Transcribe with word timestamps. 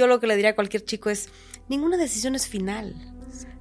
yo 0.00 0.06
lo 0.06 0.18
que 0.18 0.26
le 0.26 0.34
diría 0.34 0.52
a 0.52 0.54
cualquier 0.54 0.82
chico 0.82 1.10
es, 1.10 1.28
ninguna 1.68 1.98
decisión 1.98 2.34
es 2.34 2.48
final. 2.48 2.94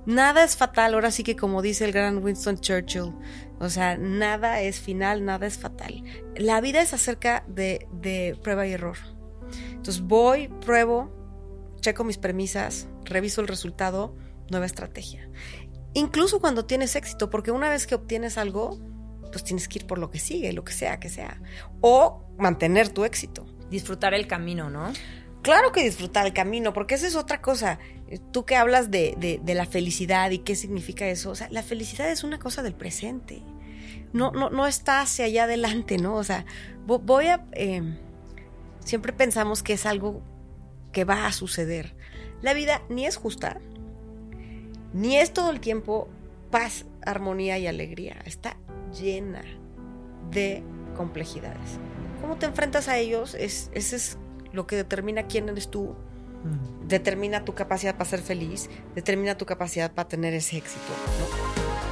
Nada 0.06 0.46
es 0.46 0.56
fatal, 0.56 0.94
ahora 0.94 1.12
sí 1.12 1.24
que 1.24 1.36
como 1.36 1.62
dice 1.62 1.84
el 1.84 1.92
gran 1.92 2.24
Winston 2.24 2.60
Churchill, 2.60 3.14
o 3.60 3.70
sea, 3.70 3.98
nada 3.98 4.62
es 4.62 4.80
final, 4.80 5.26
nada 5.26 5.46
es 5.46 5.58
fatal. 5.58 6.02
La 6.38 6.62
vida 6.62 6.82
es 6.82 6.94
acerca 6.94 7.44
de, 7.50 7.88
de 7.92 8.40
prueba 8.42 8.66
y 8.66 8.72
error. 8.72 8.98
Entonces 9.72 10.02
voy, 10.02 10.48
pruebo, 10.66 11.12
checo 11.82 12.06
mis 12.06 12.18
premisas, 12.18 12.88
reviso 13.04 13.42
el 13.42 13.50
resultado, 13.50 14.16
nueva 14.50 14.66
estrategia. 14.66 15.30
Incluso 15.94 16.40
cuando 16.40 16.66
tienes 16.66 16.96
éxito, 16.96 17.30
porque 17.30 17.52
una 17.52 17.70
vez 17.70 17.86
que 17.86 17.96
obtienes 17.96 18.38
algo, 18.38 18.80
pues 19.30 19.44
tienes 19.44 19.68
que 19.68 19.80
ir 19.80 19.88
por 19.88 19.98
lo 19.98 20.10
que 20.10 20.20
sigue, 20.20 20.54
lo 20.54 20.64
que 20.64 20.72
sea 20.72 21.02
que 21.02 21.10
sea. 21.10 21.42
O 21.82 22.24
mantener 22.38 22.88
tu 22.90 23.04
éxito. 23.04 23.46
Disfrutar 23.70 24.14
el 24.14 24.26
camino, 24.26 24.70
¿no? 24.70 24.94
Claro 25.42 25.72
que 25.72 25.84
disfrutar 25.84 26.26
el 26.26 26.34
camino, 26.34 26.74
porque 26.74 26.96
esa 26.96 27.08
es 27.08 27.16
otra 27.16 27.42
cosa. 27.42 27.80
Tú 28.32 28.46
que 28.46 28.56
hablas 28.56 28.92
de, 28.92 29.40
la 29.46 29.66
felicidad 29.66 30.32
y 30.32 30.40
qué 30.40 30.56
significa 30.56 31.08
eso. 31.08 31.32
O 31.32 31.36
sea, 31.36 31.48
la 31.50 31.64
felicidad 31.64 32.10
es 32.12 32.24
una 32.24 32.40
cosa 32.40 32.62
del 32.62 32.74
presente. 32.74 33.42
No, 34.12 34.32
no, 34.32 34.50
no 34.50 34.68
está 34.68 35.02
hacia 35.02 35.26
allá 35.26 35.44
adelante, 35.46 35.98
¿no? 35.98 36.16
O 36.16 36.24
sea, 36.24 36.46
voy 36.86 37.28
a... 37.28 37.46
Em, 37.54 37.98
siempre 38.84 39.14
pensamos 39.14 39.64
que 39.64 39.74
es 39.74 39.86
algo 39.86 40.22
que 40.92 41.06
va 41.06 41.26
a 41.26 41.32
suceder. 41.32 41.96
La 42.42 42.54
vida 42.54 42.82
ni 42.90 43.06
es 43.06 43.16
justa, 43.16 43.60
ni 44.94 45.18
es 45.18 45.32
todo 45.32 45.52
el 45.52 45.60
tiempo 45.60 46.10
paz, 46.52 46.86
armonía 47.06 47.58
y 47.60 47.68
alegría. 47.68 48.18
Está 48.26 48.58
llena 49.00 49.44
de 50.32 50.64
complejidades. 50.98 51.80
¿Cómo 52.22 52.38
te 52.38 52.46
enfrentas 52.46 52.88
a 52.88 52.98
ellos? 52.98 53.36
Es, 53.36 53.70
es 53.74 54.18
lo 54.54 54.68
que 54.68 54.76
determina 54.76 55.24
quién 55.24 55.50
eres 55.50 55.70
tú, 55.70 55.96
mm. 56.44 56.88
determina 56.88 57.46
tu 57.46 57.54
capacidad 57.54 57.96
para 57.96 58.10
ser 58.10 58.22
feliz, 58.22 58.70
determina 58.96 59.38
tu 59.38 59.46
capacidad 59.46 59.92
para 59.92 60.08
tener 60.08 60.34
ese 60.34 60.58
éxito. 60.58 60.92
¿no? 61.20 61.89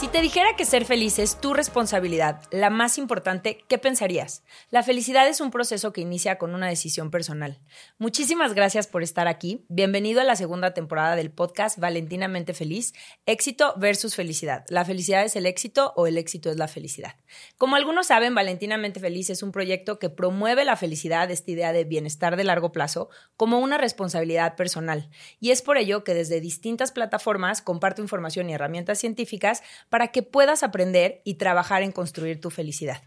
Si 0.00 0.08
te 0.08 0.22
dijera 0.22 0.56
que 0.56 0.64
ser 0.64 0.86
feliz 0.86 1.18
es 1.18 1.38
tu 1.38 1.52
responsabilidad, 1.52 2.44
la 2.50 2.70
más 2.70 2.96
importante, 2.96 3.62
¿qué 3.68 3.76
pensarías? 3.76 4.42
La 4.70 4.82
felicidad 4.82 5.28
es 5.28 5.42
un 5.42 5.50
proceso 5.50 5.92
que 5.92 6.00
inicia 6.00 6.38
con 6.38 6.54
una 6.54 6.68
decisión 6.68 7.10
personal. 7.10 7.60
Muchísimas 7.98 8.54
gracias 8.54 8.86
por 8.86 9.02
estar 9.02 9.28
aquí. 9.28 9.66
Bienvenido 9.68 10.22
a 10.22 10.24
la 10.24 10.36
segunda 10.36 10.72
temporada 10.72 11.16
del 11.16 11.30
podcast 11.30 11.78
Valentinamente 11.78 12.54
Feliz, 12.54 12.94
éxito 13.26 13.74
versus 13.76 14.14
felicidad. 14.16 14.64
¿La 14.70 14.86
felicidad 14.86 15.22
es 15.22 15.36
el 15.36 15.44
éxito 15.44 15.92
o 15.96 16.06
el 16.06 16.16
éxito 16.16 16.48
es 16.50 16.56
la 16.56 16.66
felicidad? 16.66 17.16
Como 17.58 17.76
algunos 17.76 18.06
saben, 18.06 18.34
Valentinamente 18.34 19.00
Feliz 19.00 19.28
es 19.28 19.42
un 19.42 19.52
proyecto 19.52 19.98
que 19.98 20.08
promueve 20.08 20.64
la 20.64 20.76
felicidad, 20.76 21.30
esta 21.30 21.50
idea 21.50 21.74
de 21.74 21.84
bienestar 21.84 22.36
de 22.36 22.44
largo 22.44 22.72
plazo, 22.72 23.10
como 23.36 23.58
una 23.58 23.76
responsabilidad 23.76 24.56
personal. 24.56 25.10
Y 25.40 25.50
es 25.50 25.60
por 25.60 25.76
ello 25.76 26.04
que 26.04 26.14
desde 26.14 26.40
distintas 26.40 26.90
plataformas 26.90 27.60
comparto 27.60 28.00
información 28.00 28.48
y 28.48 28.54
herramientas 28.54 28.98
científicas 28.98 29.62
para 29.90 30.08
que 30.08 30.22
puedas 30.22 30.62
aprender 30.62 31.20
y 31.24 31.34
trabajar 31.34 31.82
en 31.82 31.92
construir 31.92 32.40
tu 32.40 32.48
felicidad. 32.48 33.02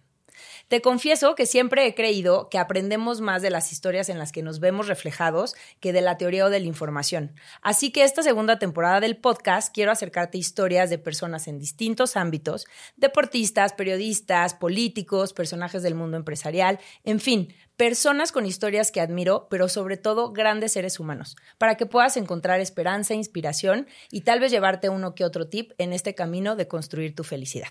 Te 0.74 0.82
confieso 0.82 1.36
que 1.36 1.46
siempre 1.46 1.86
he 1.86 1.94
creído 1.94 2.50
que 2.50 2.58
aprendemos 2.58 3.22
más 3.22 3.44
de 3.44 3.52
las 3.52 3.72
historias 3.72 4.10
en 4.10 4.18
las 4.18 4.32
que 4.32 4.42
nos 4.42 4.60
vemos 4.60 4.88
reflejados 4.88 5.54
que 5.80 5.94
de 5.94 6.02
la 6.02 6.18
teoría 6.18 6.48
o 6.48 6.50
de 6.50 6.60
la 6.60 6.66
información. 6.66 7.36
Así 7.62 7.92
que 7.92 8.04
esta 8.04 8.24
segunda 8.24 8.58
temporada 8.58 9.00
del 9.00 9.18
podcast 9.18 9.72
quiero 9.72 9.92
acercarte 9.92 10.40
historias 10.40 10.90
de 10.90 10.98
personas 10.98 11.48
en 11.48 11.60
distintos 11.60 12.18
ámbitos, 12.18 12.66
deportistas, 12.98 13.74
periodistas, 13.74 14.56
políticos, 14.56 15.32
personajes 15.34 15.84
del 15.84 15.94
mundo 15.94 16.18
empresarial, 16.18 16.80
en 17.04 17.20
fin, 17.20 17.54
personas 17.78 18.32
con 18.32 18.48
historias 18.48 18.90
que 18.92 19.00
admiro, 19.00 19.46
pero 19.52 19.70
sobre 19.70 19.98
todo 19.98 20.34
grandes 20.34 20.72
seres 20.72 21.00
humanos, 21.00 21.36
para 21.60 21.78
que 21.78 21.86
puedas 21.86 22.18
encontrar 22.18 22.60
esperanza, 22.60 23.14
inspiración 23.14 23.86
y 24.10 24.22
tal 24.22 24.39
vez 24.39 24.52
llevarte 24.52 24.89
uno 24.89 25.14
que 25.14 25.23
otro 25.23 25.48
tip 25.48 25.73
en 25.78 25.94
este 25.94 26.16
camino 26.16 26.56
de 26.56 26.67
construir 26.67 27.14
tu 27.14 27.23
felicidad. 27.23 27.70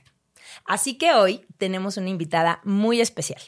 Así 0.65 0.99
que 0.99 1.13
hoy 1.15 1.47
tenemos 1.59 1.97
una 1.97 2.11
invitada 2.11 2.61
muy 2.65 3.01
especial. 3.01 3.41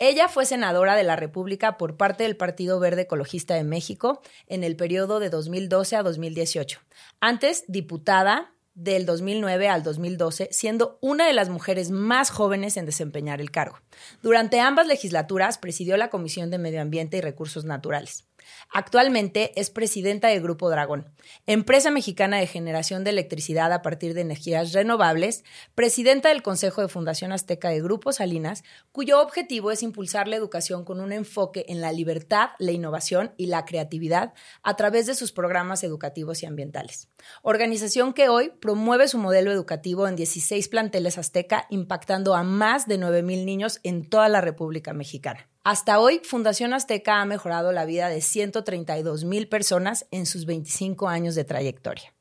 Ella 0.00 0.28
fue 0.28 0.46
senadora 0.46 0.96
de 0.96 1.04
la 1.04 1.16
República 1.16 1.76
por 1.76 1.96
parte 1.96 2.24
del 2.24 2.36
Partido 2.36 2.80
Verde 2.80 3.02
Ecologista 3.02 3.54
de 3.54 3.64
México 3.64 4.22
en 4.46 4.64
el 4.64 4.76
periodo 4.76 5.20
de 5.20 5.30
2012 5.30 5.96
a 5.96 6.02
2018. 6.02 6.80
Antes, 7.20 7.64
diputada 7.68 8.52
del 8.74 9.06
2009 9.06 9.68
al 9.68 9.82
2012, 9.82 10.50
siendo 10.52 10.98
una 11.00 11.26
de 11.26 11.32
las 11.32 11.48
mujeres 11.48 11.90
más 11.90 12.30
jóvenes 12.30 12.76
en 12.76 12.86
desempeñar 12.86 13.40
el 13.40 13.50
cargo. 13.50 13.80
Durante 14.22 14.60
ambas 14.60 14.86
legislaturas 14.86 15.58
presidió 15.58 15.96
la 15.96 16.10
Comisión 16.10 16.50
de 16.50 16.58
Medio 16.58 16.80
Ambiente 16.80 17.16
y 17.16 17.20
Recursos 17.20 17.64
Naturales. 17.64 18.24
Actualmente 18.72 19.52
es 19.60 19.70
presidenta 19.70 20.28
del 20.28 20.42
Grupo 20.42 20.70
Dragón, 20.70 21.06
empresa 21.46 21.90
mexicana 21.90 22.38
de 22.38 22.46
generación 22.46 23.04
de 23.04 23.10
electricidad 23.10 23.72
a 23.72 23.82
partir 23.82 24.14
de 24.14 24.20
energías 24.20 24.72
renovables, 24.72 25.44
presidenta 25.74 26.28
del 26.28 26.42
Consejo 26.42 26.82
de 26.82 26.88
Fundación 26.88 27.32
Azteca 27.32 27.70
de 27.70 27.80
Grupo 27.80 28.12
Salinas, 28.12 28.64
cuyo 28.92 29.20
objetivo 29.20 29.70
es 29.70 29.82
impulsar 29.82 30.28
la 30.28 30.36
educación 30.36 30.84
con 30.84 31.00
un 31.00 31.12
enfoque 31.12 31.64
en 31.68 31.80
la 31.80 31.92
libertad, 31.92 32.50
la 32.58 32.72
innovación 32.72 33.32
y 33.36 33.46
la 33.46 33.64
creatividad 33.64 34.34
a 34.62 34.76
través 34.76 35.06
de 35.06 35.14
sus 35.14 35.32
programas 35.32 35.82
educativos 35.84 36.42
y 36.42 36.46
ambientales. 36.46 37.08
Organización 37.42 38.12
que 38.12 38.28
hoy 38.28 38.52
promueve 38.60 39.08
su 39.08 39.18
modelo 39.18 39.50
educativo 39.52 40.06
en 40.08 40.16
16 40.16 40.68
planteles 40.68 41.18
Azteca, 41.18 41.66
impactando 41.70 42.34
a 42.34 42.42
más 42.42 42.86
de 42.86 42.98
9.000 42.98 43.44
niños 43.44 43.80
en 43.82 44.08
toda 44.08 44.28
la 44.28 44.40
República 44.40 44.92
Mexicana. 44.92 45.48
Hasta 45.70 46.00
hoy, 46.00 46.22
Fundación 46.24 46.72
Azteca 46.72 47.20
ha 47.20 47.26
mejorado 47.26 47.72
la 47.72 47.84
vida 47.84 48.08
de 48.08 48.22
132 48.22 49.24
mil 49.24 49.50
personas 49.50 50.06
en 50.10 50.24
sus 50.24 50.46
25 50.46 51.08
años 51.08 51.34
de 51.34 51.44
trayectoria. 51.44 52.14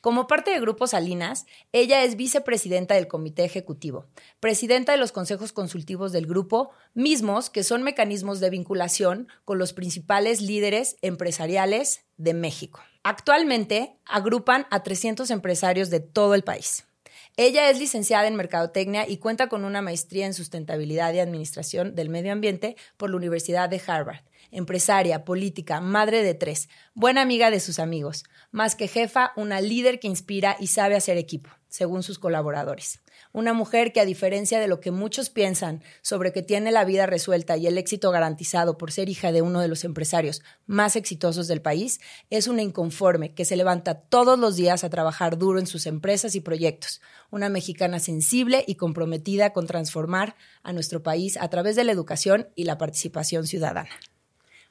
Como 0.00 0.26
parte 0.26 0.50
de 0.50 0.58
Grupo 0.58 0.88
Salinas, 0.88 1.46
ella 1.70 2.02
es 2.02 2.16
vicepresidenta 2.16 2.96
del 2.96 3.06
Comité 3.06 3.44
Ejecutivo, 3.44 4.06
presidenta 4.40 4.90
de 4.90 4.98
los 4.98 5.12
consejos 5.12 5.52
consultivos 5.52 6.10
del 6.10 6.26
grupo, 6.26 6.72
mismos 6.92 7.48
que 7.48 7.62
son 7.62 7.84
mecanismos 7.84 8.40
de 8.40 8.50
vinculación 8.50 9.28
con 9.44 9.60
los 9.60 9.72
principales 9.72 10.40
líderes 10.40 10.96
empresariales 11.00 12.00
de 12.16 12.34
México. 12.34 12.80
Actualmente 13.04 14.00
agrupan 14.04 14.66
a 14.70 14.82
300 14.82 15.30
empresarios 15.30 15.90
de 15.90 16.00
todo 16.00 16.34
el 16.34 16.42
país. 16.42 16.88
Ella 17.36 17.70
es 17.70 17.78
licenciada 17.78 18.26
en 18.28 18.36
Mercadotecnia 18.36 19.08
y 19.08 19.16
cuenta 19.18 19.48
con 19.48 19.64
una 19.64 19.82
maestría 19.82 20.26
en 20.26 20.34
Sustentabilidad 20.34 21.12
y 21.14 21.20
Administración 21.20 21.94
del 21.94 22.08
Medio 22.08 22.32
Ambiente 22.32 22.76
por 22.96 23.10
la 23.10 23.16
Universidad 23.16 23.68
de 23.68 23.80
Harvard. 23.86 24.24
Empresaria, 24.50 25.24
política, 25.24 25.80
madre 25.80 26.22
de 26.22 26.34
tres, 26.34 26.68
buena 26.94 27.22
amiga 27.22 27.50
de 27.50 27.60
sus 27.60 27.78
amigos, 27.78 28.24
más 28.50 28.74
que 28.74 28.88
jefa, 28.88 29.32
una 29.36 29.60
líder 29.60 30.00
que 30.00 30.08
inspira 30.08 30.56
y 30.58 30.66
sabe 30.66 30.96
hacer 30.96 31.18
equipo, 31.18 31.50
según 31.68 32.02
sus 32.02 32.18
colaboradores. 32.18 33.00
Una 33.32 33.52
mujer 33.52 33.92
que 33.92 34.00
a 34.00 34.04
diferencia 34.04 34.58
de 34.58 34.66
lo 34.66 34.80
que 34.80 34.90
muchos 34.90 35.30
piensan 35.30 35.82
sobre 36.02 36.32
que 36.32 36.42
tiene 36.42 36.72
la 36.72 36.84
vida 36.84 37.06
resuelta 37.06 37.56
y 37.56 37.66
el 37.68 37.78
éxito 37.78 38.10
garantizado 38.10 38.76
por 38.76 38.90
ser 38.90 39.08
hija 39.08 39.30
de 39.30 39.40
uno 39.40 39.60
de 39.60 39.68
los 39.68 39.84
empresarios 39.84 40.42
más 40.66 40.96
exitosos 40.96 41.46
del 41.46 41.62
país, 41.62 42.00
es 42.30 42.48
una 42.48 42.62
inconforme 42.62 43.32
que 43.32 43.44
se 43.44 43.56
levanta 43.56 43.94
todos 43.94 44.38
los 44.38 44.56
días 44.56 44.82
a 44.82 44.90
trabajar 44.90 45.38
duro 45.38 45.60
en 45.60 45.66
sus 45.66 45.86
empresas 45.86 46.34
y 46.34 46.40
proyectos. 46.40 47.00
Una 47.30 47.48
mexicana 47.48 48.00
sensible 48.00 48.64
y 48.66 48.74
comprometida 48.74 49.52
con 49.52 49.66
transformar 49.66 50.34
a 50.62 50.72
nuestro 50.72 51.02
país 51.02 51.36
a 51.36 51.48
través 51.48 51.76
de 51.76 51.84
la 51.84 51.92
educación 51.92 52.48
y 52.56 52.64
la 52.64 52.78
participación 52.78 53.46
ciudadana. 53.46 53.90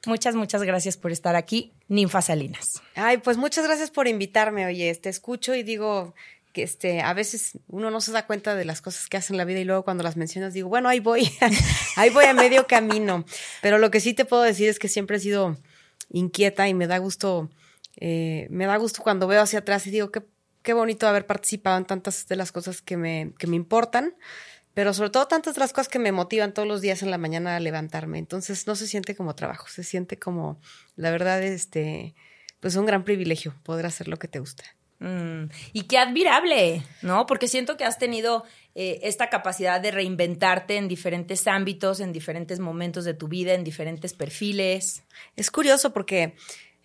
Muchas, 0.06 0.34
muchas 0.34 0.62
gracias 0.62 0.96
por 0.96 1.12
estar 1.12 1.36
aquí, 1.36 1.74
Ninfa 1.88 2.22
Salinas. 2.22 2.82
Ay, 2.94 3.18
pues 3.18 3.36
muchas 3.36 3.66
gracias 3.66 3.90
por 3.90 4.08
invitarme. 4.08 4.64
Oye, 4.64 4.94
te 4.94 5.10
escucho 5.10 5.54
y 5.54 5.62
digo, 5.62 6.14
que 6.52 6.62
este, 6.62 7.00
a 7.00 7.12
veces 7.14 7.58
uno 7.68 7.90
no 7.90 8.00
se 8.00 8.12
da 8.12 8.26
cuenta 8.26 8.54
de 8.54 8.64
las 8.64 8.80
cosas 8.80 9.08
que 9.08 9.16
hace 9.16 9.32
en 9.32 9.36
la 9.36 9.44
vida 9.44 9.60
y 9.60 9.64
luego 9.64 9.84
cuando 9.84 10.02
las 10.02 10.16
mencionas 10.16 10.52
digo, 10.52 10.68
bueno, 10.68 10.88
ahí 10.88 11.00
voy, 11.00 11.30
ahí 11.96 12.10
voy 12.10 12.24
a 12.24 12.34
medio 12.34 12.66
camino. 12.66 13.24
Pero 13.62 13.78
lo 13.78 13.90
que 13.90 14.00
sí 14.00 14.14
te 14.14 14.24
puedo 14.24 14.42
decir 14.42 14.68
es 14.68 14.78
que 14.78 14.88
siempre 14.88 15.16
he 15.16 15.20
sido 15.20 15.58
inquieta 16.10 16.68
y 16.68 16.74
me 16.74 16.86
da 16.86 16.98
gusto, 16.98 17.50
eh, 17.96 18.46
me 18.50 18.66
da 18.66 18.76
gusto 18.76 19.02
cuando 19.02 19.26
veo 19.26 19.42
hacia 19.42 19.60
atrás 19.60 19.86
y 19.86 19.90
digo, 19.90 20.10
qué, 20.10 20.22
qué 20.62 20.72
bonito 20.72 21.06
haber 21.06 21.26
participado 21.26 21.78
en 21.78 21.84
tantas 21.84 22.26
de 22.26 22.36
las 22.36 22.52
cosas 22.52 22.82
que 22.82 22.96
me, 22.96 23.32
que 23.38 23.46
me 23.46 23.56
importan, 23.56 24.14
pero 24.74 24.92
sobre 24.94 25.10
todo 25.10 25.26
tantas 25.26 25.54
de 25.54 25.60
las 25.60 25.72
cosas 25.72 25.88
que 25.88 25.98
me 25.98 26.12
motivan 26.12 26.54
todos 26.54 26.66
los 26.66 26.80
días 26.80 27.02
en 27.02 27.10
la 27.10 27.18
mañana 27.18 27.56
a 27.56 27.60
levantarme. 27.60 28.18
Entonces 28.18 28.66
no 28.66 28.76
se 28.76 28.86
siente 28.86 29.14
como 29.14 29.34
trabajo, 29.34 29.68
se 29.68 29.84
siente 29.84 30.18
como, 30.18 30.60
la 30.96 31.10
verdad, 31.10 31.42
este, 31.42 32.14
pues 32.60 32.76
un 32.76 32.86
gran 32.86 33.04
privilegio 33.04 33.54
poder 33.62 33.86
hacer 33.86 34.08
lo 34.08 34.18
que 34.18 34.28
te 34.28 34.38
gusta. 34.38 34.64
Mm, 35.00 35.44
y 35.72 35.82
qué 35.84 35.96
admirable, 35.98 36.82
¿no? 37.00 37.26
Porque 37.26 37.48
siento 37.48 37.78
que 37.78 37.84
has 37.84 37.98
tenido 37.98 38.44
eh, 38.74 39.00
esta 39.02 39.30
capacidad 39.30 39.80
de 39.80 39.90
reinventarte 39.90 40.76
en 40.76 40.88
diferentes 40.88 41.46
ámbitos, 41.46 42.00
en 42.00 42.12
diferentes 42.12 42.60
momentos 42.60 43.04
de 43.04 43.14
tu 43.14 43.26
vida, 43.26 43.54
en 43.54 43.64
diferentes 43.64 44.12
perfiles. 44.12 45.02
Es 45.36 45.50
curioso 45.50 45.92
porque 45.92 46.34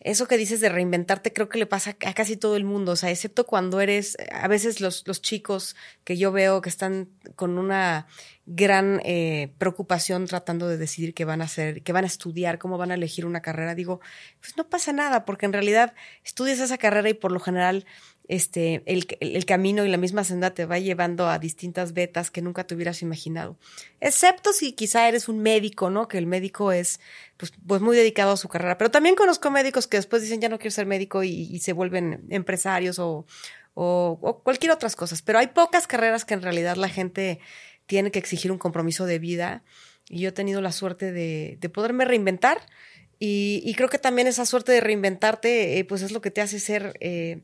eso 0.06 0.28
que 0.28 0.38
dices 0.38 0.60
de 0.60 0.70
reinventarte 0.70 1.34
creo 1.34 1.50
que 1.50 1.58
le 1.58 1.66
pasa 1.66 1.98
a 2.06 2.14
casi 2.14 2.38
todo 2.38 2.56
el 2.58 2.64
mundo, 2.64 2.92
o 2.92 2.96
sea, 2.96 3.10
excepto 3.10 3.48
cuando 3.48 3.82
eres, 3.82 4.16
a 4.32 4.48
veces 4.48 4.80
los, 4.80 5.08
los 5.08 5.20
chicos 5.20 5.76
que 6.04 6.16
yo 6.16 6.32
veo 6.32 6.62
que 6.62 6.70
están 6.70 7.10
con 7.36 7.58
una 7.58 8.06
gran 8.46 9.02
eh, 9.04 9.52
preocupación 9.58 10.28
tratando 10.28 10.68
de 10.68 10.78
decidir 10.78 11.16
qué 11.16 11.26
van 11.26 11.42
a 11.42 11.46
hacer, 11.46 11.82
qué 11.82 11.92
van 11.92 12.04
a 12.04 12.08
estudiar, 12.08 12.60
cómo 12.60 12.78
van 12.78 12.92
a 12.92 12.94
elegir 12.94 13.26
una 13.26 13.42
carrera, 13.42 13.74
digo, 13.74 14.00
pues 14.40 14.56
no 14.58 14.70
pasa 14.70 14.94
nada, 14.94 15.26
porque 15.26 15.48
en 15.48 15.54
realidad 15.54 15.96
estudias 16.24 16.60
esa 16.60 16.78
carrera 16.78 17.10
y 17.10 17.16
por 17.16 17.32
lo 17.32 17.40
general 17.40 17.88
este, 18.28 18.82
el, 18.86 19.06
el, 19.20 19.46
camino 19.46 19.86
y 19.86 19.90
la 19.90 19.98
misma 19.98 20.24
senda 20.24 20.54
te 20.54 20.66
va 20.66 20.80
llevando 20.80 21.28
a 21.28 21.38
distintas 21.38 21.94
vetas 21.94 22.32
que 22.32 22.42
nunca 22.42 22.66
te 22.66 22.74
hubieras 22.74 23.02
imaginado. 23.02 23.58
Excepto 24.00 24.52
si 24.52 24.74
quizá 24.74 25.08
eres 25.08 25.30
un 25.30 25.40
médico, 25.40 25.90
¿no? 25.92 26.08
Que 26.08 26.18
el 26.18 26.26
médico 26.26 26.72
es 26.72 27.00
pues, 27.38 27.54
pues 27.68 27.82
muy 27.82 27.96
dedicado 27.96 28.32
a 28.32 28.38
su 28.38 28.50
carrera. 28.50 28.78
Pero 28.78 28.90
también 28.90 29.16
conozco 29.16 29.52
médicos 29.52 29.88
que 29.88 29.98
después 29.98 30.24
dicen 30.24 30.42
ya 30.42 30.50
no 30.50 30.58
quiero 30.58 30.72
ser 30.72 30.88
médico 30.88 31.24
y, 31.24 31.60
se 31.60 31.74
vuelven 31.74 32.26
empresarios 32.30 32.98
o, 33.00 33.26
o, 33.76 34.42
cualquier 34.44 34.72
otras 34.72 34.96
cosas. 34.96 35.22
Pero 35.22 35.38
hay 35.38 35.48
pocas 35.48 35.86
carreras 35.86 36.26
que 36.26 36.34
en 36.34 36.42
realidad 36.42 36.78
la 36.78 36.90
gente 36.90 37.40
tiene 37.86 38.10
que 38.10 38.20
exigir 38.20 38.52
un 38.52 38.58
compromiso 38.58 39.06
de 39.06 39.20
vida. 39.20 39.64
Y 40.10 40.22
yo 40.22 40.30
he 40.30 40.34
tenido 40.34 40.62
la 40.62 40.72
suerte 40.72 41.12
de, 41.12 41.58
de 41.60 41.70
poderme 41.70 42.06
reinventar. 42.06 42.60
Y, 43.20 43.62
y, 43.64 43.76
creo 43.76 43.88
que 43.88 43.98
también 43.98 44.28
esa 44.28 44.46
suerte 44.46 44.72
de 44.72 44.82
reinventarte, 44.82 45.80
eh, 45.80 45.86
pues 45.86 46.02
es 46.02 46.12
lo 46.12 46.22
que 46.22 46.32
te 46.32 46.42
hace 46.42 46.60
ser 46.60 46.98
eh, 47.00 47.44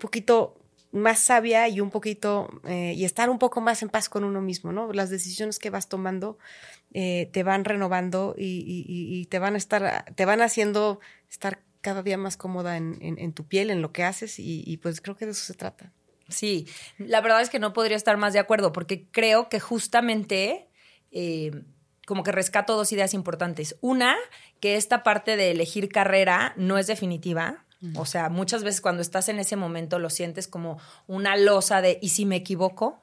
poquito 0.00 0.56
más 0.92 1.20
sabia 1.20 1.68
y 1.68 1.80
un 1.80 1.90
poquito, 1.90 2.48
eh, 2.66 2.94
y 2.96 3.04
estar 3.04 3.30
un 3.30 3.38
poco 3.38 3.60
más 3.60 3.80
en 3.82 3.88
paz 3.88 4.08
con 4.08 4.24
uno 4.24 4.40
mismo, 4.40 4.72
¿no? 4.72 4.92
Las 4.92 5.08
decisiones 5.08 5.60
que 5.60 5.70
vas 5.70 5.88
tomando 5.88 6.36
eh, 6.92 7.30
te 7.32 7.44
van 7.44 7.64
renovando 7.64 8.34
y, 8.36 9.24
te 9.30 9.38
van 9.38 9.54
a 9.54 9.58
estar, 9.58 10.04
te 10.16 10.24
van 10.24 10.42
haciendo 10.42 10.98
estar 11.30 11.62
cada 11.80 12.02
día 12.02 12.18
más 12.18 12.36
cómoda 12.36 12.76
en 12.76 13.32
tu 13.32 13.46
piel, 13.46 13.70
en 13.70 13.82
lo 13.82 13.92
que 13.92 14.02
haces, 14.02 14.34
y, 14.38 14.76
pues 14.78 15.00
creo 15.00 15.16
que 15.16 15.26
de 15.26 15.32
eso 15.32 15.44
se 15.44 15.54
trata. 15.54 15.92
Sí, 16.30 16.66
la 16.98 17.20
verdad 17.20 17.42
es 17.42 17.50
que 17.50 17.58
no 17.58 17.72
podría 17.72 17.96
estar 17.96 18.16
más 18.16 18.32
de 18.32 18.38
acuerdo, 18.38 18.72
porque 18.72 19.06
creo 19.10 19.48
que 19.48 19.60
justamente 19.60 20.68
eh, 21.10 21.50
como 22.06 22.22
que 22.22 22.32
rescato 22.32 22.76
dos 22.76 22.92
ideas 22.92 23.14
importantes. 23.14 23.76
Una, 23.80 24.16
que 24.60 24.76
esta 24.76 25.02
parte 25.02 25.36
de 25.36 25.50
elegir 25.50 25.88
carrera 25.88 26.54
no 26.56 26.78
es 26.78 26.86
definitiva. 26.86 27.64
O 27.94 28.04
sea, 28.04 28.28
muchas 28.28 28.62
veces 28.62 28.80
cuando 28.80 29.00
estás 29.00 29.28
en 29.30 29.38
ese 29.38 29.56
momento 29.56 29.98
lo 29.98 30.10
sientes 30.10 30.46
como 30.48 30.78
una 31.06 31.36
losa 31.36 31.80
de 31.80 31.98
¿y 32.02 32.10
si 32.10 32.26
me 32.26 32.36
equivoco? 32.36 33.02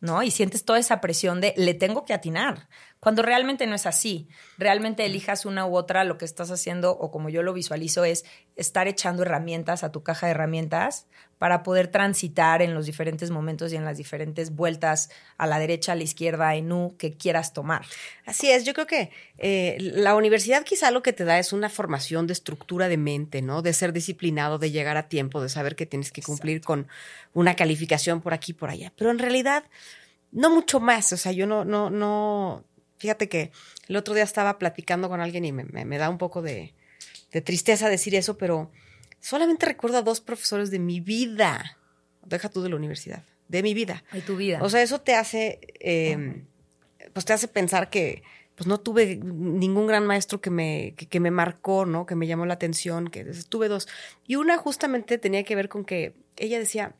¿No? 0.00 0.22
Y 0.22 0.30
sientes 0.30 0.64
toda 0.64 0.78
esa 0.78 1.00
presión 1.00 1.40
de 1.40 1.54
le 1.56 1.74
tengo 1.74 2.04
que 2.04 2.12
atinar, 2.12 2.68
cuando 3.00 3.22
realmente 3.22 3.66
no 3.66 3.74
es 3.74 3.86
así. 3.86 4.28
Realmente 4.58 5.04
elijas 5.04 5.44
una 5.46 5.66
u 5.66 5.76
otra, 5.76 6.04
lo 6.04 6.18
que 6.18 6.24
estás 6.24 6.50
haciendo, 6.50 6.92
o 6.92 7.10
como 7.10 7.28
yo 7.28 7.42
lo 7.42 7.52
visualizo, 7.52 8.04
es 8.04 8.24
estar 8.56 8.88
echando 8.88 9.22
herramientas 9.22 9.84
a 9.84 9.92
tu 9.92 10.02
caja 10.02 10.26
de 10.26 10.32
herramientas 10.32 11.06
para 11.38 11.62
poder 11.62 11.88
transitar 11.88 12.62
en 12.62 12.74
los 12.74 12.86
diferentes 12.86 13.30
momentos 13.30 13.72
y 13.72 13.76
en 13.76 13.84
las 13.84 13.98
diferentes 13.98 14.54
vueltas 14.54 15.10
a 15.36 15.46
la 15.46 15.58
derecha, 15.58 15.92
a 15.92 15.94
la 15.94 16.02
izquierda, 16.02 16.54
en 16.54 16.72
U 16.72 16.96
que 16.96 17.12
quieras 17.12 17.52
tomar. 17.52 17.84
Así 18.24 18.50
es, 18.50 18.64
yo 18.64 18.72
creo 18.72 18.86
que 18.86 19.10
eh, 19.36 19.76
la 19.78 20.14
universidad 20.14 20.64
quizá 20.64 20.90
lo 20.90 21.02
que 21.02 21.12
te 21.12 21.24
da 21.24 21.38
es 21.38 21.52
una 21.52 21.68
formación 21.68 22.26
de 22.26 22.32
estructura 22.32 22.88
de 22.88 22.96
mente, 22.96 23.42
¿no? 23.42 23.60
De 23.60 23.74
ser 23.74 23.92
disciplinado, 23.92 24.58
de 24.58 24.70
llegar 24.70 24.96
a 24.96 25.08
tiempo, 25.08 25.42
de 25.42 25.50
saber 25.50 25.76
que 25.76 25.84
tienes 25.84 26.10
que 26.10 26.22
cumplir 26.22 26.56
Exacto. 26.56 26.66
con 26.66 26.88
una 27.34 27.54
calificación 27.54 28.22
por 28.22 28.32
aquí 28.32 28.52
y 28.52 28.54
por 28.54 28.70
allá. 28.70 28.92
Pero 28.96 29.10
en 29.10 29.18
realidad, 29.18 29.64
no 30.32 30.50
mucho 30.50 30.80
más. 30.80 31.12
O 31.12 31.16
sea, 31.16 31.32
yo 31.32 31.46
no, 31.46 31.64
no, 31.64 31.90
no. 31.90 32.64
Fíjate 33.06 33.28
que 33.28 33.52
el 33.86 33.94
otro 33.94 34.14
día 34.14 34.24
estaba 34.24 34.58
platicando 34.58 35.08
con 35.08 35.20
alguien 35.20 35.44
y 35.44 35.52
me, 35.52 35.62
me, 35.62 35.84
me 35.84 35.96
da 35.96 36.10
un 36.10 36.18
poco 36.18 36.42
de, 36.42 36.74
de 37.30 37.40
tristeza 37.40 37.88
decir 37.88 38.16
eso, 38.16 38.36
pero 38.36 38.72
solamente 39.20 39.64
recuerdo 39.64 39.98
a 39.98 40.02
dos 40.02 40.20
profesores 40.20 40.72
de 40.72 40.80
mi 40.80 40.98
vida. 40.98 41.78
Deja 42.24 42.48
tú 42.48 42.62
de 42.62 42.68
la 42.68 42.74
universidad, 42.74 43.22
de 43.46 43.62
mi 43.62 43.74
vida. 43.74 44.02
De 44.10 44.22
tu 44.22 44.36
vida. 44.36 44.58
O 44.60 44.68
sea, 44.68 44.82
eso 44.82 45.00
te 45.02 45.14
hace, 45.14 45.60
eh, 45.78 46.42
pues 47.12 47.24
te 47.24 47.32
hace 47.32 47.46
pensar 47.46 47.90
que 47.90 48.24
pues 48.56 48.66
no 48.66 48.80
tuve 48.80 49.14
ningún 49.22 49.86
gran 49.86 50.04
maestro 50.04 50.40
que 50.40 50.50
me, 50.50 50.94
que, 50.96 51.06
que, 51.06 51.20
me 51.20 51.30
marcó, 51.30 51.86
¿no? 51.86 52.06
Que 52.06 52.16
me 52.16 52.26
llamó 52.26 52.44
la 52.44 52.54
atención, 52.54 53.06
que 53.06 53.24
tuve 53.48 53.68
dos. 53.68 53.86
Y 54.26 54.34
una 54.34 54.56
justamente 54.56 55.16
tenía 55.18 55.44
que 55.44 55.54
ver 55.54 55.68
con 55.68 55.84
que 55.84 56.16
ella 56.36 56.58
decía, 56.58 56.96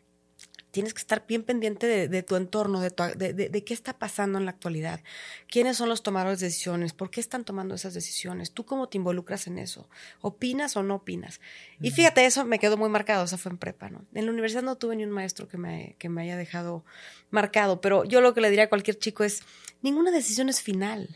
tienes 0.77 0.93
que 0.93 1.01
estar 1.01 1.25
bien 1.27 1.43
pendiente 1.43 1.87
de, 1.87 2.07
de 2.07 2.23
tu 2.23 2.37
entorno, 2.37 2.83
de, 2.83 2.91
tu, 2.91 3.03
de, 3.17 3.33
de, 3.33 3.65
qué 3.65 3.73
está 3.73 3.99
pasando 3.99 4.37
en 4.37 4.45
la 4.45 4.51
actualidad, 4.51 5.01
quiénes 5.49 5.79
son 5.79 5.89
los 5.89 6.03
tomadores 6.03 6.39
de 6.39 6.49
decisiones, 6.49 6.93
por 6.93 7.11
qué 7.11 7.19
están 7.19 7.47
tomando 7.47 7.75
esas 7.75 7.95
decisiones, 7.95 8.53
tú 8.53 8.67
cómo 8.67 8.87
te 8.87 8.99
involucras 8.99 9.47
en 9.47 9.59
eso, 9.59 9.89
opinas 10.21 10.77
o 10.77 10.83
no 10.83 10.97
opinas. 10.97 11.41
Y 11.81 11.93
fíjate, 11.93 12.27
eso 12.27 12.45
me 12.45 12.59
quedó 12.59 12.77
muy 12.77 12.91
marcado, 12.91 13.25
eso 13.25 13.39
fue 13.39 13.53
en 13.53 13.57
prepa, 13.57 13.89
¿no? 13.89 14.05
En 14.13 14.27
la 14.27 14.33
universidad 14.33 14.63
no 14.63 14.77
tuve 14.77 14.97
ni 14.97 15.05
un 15.05 15.13
maestro 15.13 15.49
que 15.49 15.57
me, 15.57 15.97
que 15.99 16.11
me 16.11 16.21
haya 16.21 16.37
dejado 16.37 16.85
marcado, 17.31 17.81
pero 17.81 18.05
yo 18.05 18.21
lo 18.21 18.35
que 18.35 18.43
le 18.43 18.51
diría 18.51 18.65
a 18.65 18.69
cualquier 18.69 18.99
chico 18.99 19.25
es, 19.25 19.45
ninguna 19.81 20.11
decisión 20.11 20.51
es 20.51 20.61
final. 20.61 21.09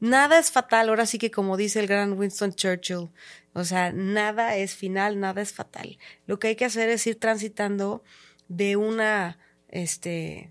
Nada 0.00 0.38
es 0.38 0.50
fatal, 0.50 0.88
ahora 0.88 1.04
sí 1.04 1.18
que 1.18 1.30
como 1.30 1.58
dice 1.58 1.80
el 1.80 1.86
gran 1.86 2.18
Winston 2.18 2.54
Churchill, 2.54 3.10
o 3.52 3.64
sea, 3.64 3.92
nada 3.92 4.56
es 4.56 4.74
final, 4.74 5.20
nada 5.20 5.42
es 5.42 5.52
fatal. 5.52 5.98
Lo 6.26 6.38
que 6.38 6.48
hay 6.48 6.56
que 6.56 6.64
hacer 6.64 6.88
es 6.88 7.06
ir 7.06 7.20
transitando 7.20 8.02
de 8.48 8.76
una, 8.76 9.38
este, 9.68 10.50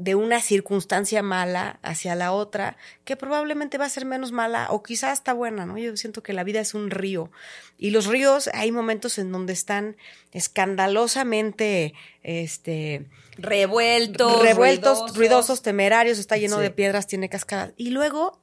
de 0.00 0.14
una 0.14 0.40
circunstancia 0.40 1.22
mala 1.22 1.78
hacia 1.82 2.14
la 2.14 2.32
otra, 2.32 2.78
que 3.04 3.16
probablemente 3.16 3.76
va 3.76 3.84
a 3.84 3.90
ser 3.90 4.06
menos 4.06 4.32
mala 4.32 4.68
o 4.70 4.82
quizás 4.82 5.18
está 5.18 5.34
buena, 5.34 5.66
¿no? 5.66 5.76
Yo 5.76 5.94
siento 5.96 6.22
que 6.22 6.32
la 6.32 6.42
vida 6.42 6.60
es 6.60 6.72
un 6.72 6.90
río 6.90 7.30
y 7.76 7.90
los 7.90 8.06
ríos 8.06 8.48
hay 8.54 8.72
momentos 8.72 9.18
en 9.18 9.30
donde 9.30 9.52
están 9.52 9.96
escandalosamente, 10.32 11.92
este, 12.22 13.06
revueltos, 13.36 14.40
revueltos, 14.40 14.98
ruidosos, 14.98 15.16
ruidosos 15.16 15.62
temerarios, 15.62 16.18
está 16.18 16.38
lleno 16.38 16.56
sí. 16.56 16.62
de 16.62 16.70
piedras, 16.70 17.06
tiene 17.06 17.28
cascadas 17.28 17.74
y 17.76 17.90
luego 17.90 18.40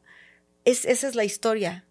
es, 0.64 0.86
esa 0.86 1.08
es 1.08 1.16
la 1.16 1.24
historia 1.24 1.87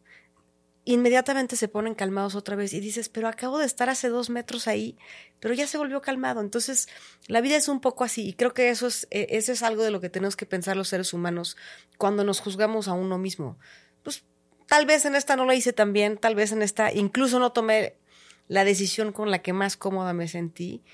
inmediatamente 0.86 1.56
se 1.56 1.66
ponen 1.66 1.96
calmados 1.96 2.36
otra 2.36 2.54
vez 2.54 2.72
y 2.72 2.78
dices, 2.78 3.08
pero 3.08 3.26
acabo 3.26 3.58
de 3.58 3.66
estar 3.66 3.90
hace 3.90 4.08
dos 4.08 4.30
metros 4.30 4.68
ahí, 4.68 4.96
pero 5.40 5.52
ya 5.52 5.66
se 5.66 5.78
volvió 5.78 6.00
calmado. 6.00 6.40
Entonces, 6.40 6.88
la 7.26 7.40
vida 7.40 7.56
es 7.56 7.66
un 7.68 7.80
poco 7.80 8.04
así 8.04 8.28
y 8.28 8.32
creo 8.34 8.54
que 8.54 8.70
eso 8.70 8.86
es, 8.86 9.08
eso 9.10 9.50
es 9.50 9.64
algo 9.64 9.82
de 9.82 9.90
lo 9.90 10.00
que 10.00 10.08
tenemos 10.08 10.36
que 10.36 10.46
pensar 10.46 10.76
los 10.76 10.88
seres 10.88 11.12
humanos 11.12 11.56
cuando 11.98 12.22
nos 12.22 12.38
juzgamos 12.38 12.86
a 12.86 12.92
uno 12.92 13.18
mismo. 13.18 13.58
Pues 14.04 14.24
tal 14.68 14.86
vez 14.86 15.04
en 15.04 15.16
esta 15.16 15.34
no 15.34 15.44
lo 15.44 15.52
hice 15.52 15.72
tan 15.72 15.92
bien, 15.92 16.18
tal 16.18 16.36
vez 16.36 16.52
en 16.52 16.62
esta 16.62 16.92
incluso 16.92 17.40
no 17.40 17.50
tomé 17.50 17.96
la 18.46 18.64
decisión 18.64 19.10
con 19.10 19.32
la 19.32 19.42
que 19.42 19.52
más 19.52 19.76
cómoda 19.76 20.12
me 20.12 20.28
sentí, 20.28 20.84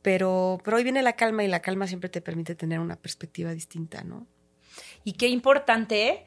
pero, 0.00 0.60
pero 0.62 0.76
hoy 0.76 0.84
viene 0.84 1.02
la 1.02 1.14
calma 1.14 1.42
y 1.42 1.48
la 1.48 1.60
calma 1.60 1.88
siempre 1.88 2.08
te 2.08 2.20
permite 2.20 2.54
tener 2.54 2.78
una 2.78 2.94
perspectiva 2.94 3.52
distinta, 3.52 4.04
¿no? 4.04 4.28
Y 5.02 5.14
qué 5.14 5.26
importante. 5.26 6.24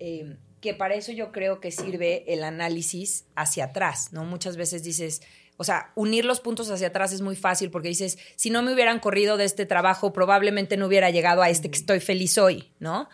Eh 0.00 0.36
que 0.64 0.72
para 0.72 0.94
eso 0.94 1.12
yo 1.12 1.30
creo 1.30 1.60
que 1.60 1.70
sirve 1.70 2.24
el 2.26 2.42
análisis 2.42 3.26
hacia 3.36 3.66
atrás, 3.66 4.14
¿no? 4.14 4.24
Muchas 4.24 4.56
veces 4.56 4.82
dices, 4.82 5.20
o 5.58 5.64
sea, 5.64 5.92
unir 5.94 6.24
los 6.24 6.40
puntos 6.40 6.70
hacia 6.70 6.86
atrás 6.86 7.12
es 7.12 7.20
muy 7.20 7.36
fácil 7.36 7.70
porque 7.70 7.88
dices, 7.88 8.16
si 8.34 8.48
no 8.48 8.62
me 8.62 8.72
hubieran 8.72 8.98
corrido 8.98 9.36
de 9.36 9.44
este 9.44 9.66
trabajo, 9.66 10.14
probablemente 10.14 10.78
no 10.78 10.86
hubiera 10.86 11.10
llegado 11.10 11.42
a 11.42 11.50
este 11.50 11.70
que 11.70 11.76
estoy 11.76 12.00
feliz 12.00 12.38
hoy, 12.38 12.72
¿no? 12.78 13.10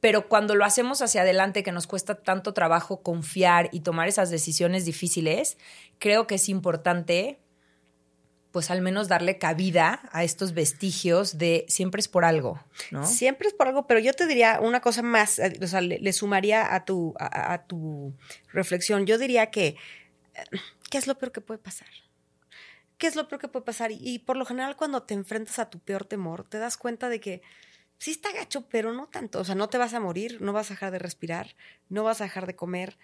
Pero 0.00 0.28
cuando 0.28 0.56
lo 0.56 0.64
hacemos 0.64 1.02
hacia 1.02 1.20
adelante, 1.20 1.62
que 1.62 1.70
nos 1.70 1.86
cuesta 1.86 2.16
tanto 2.16 2.52
trabajo 2.52 3.00
confiar 3.00 3.68
y 3.70 3.82
tomar 3.82 4.08
esas 4.08 4.30
decisiones 4.30 4.84
difíciles, 4.84 5.58
creo 6.00 6.26
que 6.26 6.34
es 6.34 6.48
importante 6.48 7.38
pues 8.56 8.70
al 8.70 8.80
menos 8.80 9.06
darle 9.06 9.36
cabida 9.36 10.00
a 10.12 10.24
estos 10.24 10.54
vestigios 10.54 11.36
de 11.36 11.66
siempre 11.68 12.00
es 12.00 12.08
por 12.08 12.24
algo, 12.24 12.58
¿no? 12.90 13.06
Siempre 13.06 13.48
es 13.48 13.52
por 13.52 13.68
algo, 13.68 13.86
pero 13.86 14.00
yo 14.00 14.14
te 14.14 14.26
diría 14.26 14.60
una 14.62 14.80
cosa 14.80 15.02
más, 15.02 15.38
o 15.60 15.66
sea, 15.66 15.82
le, 15.82 16.12
sumaría 16.14 16.74
a 16.74 16.86
tu, 16.86 17.12
a, 17.18 17.66
tu 17.66 18.14
reflexión. 18.54 19.04
Yo 19.04 19.18
diría 19.18 19.50
que, 19.50 19.76
¿qué 20.88 20.96
es 20.96 21.06
lo 21.06 21.18
peor 21.18 21.32
que 21.32 21.42
puede 21.42 21.58
pasar? 21.58 21.88
¿Qué 22.96 23.06
es 23.06 23.14
lo 23.14 23.28
peor 23.28 23.42
que 23.42 23.48
puede 23.48 23.66
pasar? 23.66 23.92
Y, 23.92 23.98
y 24.00 24.20
por 24.20 24.38
lo 24.38 24.46
general 24.46 24.74
cuando 24.74 25.02
te 25.02 25.12
enfrentas 25.12 25.58
a 25.58 25.68
tu 25.68 25.78
peor 25.78 26.06
temor, 26.06 26.48
te 26.48 26.58
das 26.58 26.78
cuenta 26.78 27.10
de 27.10 27.20
que 27.20 27.42
sí 27.98 28.10
está 28.10 28.32
gacho, 28.32 28.66
pero 28.70 28.90
no 28.94 29.06
tanto. 29.06 29.38
O 29.38 29.44
sea, 29.44 29.54
no 29.54 29.68
te 29.68 29.76
vas 29.76 29.92
a 29.92 30.00
morir, 30.00 30.40
no 30.40 30.54
vas 30.54 30.70
a 30.70 30.74
dejar 30.76 30.92
de 30.92 30.98
respirar, 30.98 31.56
no 31.90 32.04
vas 32.04 32.22
a 32.22 32.24
dejar 32.24 32.46
de 32.46 32.56
comer, 32.56 32.96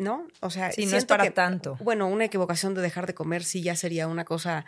¿no? 0.00 0.26
O 0.40 0.50
sea, 0.50 0.72
sí, 0.72 0.86
no 0.86 0.96
es 0.96 1.04
para 1.04 1.24
que, 1.24 1.30
tanto. 1.30 1.76
Bueno, 1.80 2.06
una 2.08 2.24
equivocación 2.24 2.74
de 2.74 2.82
dejar 2.82 3.06
de 3.06 3.14
comer 3.14 3.44
sí 3.44 3.62
ya 3.62 3.76
sería 3.76 4.08
una 4.08 4.24
cosa, 4.24 4.64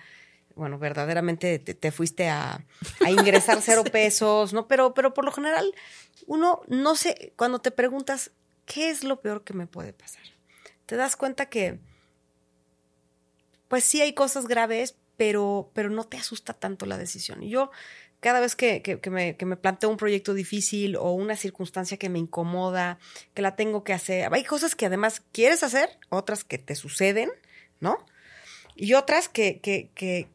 bueno, 0.54 0.78
verdaderamente 0.78 1.58
te, 1.58 1.74
te 1.74 1.92
fuiste 1.92 2.28
a, 2.28 2.64
a 3.04 3.10
ingresar 3.10 3.58
cero 3.62 3.82
sí. 3.84 3.90
pesos, 3.90 4.52
¿no? 4.52 4.68
Pero, 4.68 4.94
pero 4.94 5.14
por 5.14 5.24
lo 5.24 5.32
general, 5.32 5.72
uno 6.26 6.62
no 6.68 6.96
sé, 6.96 7.32
cuando 7.36 7.58
te 7.58 7.70
preguntas, 7.70 8.32
¿qué 8.64 8.90
es 8.90 9.04
lo 9.04 9.20
peor 9.20 9.44
que 9.44 9.54
me 9.54 9.66
puede 9.66 9.92
pasar? 9.92 10.22
Te 10.86 10.96
das 10.96 11.16
cuenta 11.16 11.46
que, 11.46 11.80
pues 13.68 13.84
sí 13.84 14.00
hay 14.00 14.12
cosas 14.12 14.46
graves, 14.46 14.96
pero, 15.16 15.70
pero 15.74 15.90
no 15.90 16.04
te 16.04 16.16
asusta 16.16 16.52
tanto 16.52 16.86
la 16.86 16.98
decisión. 16.98 17.42
Y 17.42 17.50
yo 17.50 17.70
cada 18.20 18.40
vez 18.40 18.56
que, 18.56 18.82
que, 18.82 19.10
me, 19.10 19.36
que 19.36 19.46
me 19.46 19.56
planteo 19.56 19.90
un 19.90 19.96
proyecto 19.96 20.34
difícil 20.34 20.96
o 20.96 21.12
una 21.12 21.36
circunstancia 21.36 21.96
que 21.96 22.08
me 22.08 22.18
incomoda, 22.18 22.98
que 23.34 23.42
la 23.42 23.56
tengo 23.56 23.84
que 23.84 23.92
hacer, 23.92 24.32
hay 24.32 24.44
cosas 24.44 24.74
que 24.74 24.86
además 24.86 25.22
quieres 25.32 25.62
hacer, 25.62 25.90
otras 26.08 26.42
que 26.44 26.58
te 26.58 26.74
suceden, 26.74 27.30
¿no? 27.80 28.04
Y 28.74 28.94
otras 28.94 29.28
que, 29.28 29.60
que, 29.60 30.28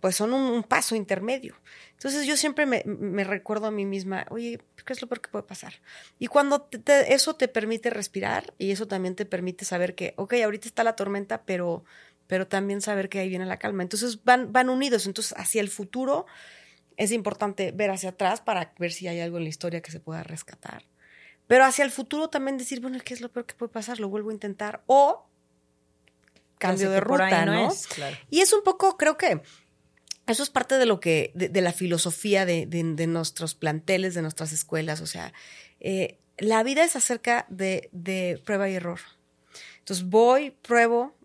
pues 0.00 0.16
son 0.16 0.32
un, 0.32 0.62
paso 0.62 0.94
intermedio. 0.94 1.56
Entonces 1.92 2.26
yo 2.26 2.36
siempre 2.36 2.66
me, 2.66 2.82
me, 2.84 3.24
recuerdo 3.24 3.66
a 3.66 3.70
mí 3.70 3.86
misma, 3.86 4.26
oye, 4.28 4.60
¿qué 4.84 4.92
es 4.92 5.00
lo 5.00 5.08
peor 5.08 5.22
que 5.22 5.30
puede 5.30 5.44
pasar? 5.44 5.80
Y 6.18 6.26
cuando 6.26 6.68
eso 7.08 7.36
te 7.36 7.48
permite 7.48 7.88
respirar 7.90 8.52
y 8.58 8.70
eso 8.70 8.86
también 8.86 9.16
te 9.16 9.24
permite 9.24 9.64
saber 9.64 9.94
que, 9.94 10.12
ok, 10.16 10.34
ahorita 10.44 10.68
está 10.68 10.84
la 10.84 10.94
tormenta, 10.94 11.42
pero 11.44 11.84
pero 12.26 12.46
también 12.46 12.80
saber 12.80 13.08
que 13.08 13.20
ahí 13.20 13.28
viene 13.28 13.46
la 13.46 13.58
calma. 13.58 13.82
Entonces 13.82 14.24
van, 14.24 14.52
van 14.52 14.68
unidos. 14.68 15.06
Entonces, 15.06 15.34
hacia 15.36 15.60
el 15.60 15.68
futuro 15.68 16.26
es 16.96 17.12
importante 17.12 17.72
ver 17.72 17.90
hacia 17.90 18.10
atrás 18.10 18.40
para 18.40 18.72
ver 18.78 18.92
si 18.92 19.08
hay 19.08 19.20
algo 19.20 19.38
en 19.38 19.44
la 19.44 19.50
historia 19.50 19.82
que 19.82 19.90
se 19.90 20.00
pueda 20.00 20.22
rescatar. 20.22 20.84
Pero 21.46 21.64
hacia 21.64 21.84
el 21.84 21.90
futuro 21.90 22.28
también 22.28 22.58
decir, 22.58 22.80
bueno, 22.80 22.98
¿qué 23.04 23.14
es 23.14 23.20
lo 23.20 23.30
peor 23.30 23.46
que 23.46 23.54
puede 23.54 23.72
pasar? 23.72 24.00
Lo 24.00 24.08
vuelvo 24.08 24.30
a 24.30 24.32
intentar. 24.32 24.82
O 24.86 25.26
cambio 26.58 26.90
de 26.90 27.00
ruta, 27.00 27.44
¿no? 27.44 27.72
Y 28.30 28.40
es 28.40 28.52
un 28.52 28.62
poco, 28.62 28.96
creo 28.96 29.16
que 29.16 29.42
eso 30.26 30.42
es 30.42 30.50
parte 30.50 30.78
de 30.78 30.86
lo 30.86 30.98
que, 30.98 31.30
de, 31.34 31.60
la 31.60 31.72
filosofía 31.72 32.44
de, 32.46 32.66
de, 32.66 33.06
nuestros 33.06 33.54
planteles, 33.54 34.14
de 34.14 34.22
nuestras 34.22 34.52
escuelas. 34.52 35.00
O 35.00 35.06
sea, 35.06 35.32
eh, 35.78 36.18
la 36.38 36.62
vida 36.62 36.82
es 36.82 36.96
acerca 36.96 37.46
de, 37.48 37.88
de 37.92 38.40
prueba 38.44 38.68
y 38.68 38.74
error. 38.74 39.00
Entonces 39.78 40.06
voy, 40.06 40.50
pruebo, 40.50 41.16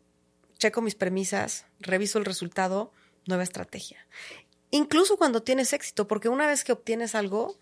checo 0.61 0.81
mis 0.81 0.95
premisas, 0.95 1.65
reviso 1.79 2.19
el 2.19 2.25
resultado, 2.25 2.93
nueva 3.25 3.43
estrategia. 3.43 4.07
Incluso 4.69 5.17
cuando 5.17 5.41
tienes 5.41 5.73
éxito, 5.73 6.07
porque 6.07 6.29
una 6.29 6.45
vez 6.45 6.63
que 6.63 6.71
obtienes 6.71 7.15
algo, 7.15 7.57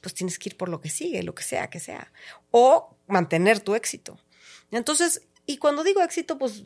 pues 0.00 0.14
tienes 0.14 0.38
que 0.38 0.50
ir 0.50 0.56
por 0.56 0.68
lo 0.68 0.80
que 0.80 0.88
sigue, 0.88 1.24
lo 1.24 1.34
que 1.34 1.42
sea 1.42 1.68
que 1.68 1.80
sea, 1.80 2.12
o 2.52 2.96
mantener 3.08 3.58
tu 3.58 3.74
éxito. 3.74 4.18
Entonces, 4.70 5.22
y 5.46 5.58
cuando 5.58 5.82
digo 5.82 6.00
éxito, 6.00 6.38
pues 6.38 6.62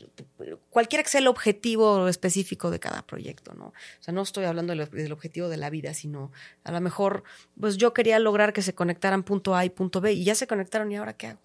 cualquiera 0.68 1.02
que 1.02 1.08
sea 1.08 1.20
el 1.20 1.26
objetivo 1.26 2.06
específico 2.06 2.70
de 2.70 2.78
cada 2.78 3.04
proyecto, 3.06 3.54
¿no? 3.54 3.68
O 3.68 4.02
sea, 4.02 4.12
no 4.12 4.22
estoy 4.22 4.44
hablando 4.44 4.74
del, 4.74 5.12
objetivo 5.12 5.48
de 5.48 5.56
la 5.56 5.70
vida, 5.70 5.94
sino 5.94 6.32
a 6.64 6.70
lo 6.70 6.80
mejor, 6.82 7.24
pues 7.58 7.78
yo 7.78 7.94
quería 7.94 8.18
lograr 8.18 8.52
que 8.52 8.62
se 8.62 8.74
conectaran 8.74 9.24
punto 9.24 9.56
A 9.56 9.64
y 9.64 9.70
punto 9.70 10.02
B, 10.02 10.12
y 10.12 10.24
ya 10.24 10.34
se 10.34 10.46
conectaron, 10.46 10.92
¿y 10.92 10.96
ahora 10.96 11.16
qué 11.16 11.28
hago? 11.28 11.40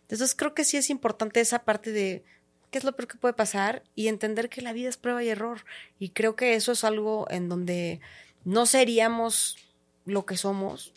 Entonces 0.00 0.34
creo 0.34 0.54
que 0.54 0.64
sí 0.64 0.76
es 0.78 0.90
importante 0.90 1.40
esa 1.40 1.60
parte 1.60 1.92
de 1.92 2.24
qué 2.72 2.78
es 2.78 2.84
lo 2.84 2.96
peor 2.96 3.06
que 3.06 3.18
puede 3.18 3.34
pasar 3.34 3.84
y 3.94 4.08
entender 4.08 4.48
que 4.48 4.62
la 4.62 4.72
vida 4.72 4.88
es 4.88 4.96
prueba 4.96 5.22
y 5.22 5.28
error. 5.28 5.64
Y 5.98 6.08
creo 6.08 6.34
que 6.34 6.54
eso 6.54 6.72
es 6.72 6.82
algo 6.82 7.26
en 7.30 7.48
donde 7.50 8.00
no 8.44 8.64
seríamos 8.64 9.58
lo 10.06 10.24
que 10.24 10.38
somos 10.38 10.92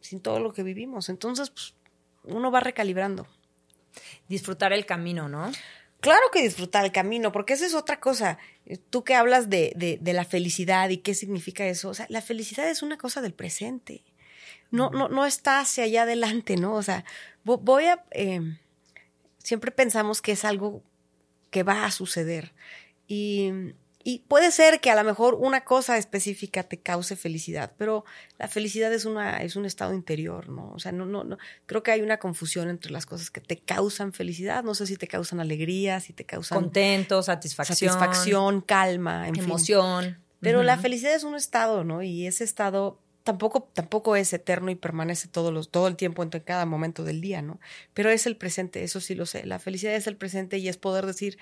sin 0.00 0.20
todo 0.20 0.40
lo 0.40 0.52
que 0.52 0.64
vivimos. 0.64 1.08
Entonces, 1.08 1.50
pues, 1.50 1.74
uno 2.24 2.50
va 2.50 2.58
recalibrando. 2.58 3.26
Disfrutar 4.28 4.72
el 4.72 4.84
camino, 4.84 5.28
¿no? 5.28 5.50
Claro 6.00 6.22
que 6.32 6.42
disfrutar 6.42 6.84
el 6.84 6.92
camino, 6.92 7.30
porque 7.30 7.54
esa 7.54 7.66
es 7.66 7.74
otra 7.74 8.00
cosa. 8.00 8.38
Tú 8.90 9.04
que 9.04 9.14
hablas 9.14 9.48
de, 9.48 9.72
de, 10.00 10.12
la 10.12 10.24
felicidad 10.24 10.90
y 10.90 10.98
qué 10.98 11.14
significa 11.14 11.64
eso. 11.66 11.88
O 11.88 11.94
sea, 11.94 12.06
la 12.08 12.20
felicidad 12.20 12.68
es 12.68 12.82
una 12.82 12.98
cosa 12.98 13.22
del 13.22 13.32
presente. 13.32 14.02
No, 14.72 14.90
no, 14.90 15.08
no 15.08 15.24
está 15.24 15.60
hacia 15.60 15.84
allá 15.84 16.02
adelante, 16.02 16.56
¿no? 16.56 16.74
O 16.74 16.82
sea, 16.82 17.04
voy 17.44 17.84
a. 17.84 18.04
Eh, 18.10 18.40
siempre 19.38 19.70
pensamos 19.70 20.20
que 20.20 20.32
es 20.32 20.44
algo 20.44 20.82
que 21.56 21.62
va 21.62 21.86
a 21.86 21.90
suceder. 21.90 22.52
Y, 23.08 23.50
y, 24.04 24.18
puede 24.28 24.50
ser 24.50 24.78
que 24.78 24.90
a 24.90 24.94
lo 24.94 25.04
mejor 25.04 25.36
una 25.36 25.64
cosa 25.64 25.96
específica 25.96 26.64
te 26.64 26.80
cause 26.80 27.16
felicidad, 27.16 27.72
pero 27.78 28.04
la 28.38 28.46
felicidad 28.46 28.92
es, 28.92 29.06
una, 29.06 29.38
es 29.38 29.56
un 29.56 29.64
estado 29.64 29.94
interior, 29.94 30.50
¿no? 30.50 30.70
O 30.74 30.78
sea, 30.78 30.92
no, 30.92 31.06
no, 31.06 31.24
no, 31.24 31.38
creo 31.64 31.82
que 31.82 31.92
hay 31.92 32.02
una 32.02 32.18
confusión 32.18 32.68
entre 32.68 32.92
las 32.92 33.06
cosas 33.06 33.30
que 33.30 33.40
te 33.40 33.56
causan 33.56 34.12
felicidad. 34.12 34.64
No 34.64 34.74
sé 34.74 34.86
si 34.86 34.98
te 34.98 35.08
causan 35.08 35.40
alegría, 35.40 35.98
si 36.00 36.12
te 36.12 36.26
causan... 36.26 36.60
Contento, 36.60 37.22
satisfacción. 37.22 37.74
Satisfacción, 37.74 38.60
calma, 38.60 39.26
emoción. 39.28 40.18
Pero 40.42 40.62
la 40.62 40.76
felicidad 40.76 41.14
es 41.14 41.24
un 41.24 41.36
estado, 41.36 41.84
¿no? 41.84 42.02
Y 42.02 42.26
ese 42.26 42.44
estado 42.44 43.00
tampoco, 43.26 43.68
tampoco 43.74 44.14
es 44.14 44.32
eterno 44.32 44.70
y 44.70 44.76
permanece 44.76 45.26
todos 45.26 45.52
los, 45.52 45.68
todo 45.68 45.88
el 45.88 45.96
tiempo 45.96 46.22
en 46.22 46.30
cada 46.30 46.64
momento 46.64 47.02
del 47.02 47.20
día, 47.20 47.42
¿no? 47.42 47.58
Pero 47.92 48.08
es 48.08 48.24
el 48.26 48.36
presente, 48.36 48.84
eso 48.84 49.00
sí 49.00 49.16
lo 49.16 49.26
sé. 49.26 49.44
La 49.44 49.58
felicidad 49.58 49.96
es 49.96 50.06
el 50.06 50.16
presente 50.16 50.58
y 50.58 50.68
es 50.68 50.76
poder 50.76 51.04
decir, 51.06 51.36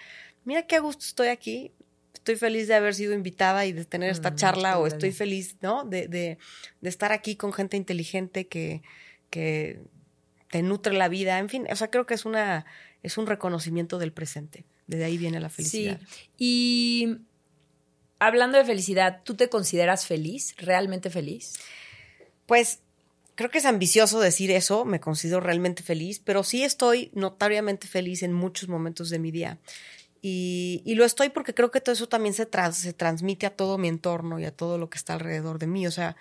mira 0.44 0.62
qué 0.62 0.76
a 0.76 0.80
gusto 0.80 1.04
estoy 1.04 1.28
aquí, 1.28 1.72
estoy 2.14 2.36
feliz 2.36 2.68
de 2.68 2.74
haber 2.74 2.94
sido 2.94 3.12
invitada 3.12 3.66
y 3.66 3.72
de 3.72 3.84
tener 3.84 4.08
esta 4.08 4.30
mm, 4.30 4.36
charla, 4.36 4.78
o 4.78 4.86
estoy 4.86 5.12
feliz, 5.12 5.56
¿no? 5.60 5.84
De, 5.84 6.08
de, 6.08 6.38
de, 6.80 6.88
estar 6.88 7.12
aquí 7.12 7.36
con 7.36 7.52
gente 7.52 7.76
inteligente 7.76 8.46
que, 8.46 8.82
que 9.28 9.82
te 10.50 10.62
nutre 10.62 10.94
la 10.94 11.08
vida, 11.08 11.38
en 11.38 11.50
fin, 11.50 11.66
o 11.70 11.76
sea, 11.76 11.90
creo 11.90 12.06
que 12.06 12.14
es 12.14 12.24
una, 12.24 12.64
es 13.02 13.18
un 13.18 13.26
reconocimiento 13.26 13.98
del 13.98 14.12
presente. 14.12 14.64
Desde 14.86 15.04
ahí 15.04 15.18
viene 15.18 15.38
la 15.38 15.50
felicidad. 15.50 16.00
Sí. 16.00 16.30
Y 16.38 17.18
hablando 18.26 18.58
de 18.58 18.64
felicidad, 18.64 19.20
¿tú 19.24 19.34
te 19.34 19.48
consideras 19.48 20.06
feliz, 20.06 20.54
realmente 20.58 21.10
feliz? 21.10 21.54
Pues 22.46 22.80
creo 23.34 23.50
que 23.50 23.58
es 23.58 23.64
ambicioso 23.64 24.20
decir 24.20 24.50
eso, 24.50 24.84
me 24.84 25.00
considero 25.00 25.40
realmente 25.40 25.82
feliz, 25.82 26.20
pero 26.20 26.44
sí 26.44 26.62
estoy 26.62 27.10
notoriamente 27.14 27.86
feliz 27.86 28.22
en 28.22 28.32
muchos 28.32 28.68
momentos 28.68 29.10
de 29.10 29.18
mi 29.18 29.30
día. 29.30 29.58
Y, 30.26 30.82
lo 30.94 31.04
estoy 31.04 31.28
porque 31.28 31.52
creo 31.52 31.70
que 31.70 31.82
todo 31.82 31.92
eso 31.92 32.08
también 32.08 32.32
se, 32.32 32.46
transmite 32.46 33.44
a 33.44 33.54
todo 33.54 33.76
mi 33.76 33.88
entorno 33.88 34.38
y 34.38 34.46
a 34.46 34.56
todo 34.56 34.78
lo 34.78 34.88
que 34.88 34.96
está 34.96 35.14
alrededor 35.14 35.58
de 35.58 35.66
mí. 35.66 35.86
O 35.86 35.90
sea, 35.90 36.16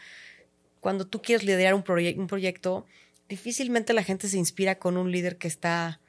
cuando 0.82 1.08
tú 1.08 1.22
quieres 1.22 1.46
liderar 1.46 1.74
un 1.74 1.84
proyecto, 1.84 2.86
difícilmente 3.30 3.94
la 3.94 4.04
gente 4.04 4.28
se 4.28 4.38
inspira 4.38 4.78
con 4.78 4.98
un 4.98 5.10
líder 5.10 5.38
que 5.38 5.48
está 5.48 6.02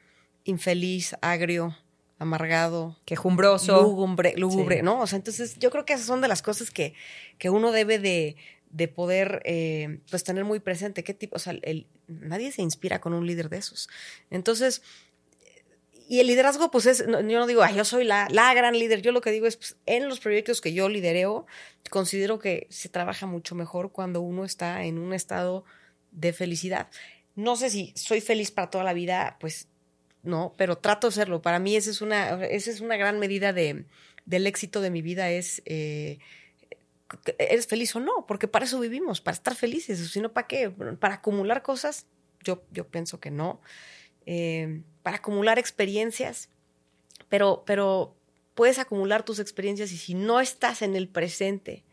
infeliz, 0.42 1.14
agrio, 1.20 1.76
amargado, 2.25 2.99
quejumbroso, 3.04 3.83
lúgubre, 3.83 4.35
lúgubre 4.37 4.83
¿no? 4.83 5.00
O 5.00 5.07
sea, 5.07 5.16
entonces 5.16 5.59
yo 5.59 5.71
creo 5.71 5.85
que 5.85 5.93
esas 5.93 6.07
son 6.07 6.21
de 6.21 6.28
las 6.28 6.43
cosas 6.43 6.71
que, 6.71 6.95
que 7.38 7.50
uno 7.50 7.73
debe 7.73 7.99
de, 7.99 8.37
de 8.71 8.88
poder 8.88 9.40
eh, 9.45 10.00
pues 10.11 10.25
tener 10.25 10.45
muy 10.45 10.61
presente 10.61 11.04
qué 11.04 11.14
tipo, 11.14 11.37
o 11.37 11.38
sea, 11.38 11.54
el, 11.62 11.87
nadie 12.09 12.50
se 12.50 12.62
inspira 12.62 13.00
con 13.00 13.14
un 13.14 13.26
líder 13.26 13.49
de 13.49 13.59
esos. 13.59 13.88
Entonces, 14.31 14.83
y 16.09 16.21
el 16.21 16.26
liderazgo, 16.26 16.71
pues 16.71 16.87
es, 16.87 17.07
yo 17.07 17.21
no 17.21 17.47
digo, 17.47 17.64
yo 17.75 17.85
soy 17.85 18.04
la, 18.04 18.28
la, 18.31 18.52
gran 18.52 18.78
líder, 18.78 19.00
yo 19.00 19.12
lo 19.12 19.21
que 19.21 19.31
digo 19.31 19.47
es, 19.47 19.57
pues, 19.57 19.76
en 19.87 20.09
los 20.09 20.21
proyectos 20.21 20.61
que 20.61 20.73
yo 20.73 20.88
lidereo, 20.88 21.47
considero 21.88 22.38
que 22.38 22.66
se 22.71 22.88
trabaja 22.88 23.26
mucho 23.26 23.54
mejor 23.54 23.93
cuando 23.93 24.21
uno 24.21 24.45
está 24.45 24.85
en 24.85 24.99
un 24.99 25.14
estado 25.14 25.64
de 26.11 26.33
felicidad. 26.33 26.88
No 27.37 27.57
sé 27.57 27.71
si 27.71 27.93
soy 27.97 28.21
feliz 28.21 28.50
para 28.50 28.71
toda 28.71 28.85
la 28.85 28.93
vida, 28.93 29.37
pues 29.40 29.69
no, 30.25 30.54
pero 30.57 30.76
trato 30.78 31.09
de 31.09 31.12
serlo. 31.12 31.43
Para 31.43 31.59
mí 31.59 31.76
esa 31.76 31.90
es 31.90 32.00
una, 32.00 32.45
esa 32.47 32.71
es 32.71 32.81
una 32.81 32.97
gran 32.97 33.19
medida 33.19 33.52
de, 33.52 33.85
del 34.25 34.47
éxito 34.47 34.81
de 34.81 34.90
mi 34.90 35.02
vida, 35.02 35.31
es 35.31 35.62
eh, 35.66 36.19
eres 37.38 37.66
feliz 37.66 37.95
o 37.97 38.00
no, 38.00 38.26
porque 38.26 38.49
para 38.49 38.64
eso 38.64 38.81
vivimos, 38.81 39.21
para 39.21 39.35
estar 39.35 39.54
felices, 39.54 40.11
sino 40.11 40.33
para 40.33 40.47
qué, 40.47 40.71
para 40.71 41.14
acumular 41.14 41.62
cosas, 41.62 42.07
yo, 42.43 42.64
yo 42.73 42.88
pienso 42.88 43.21
que 43.21 43.31
no, 43.31 43.61
eh, 44.26 44.83
para 45.02 45.19
acumular 45.19 45.59
experiencias, 45.59 46.49
pero, 47.28 47.62
pero 47.66 48.16
puedes 48.54 48.78
acumular 48.78 49.25
tus 49.25 49.38
experiencias 49.38 49.93
y 49.93 49.99
si 49.99 50.14
no 50.14 50.40
estás 50.40 50.83
en 50.83 50.97
el 50.97 51.09
presente, 51.09 51.85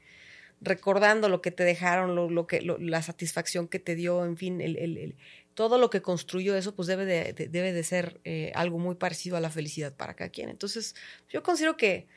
recordando 0.62 1.28
lo 1.28 1.42
que 1.42 1.52
te 1.52 1.64
dejaron, 1.64 2.16
lo, 2.16 2.30
lo 2.30 2.48
que, 2.48 2.62
la 2.62 3.02
satisfacción 3.02 3.68
que 3.68 3.80
te 3.80 3.96
dio, 3.96 4.26
en 4.26 4.38
fin, 4.38 4.62
el, 4.62 5.16
todo 5.62 5.78
lo 5.78 5.92
que 5.92 6.02
construyó 6.02 6.56
eso, 6.56 6.74
pues 6.74 6.88
debe 6.88 7.06
de, 7.06 7.34
debe 7.34 7.72
de 7.72 7.84
ser 7.84 8.20
eh, 8.24 8.52
algo 8.56 8.80
muy 8.80 8.96
parecido 8.96 9.38
a 9.38 9.40
la 9.40 9.52
felicidad 9.52 9.96
para 9.96 10.16
cada 10.16 10.32
quien. 10.32 10.50
Entonces, 10.50 10.96
yo 11.30 11.44
considero 11.44 11.78
que 11.78 12.08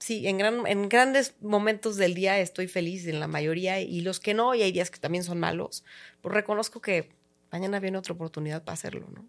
sí, 0.00 0.26
en, 0.26 0.38
gran, 0.38 0.66
en 0.66 0.88
grandes 0.88 1.36
momentos 1.40 1.94
del 1.94 2.14
día 2.14 2.40
estoy 2.40 2.66
feliz, 2.66 3.06
en 3.06 3.20
la 3.20 3.28
mayoría, 3.28 3.80
y 3.80 4.00
los 4.00 4.18
que 4.18 4.34
no, 4.34 4.56
y 4.56 4.62
hay 4.62 4.72
días 4.72 4.90
que 4.90 4.98
también 4.98 5.22
son 5.22 5.38
malos, 5.38 5.84
pues 6.20 6.34
reconozco 6.34 6.80
que 6.80 7.10
mañana 7.52 7.78
viene 7.78 7.96
otra 7.96 8.14
oportunidad 8.14 8.64
para 8.64 8.74
hacerlo, 8.74 9.06
¿no? 9.08 9.24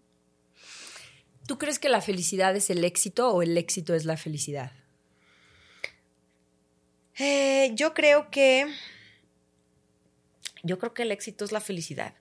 ¿Tú 1.46 1.56
crees 1.56 1.78
que 1.78 1.88
la 1.88 2.00
felicidad 2.00 2.56
es 2.56 2.68
el 2.68 2.82
éxito 2.82 3.30
o 3.30 3.42
el 3.42 3.56
éxito 3.56 3.94
es 3.94 4.06
la 4.06 4.16
felicidad? 4.16 4.72
Eh, 7.16 7.70
yo 7.74 7.94
creo 7.94 8.28
que. 8.28 8.66
Yo 10.64 10.80
creo 10.80 10.94
que 10.94 11.02
el 11.02 11.12
éxito 11.12 11.44
es 11.44 11.52
la 11.52 11.60
felicidad. 11.60 12.14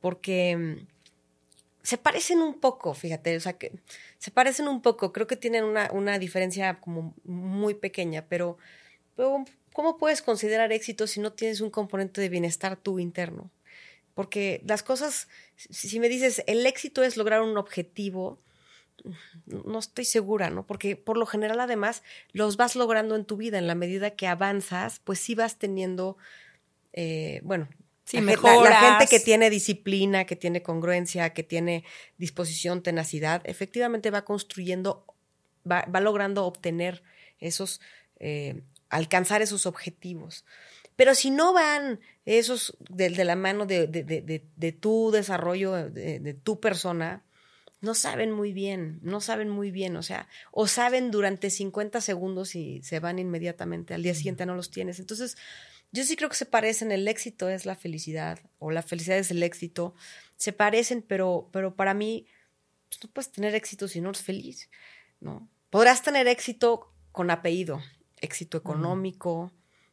Porque 0.00 0.56
mm, 0.56 0.86
se 1.82 1.98
parecen 1.98 2.40
un 2.40 2.60
poco, 2.60 2.94
fíjate, 2.94 3.36
o 3.36 3.40
sea 3.40 3.54
que 3.54 3.72
se 4.18 4.30
parecen 4.30 4.68
un 4.68 4.82
poco, 4.82 5.12
creo 5.12 5.26
que 5.26 5.36
tienen 5.36 5.64
una, 5.64 5.90
una 5.92 6.18
diferencia 6.18 6.80
como 6.80 7.14
muy 7.24 7.74
pequeña, 7.74 8.26
pero, 8.28 8.58
¿cómo 9.72 9.96
puedes 9.96 10.20
considerar 10.22 10.70
éxito 10.72 11.06
si 11.06 11.20
no 11.20 11.32
tienes 11.32 11.60
un 11.60 11.70
componente 11.70 12.20
de 12.20 12.28
bienestar 12.28 12.76
tú 12.76 12.98
interno? 12.98 13.50
Porque 14.14 14.62
las 14.66 14.82
cosas, 14.82 15.28
si 15.56 16.00
me 16.00 16.08
dices, 16.08 16.42
el 16.46 16.66
éxito 16.66 17.02
es 17.04 17.16
lograr 17.16 17.40
un 17.40 17.56
objetivo, 17.56 18.38
no 19.46 19.78
estoy 19.78 20.04
segura, 20.04 20.50
¿no? 20.50 20.66
Porque 20.66 20.96
por 20.96 21.16
lo 21.16 21.24
general 21.24 21.60
además 21.60 22.02
los 22.32 22.56
vas 22.56 22.76
logrando 22.76 23.16
en 23.16 23.24
tu 23.24 23.36
vida, 23.36 23.58
en 23.58 23.66
la 23.66 23.74
medida 23.74 24.10
que 24.10 24.26
avanzas, 24.26 25.00
pues 25.04 25.20
sí 25.20 25.34
vas 25.34 25.58
teniendo, 25.58 26.16
eh, 26.92 27.40
bueno, 27.44 27.68
Sí, 28.08 28.22
la, 28.22 28.36
la, 28.36 28.80
gente 28.80 29.06
que 29.06 29.20
tiene 29.20 29.50
disciplina, 29.50 30.24
que 30.24 30.34
tiene 30.34 30.62
congruencia, 30.62 31.34
que 31.34 31.42
tiene 31.42 31.84
disposición, 32.16 32.82
tenacidad, 32.82 33.42
efectivamente 33.44 34.10
va 34.10 34.24
construyendo, 34.24 35.04
va, 35.70 35.84
va 35.94 36.00
logrando 36.00 36.46
obtener 36.46 37.02
esos, 37.38 37.82
eh, 38.18 38.62
alcanzar 38.88 39.42
esos 39.42 39.66
objetivos. 39.66 40.46
Pero 40.96 41.14
si 41.14 41.30
no 41.30 41.52
van 41.52 42.00
esos 42.24 42.78
de, 42.88 43.10
de 43.10 43.24
la 43.26 43.36
mano 43.36 43.66
de, 43.66 43.86
de, 43.86 44.02
de, 44.02 44.72
tu 44.72 45.10
desarrollo, 45.10 45.90
de, 45.90 46.32
tu 46.32 46.60
persona, 46.60 47.26
no 47.82 47.94
saben 47.94 48.32
muy 48.32 48.54
bien, 48.54 49.00
no 49.02 49.20
saben 49.20 49.50
muy 49.50 49.70
bien, 49.70 49.96
o 49.96 50.02
sea, 50.02 50.28
o 50.50 50.66
saben 50.66 51.10
durante 51.10 51.50
50 51.50 52.00
segundos 52.00 52.54
y 52.54 52.82
se 52.82 53.00
van 53.00 53.18
inmediatamente, 53.18 53.92
al 53.92 54.02
día 54.02 54.14
siguiente 54.14 54.46
no 54.46 54.54
los 54.54 54.70
tienes. 54.70 54.98
Entonces, 54.98 55.36
yo 55.92 56.04
sí 56.04 56.16
creo 56.16 56.28
que 56.28 56.36
se 56.36 56.46
parecen, 56.46 56.92
el 56.92 57.08
éxito 57.08 57.48
es 57.48 57.66
la 57.66 57.76
felicidad, 57.76 58.38
o 58.58 58.70
la 58.70 58.82
felicidad 58.82 59.18
es 59.18 59.30
el 59.30 59.42
éxito, 59.42 59.94
se 60.36 60.52
parecen, 60.52 61.02
pero, 61.02 61.48
pero 61.52 61.74
para 61.74 61.94
mí, 61.94 62.26
pues, 62.88 63.02
no 63.02 63.10
puedes 63.10 63.32
tener 63.32 63.54
éxito 63.54 63.88
si 63.88 64.00
no 64.00 64.10
eres 64.10 64.22
feliz, 64.22 64.70
¿no? 65.20 65.48
Podrás 65.70 66.02
tener 66.02 66.28
éxito 66.28 66.92
con 67.12 67.30
apellido, 67.30 67.80
éxito 68.20 68.58
económico, 68.58 69.52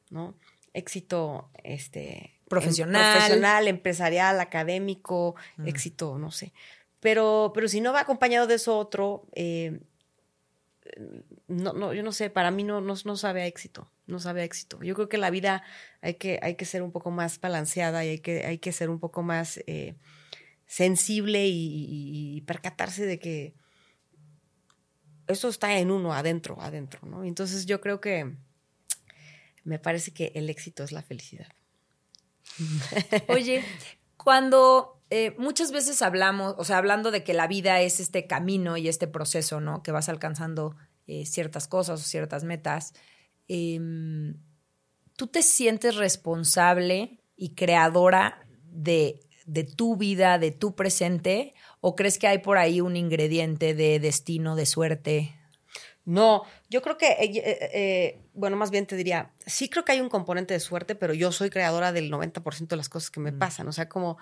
¿no? 0.10 0.36
Éxito, 0.74 1.50
este... 1.64 2.32
Profesional. 2.48 3.02
Em, 3.02 3.12
profesional, 3.14 3.68
empresarial, 3.68 4.40
académico, 4.40 5.36
éxito, 5.66 6.20
no 6.20 6.30
sé. 6.30 6.54
Pero, 7.00 7.52
pero 7.56 7.68
si 7.68 7.82
no 7.82 7.92
va 7.92 8.02
acompañado 8.02 8.46
de 8.46 8.56
eso 8.56 8.78
otro, 8.78 9.28
eh, 9.34 9.80
no, 11.48 11.74
no, 11.74 11.94
yo 11.94 12.04
no 12.04 12.12
sé, 12.12 12.30
para 12.30 12.52
mí 12.52 12.64
no, 12.64 12.82
no, 12.82 12.96
no, 13.04 13.16
sabe 13.16 13.42
a 13.44 13.48
éxito, 13.48 13.90
no 14.08 14.20
sabe 14.20 14.44
éxito. 14.44 14.82
Yo 14.84 14.96
creo 14.96 15.10
que 15.10 15.18
la 15.18 15.30
vida 15.30 15.64
hay 16.02 16.16
que, 16.16 16.40
hay 16.42 16.56
que 16.56 16.66
ser 16.66 16.82
un 16.82 16.92
poco 16.92 17.12
más 17.12 17.40
balanceada 17.40 18.06
y 18.06 18.10
hay 18.10 18.20
que, 18.20 18.46
hay 18.46 18.58
que 18.58 18.72
ser 18.72 18.90
un 18.90 19.00
poco 19.00 19.24
más 19.24 19.60
eh, 19.68 19.96
sensible 20.66 21.48
y, 21.48 22.36
y, 22.36 22.42
percatarse 22.42 23.06
de 23.06 23.20
que 23.20 23.56
eso 25.28 25.50
está 25.50 25.78
en 25.78 25.92
uno, 25.92 26.14
adentro, 26.14 26.62
adentro, 26.62 27.00
¿no? 27.08 27.24
Entonces 27.24 27.66
yo 27.66 27.82
creo 27.82 28.00
que 28.00 28.36
me 29.64 29.80
parece 29.80 30.12
que 30.12 30.32
el 30.36 30.50
éxito 30.50 30.84
es 30.84 30.92
la 30.92 31.02
felicidad. 31.02 31.48
Oye, 33.28 33.64
cuando 34.18 34.96
eh, 35.10 35.36
muchas 35.38 35.72
veces 35.72 36.02
hablamos, 36.02 36.56
o 36.58 36.64
sea, 36.64 36.78
hablando 36.78 37.12
de 37.12 37.24
que 37.24 37.34
la 37.34 37.48
vida 37.48 37.82
es 37.82 38.00
este 38.00 38.28
camino 38.28 38.78
y 38.78 38.88
este 38.88 39.08
proceso, 39.08 39.62
¿no? 39.62 39.84
Que 39.84 39.92
vas 39.92 40.10
alcanzando 40.10 40.76
eh, 41.08 41.26
ciertas 41.26 41.68
cosas 41.68 42.02
o 42.02 42.04
ciertas 42.04 42.44
metas. 42.44 42.94
Eh, 43.48 43.80
¿Tú 45.16 45.28
te 45.28 45.44
sientes 45.44 45.96
responsable 45.96 47.20
y 47.38 47.56
creadora 47.56 48.46
de, 48.70 49.22
de, 49.46 49.64
tu 49.64 49.96
vida, 49.96 50.38
de 50.40 50.52
tu 50.52 50.76
presente? 50.76 51.54
¿O 51.80 51.96
crees 51.96 52.18
que 52.18 52.28
hay 52.28 52.40
por 52.40 52.58
ahí 52.58 52.82
un 52.82 52.98
ingrediente 52.98 53.74
de 53.74 54.00
destino, 54.00 54.56
de 54.56 54.66
suerte? 54.66 55.36
No, 56.04 56.44
yo 56.70 56.82
creo 56.82 56.98
que, 56.98 57.08
eh, 57.08 57.42
eh, 57.74 58.22
bueno, 58.34 58.58
más 58.58 58.70
bien 58.72 58.86
te 58.86 58.96
diría, 58.96 59.32
sí 59.46 59.70
creo 59.70 59.86
que 59.86 59.94
hay 59.94 60.02
un 60.02 60.10
componente 60.10 60.54
de 60.54 60.60
suerte, 60.60 60.96
pero 60.96 61.14
yo 61.14 61.32
soy 61.32 61.50
creadora 61.50 61.92
del 61.92 62.12
90% 62.12 62.68
de 62.68 62.76
las 62.76 62.90
cosas 62.90 63.10
que 63.10 63.20
me 63.20 63.32
mm. 63.32 63.40
pasan. 63.40 63.68
O 63.68 63.72
sea, 63.72 63.90
como 63.90 64.18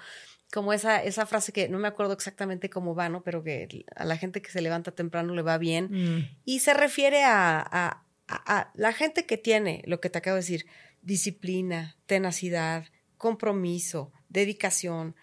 como 0.54 0.72
esa, 0.72 1.04
esa 1.04 1.26
frase 1.26 1.52
que 1.52 1.68
no 1.68 1.80
me 1.80 1.88
acuerdo 1.88 2.14
exactamente 2.14 2.70
cómo 2.70 2.94
va, 2.94 3.10
¿no? 3.10 3.24
Pero 3.24 3.44
que 3.44 3.86
a 3.96 4.06
la 4.06 4.18
gente 4.18 4.40
que 4.40 4.52
se 4.52 4.62
levanta 4.62 4.92
temprano 4.92 5.34
le 5.34 5.42
va 5.42 5.58
bien. 5.58 5.90
Mm. 5.90 6.30
Y 6.46 6.60
se 6.60 6.76
refiere 6.76 7.24
a, 7.24 7.60
a, 7.60 8.04
a, 8.46 8.72
la 8.74 8.94
gente 8.94 9.26
que 9.26 9.38
tiene, 9.38 9.84
lo 9.86 10.00
que 10.00 10.10
te 10.10 10.18
acabo 10.18 10.36
de 10.36 10.42
decir, 10.42 10.66
disciplina, 11.02 11.98
tenacidad, 12.06 12.86
compromiso, 13.18 14.12
dedicación. 14.30 15.16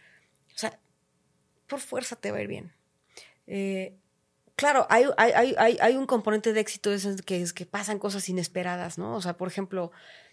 O 0.55 0.59
sea, 0.59 0.79
por 1.67 1.81
fuerza 1.81 2.17
te 2.17 2.31
va 2.31 2.39
a 2.39 2.43
ir 2.43 2.49
bien. 2.49 2.73
Eh, 3.47 3.97
claro, 4.57 4.87
hay, 4.91 5.07
hay, 5.17 5.55
hay, 5.59 5.79
hay, 5.81 5.97
un 5.97 6.07
componente 6.07 6.53
de 6.53 6.61
éxito 6.61 6.91
que 7.25 7.43
es 7.43 7.53
que 7.53 7.67
pasan 7.67 7.99
cosas 7.99 8.29
inesperadas, 8.29 8.99
¿no? 8.99 9.15
O 9.17 9.23
sea, 9.23 9.37
por 9.37 9.49
ejemplo, 9.49 9.91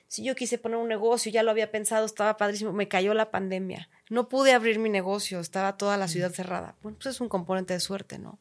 si 0.07 0.24
yo 0.24 0.36
quise 0.36 0.57
poner 0.57 0.77
un 0.77 0.88
negocio, 0.88 1.31
ya 1.31 1.43
lo 1.43 1.51
había 1.51 1.72
pensado, 1.72 2.05
estaba 2.05 2.38
padrísimo, 2.38 2.72
me 2.72 2.88
cayó 2.88 3.13
la 3.13 3.31
pandemia, 3.31 3.89
no 4.10 4.29
pude 4.29 4.53
abrir 4.53 4.79
mi 4.79 4.89
negocio, 4.89 5.39
estaba 5.39 5.77
toda 5.77 5.98
la 5.98 6.07
ciudad 6.07 6.31
cerrada. 6.31 6.75
Bueno, 6.81 6.98
pues 7.01 7.15
es 7.15 7.22
un 7.22 7.29
componente 7.29 7.74
de 7.74 7.79
suerte, 7.79 8.17
¿no? 8.17 8.39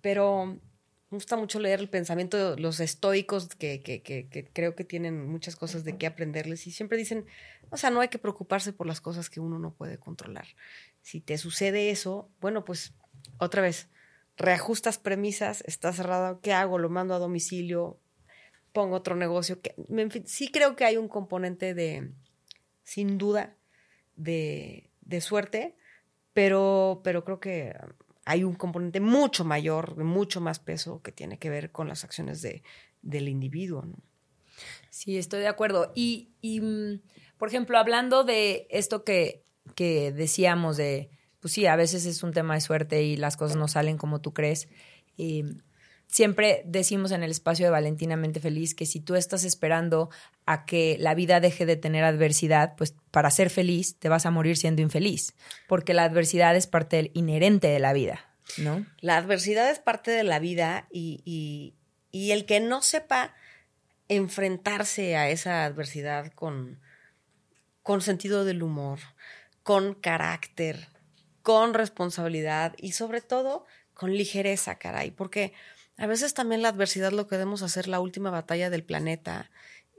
Pero 0.00 0.58
me 1.10 1.16
gusta 1.16 1.36
mucho 1.36 1.58
leer 1.58 1.80
el 1.80 1.88
pensamiento 1.88 2.54
de 2.54 2.60
los 2.60 2.80
estoicos 2.80 3.48
que, 3.48 3.80
que, 3.80 4.02
que, 4.02 4.50
creo 4.52 4.74
que 4.74 4.84
tienen 4.84 5.26
muchas 5.26 5.56
cosas 5.56 5.84
de 5.84 5.96
qué 5.96 6.06
aprenderles 6.06 6.66
y 6.66 6.70
siempre 6.70 6.98
dicen, 6.98 7.24
o 7.70 7.78
sea, 7.78 7.90
no 7.90 8.00
hay 8.00 8.08
que 8.08 8.18
preocuparse 8.18 8.74
por 8.74 8.86
las 8.86 9.00
cosas 9.00 9.30
que 9.30 9.40
uno 9.40 9.58
no 9.58 9.72
puede 9.72 9.98
controlar. 9.98 10.46
Si 11.00 11.20
te 11.20 11.38
sucede 11.38 11.90
eso, 11.90 12.30
bueno, 12.40 12.64
pues 12.64 12.92
otra 13.38 13.62
vez, 13.62 13.88
reajustas 14.36 14.98
premisas, 14.98 15.64
está 15.66 15.92
cerrado, 15.94 16.40
¿qué 16.42 16.52
hago? 16.52 16.78
Lo 16.78 16.90
mando 16.90 17.14
a 17.14 17.18
domicilio, 17.18 17.98
pongo 18.72 18.96
otro 18.96 19.16
negocio. 19.16 19.62
Que, 19.62 19.74
en 19.88 20.10
fin, 20.10 20.26
sí 20.26 20.50
creo 20.50 20.76
que 20.76 20.84
hay 20.84 20.98
un 20.98 21.08
componente 21.08 21.72
de, 21.72 22.10
sin 22.84 23.16
duda, 23.16 23.56
de, 24.16 24.90
de 25.00 25.20
suerte, 25.22 25.74
pero, 26.34 27.00
pero 27.02 27.24
creo 27.24 27.40
que 27.40 27.74
hay 28.28 28.44
un 28.44 28.54
componente 28.54 29.00
mucho 29.00 29.42
mayor, 29.42 29.96
mucho 30.04 30.42
más 30.42 30.58
peso, 30.58 31.00
que 31.00 31.12
tiene 31.12 31.38
que 31.38 31.48
ver 31.48 31.72
con 31.72 31.88
las 31.88 32.04
acciones 32.04 32.42
de, 32.42 32.62
del 33.00 33.26
individuo. 33.26 33.86
Sí, 34.90 35.16
estoy 35.16 35.40
de 35.40 35.48
acuerdo. 35.48 35.92
Y, 35.94 36.34
y, 36.42 36.60
mm, 36.60 37.00
por 37.38 37.48
ejemplo, 37.48 37.78
hablando 37.78 38.24
de 38.24 38.66
esto 38.68 39.02
que, 39.02 39.46
que 39.74 40.12
decíamos 40.12 40.76
de, 40.76 41.08
pues 41.40 41.54
sí, 41.54 41.64
a 41.64 41.76
veces 41.76 42.04
es 42.04 42.22
un 42.22 42.32
tema 42.34 42.52
de 42.52 42.60
suerte 42.60 43.02
y 43.02 43.16
las 43.16 43.38
cosas 43.38 43.56
no 43.56 43.66
salen 43.66 43.96
como 43.96 44.20
tú 44.20 44.34
crees. 44.34 44.68
Eh, 45.16 45.44
siempre 46.08 46.62
decimos 46.64 47.12
en 47.12 47.22
el 47.22 47.30
espacio 47.30 47.66
de 47.66 47.70
Valentinamente 47.70 48.40
Feliz 48.40 48.74
que 48.74 48.86
si 48.86 49.00
tú 49.00 49.14
estás 49.14 49.44
esperando 49.44 50.10
a 50.46 50.64
que 50.64 50.96
la 50.98 51.14
vida 51.14 51.40
deje 51.40 51.66
de 51.66 51.76
tener 51.76 52.02
adversidad, 52.02 52.74
pues 52.76 52.94
para 53.10 53.30
ser 53.30 53.50
feliz 53.50 53.96
te 53.98 54.08
vas 54.08 54.26
a 54.26 54.30
morir 54.30 54.56
siendo 54.56 54.82
infeliz, 54.82 55.34
porque 55.68 55.94
la 55.94 56.04
adversidad 56.04 56.56
es 56.56 56.66
parte 56.66 57.10
inherente 57.14 57.68
de 57.68 57.78
la 57.78 57.92
vida, 57.92 58.24
¿no? 58.56 58.84
La 59.00 59.18
adversidad 59.18 59.70
es 59.70 59.78
parte 59.78 60.10
de 60.10 60.24
la 60.24 60.38
vida 60.38 60.88
y, 60.90 61.20
y, 61.24 61.74
y 62.10 62.32
el 62.32 62.46
que 62.46 62.60
no 62.60 62.82
sepa 62.82 63.34
enfrentarse 64.08 65.16
a 65.16 65.28
esa 65.28 65.64
adversidad 65.64 66.32
con, 66.32 66.80
con 67.82 68.00
sentido 68.00 68.46
del 68.46 68.62
humor, 68.62 68.98
con 69.62 69.92
carácter, 69.94 70.88
con 71.42 71.74
responsabilidad 71.74 72.74
y 72.78 72.92
sobre 72.92 73.20
todo 73.20 73.66
con 73.92 74.14
ligereza, 74.14 74.78
caray, 74.78 75.10
porque 75.10 75.52
a 75.98 76.06
veces 76.06 76.32
también 76.32 76.62
la 76.62 76.68
adversidad 76.68 77.12
lo 77.12 77.26
queremos 77.26 77.62
hacer 77.62 77.88
la 77.88 77.98
última 78.00 78.30
batalla 78.30 78.70
del 78.70 78.84
planeta. 78.84 79.50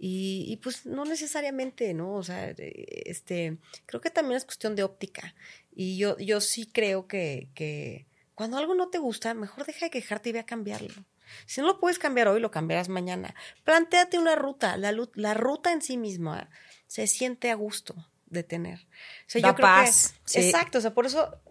Y, 0.01 0.45
y, 0.47 0.55
pues 0.57 0.85
no 0.85 1.03
necesariamente, 1.03 1.93
¿no? 1.93 2.13
O 2.13 2.23
sea, 2.23 2.53
este, 2.57 3.57
creo 3.85 3.99
que 3.99 4.09
también 4.09 4.37
es 4.37 4.45
cuestión 4.45 4.77
de 4.77 4.83
óptica. 4.83 5.35
Y 5.75 5.97
yo, 5.97 6.17
yo 6.17 6.39
sí 6.39 6.67
creo 6.71 7.05
que, 7.05 7.49
que 7.53 8.07
cuando 8.33 8.57
algo 8.57 8.75
no 8.75 8.87
te 8.87 8.97
gusta, 8.97 9.33
mejor 9.33 9.65
deja 9.65 9.87
de 9.87 9.89
quejarte 9.89 10.29
y 10.29 10.31
ve 10.31 10.39
a 10.39 10.45
cambiarlo. 10.45 11.05
Si 11.45 11.59
no 11.59 11.67
lo 11.67 11.79
puedes 11.81 11.99
cambiar 11.99 12.29
hoy, 12.29 12.39
lo 12.39 12.49
cambiarás 12.49 12.87
mañana. 12.87 13.35
Plantéate 13.65 14.17
una 14.17 14.37
ruta. 14.37 14.77
La, 14.77 14.95
la 15.15 15.33
ruta 15.33 15.73
en 15.73 15.81
sí 15.81 15.97
misma 15.97 16.49
se 16.87 17.05
siente 17.07 17.51
a 17.51 17.55
gusto 17.55 18.09
de 18.25 18.43
tener. 18.43 18.79
O 18.79 19.25
sea, 19.27 19.41
yo 19.41 19.53
creo 19.53 19.67
paz. 19.67 20.15
Exacto. 20.33 20.77
O 20.77 20.81
sea, 20.81 20.93
por 20.93 21.05
eso, 21.05 21.41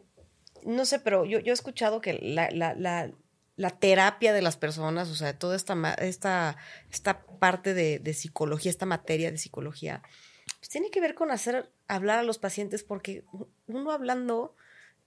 no 0.65 0.87
sé, 0.87 1.01
pero 1.01 1.27
yo, 1.27 1.39
yo 1.39 1.53
he 1.53 1.55
escuchado 1.55 2.01
que 2.01 2.15
la, 2.15 2.49
la, 2.51 2.75
la 2.75 3.13
la 3.59 3.71
terapia 3.71 4.33
de 4.33 4.41
las 4.41 4.57
personas, 4.57 5.11
o 5.11 5.17
sea, 5.17 5.37
toda 5.37 5.57
esta, 5.57 5.75
esta, 5.95 6.57
esta 6.93 7.27
parte 7.27 7.75
de, 7.75 7.99
de, 7.99 8.15
psicología, 8.15 8.71
esta 8.71 8.87
materia 8.87 9.33
de 9.33 9.37
psicología, 9.39 10.01
pues 10.61 10.69
tiene 10.69 10.93
que 10.93 11.01
ver 11.01 11.17
con 11.17 11.33
hacer 11.33 11.69
hablar 11.89 12.21
a 12.21 12.23
los 12.23 12.39
pacientes 12.39 12.85
porque 12.85 13.25
uno 13.67 13.91
hablando 13.91 14.55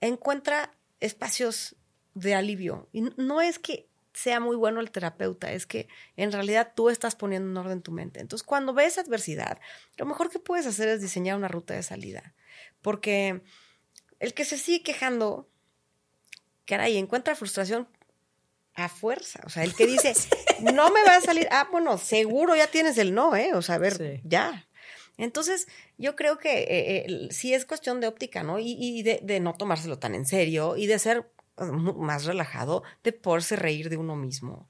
encuentra 0.02 0.74
espacios 1.00 1.78
de 2.14 2.36
alivio. 2.36 2.90
Y 2.92 3.04
no 3.16 3.40
es 3.40 3.58
que 3.58 3.88
sea 4.14 4.42
muy 4.42 4.58
bueno 4.58 4.82
el 4.82 4.92
terapeuta, 4.92 5.54
es 5.54 5.66
que 5.66 5.88
en 6.18 6.34
realidad 6.34 6.74
tú 6.76 6.90
estás 6.90 7.16
poniendo 7.16 7.50
en 7.50 7.66
orden 7.66 7.82
tu 7.82 7.94
mente. 7.94 8.20
Entonces, 8.20 8.46
cuando 8.46 8.74
ves 8.74 8.98
adversidad, 8.98 9.62
lo 9.96 10.06
mejor 10.06 10.30
que 10.30 10.40
puedes 10.40 10.66
hacer 10.68 10.90
es 10.90 11.00
diseñar 11.00 11.38
una 11.38 11.48
ruta 11.48 11.74
de 11.74 11.84
salida. 11.84 12.36
Porque 12.82 13.44
el 14.20 14.34
que 14.34 14.44
se 14.44 14.58
sigue 14.58 14.84
quejando, 14.84 15.50
caray, 16.66 16.98
encuentra 16.98 17.34
frustración 17.34 17.88
a 18.86 18.90
fuerza. 18.90 19.42
O 19.46 19.50
sea, 19.50 19.64
el 19.64 19.76
que 19.76 19.88
dice, 19.88 20.14
no 20.62 20.92
me 20.92 21.04
va 21.04 21.18
a 21.18 21.22
salir, 21.22 21.48
ah, 21.52 21.68
bueno, 21.72 21.98
seguro 21.98 22.56
ya 22.56 22.68
tienes 22.68 22.98
el 22.98 23.14
no, 23.14 23.36
¿eh? 23.36 23.54
O 23.54 23.62
sea, 23.62 23.76
a 23.76 23.80
ver, 23.80 24.22
ya. 24.24 24.68
Entonces, 25.18 25.68
yo 25.98 26.16
creo 26.16 26.38
que 26.38 26.62
eh, 26.64 27.06
eh, 27.06 27.28
sí 27.32 27.54
es 27.54 27.66
cuestión 27.66 28.00
de 28.00 28.08
óptica, 28.08 28.44
¿no? 28.44 28.60
Y, 28.60 28.76
y 28.80 29.04
de, 29.04 29.20
de, 29.22 29.40
no 29.40 29.54
tomárselo 29.54 30.00
tan 30.00 30.16
en 30.16 30.26
serio 30.26 30.78
y 30.78 30.88
de 30.88 31.00
ser 31.00 31.32
más 31.58 32.26
relajado 32.26 32.84
de 33.04 33.14
poderse 33.14 33.56
reír 33.56 33.90
de 33.90 33.98
uno 33.98 34.16
mismo. 34.16 34.68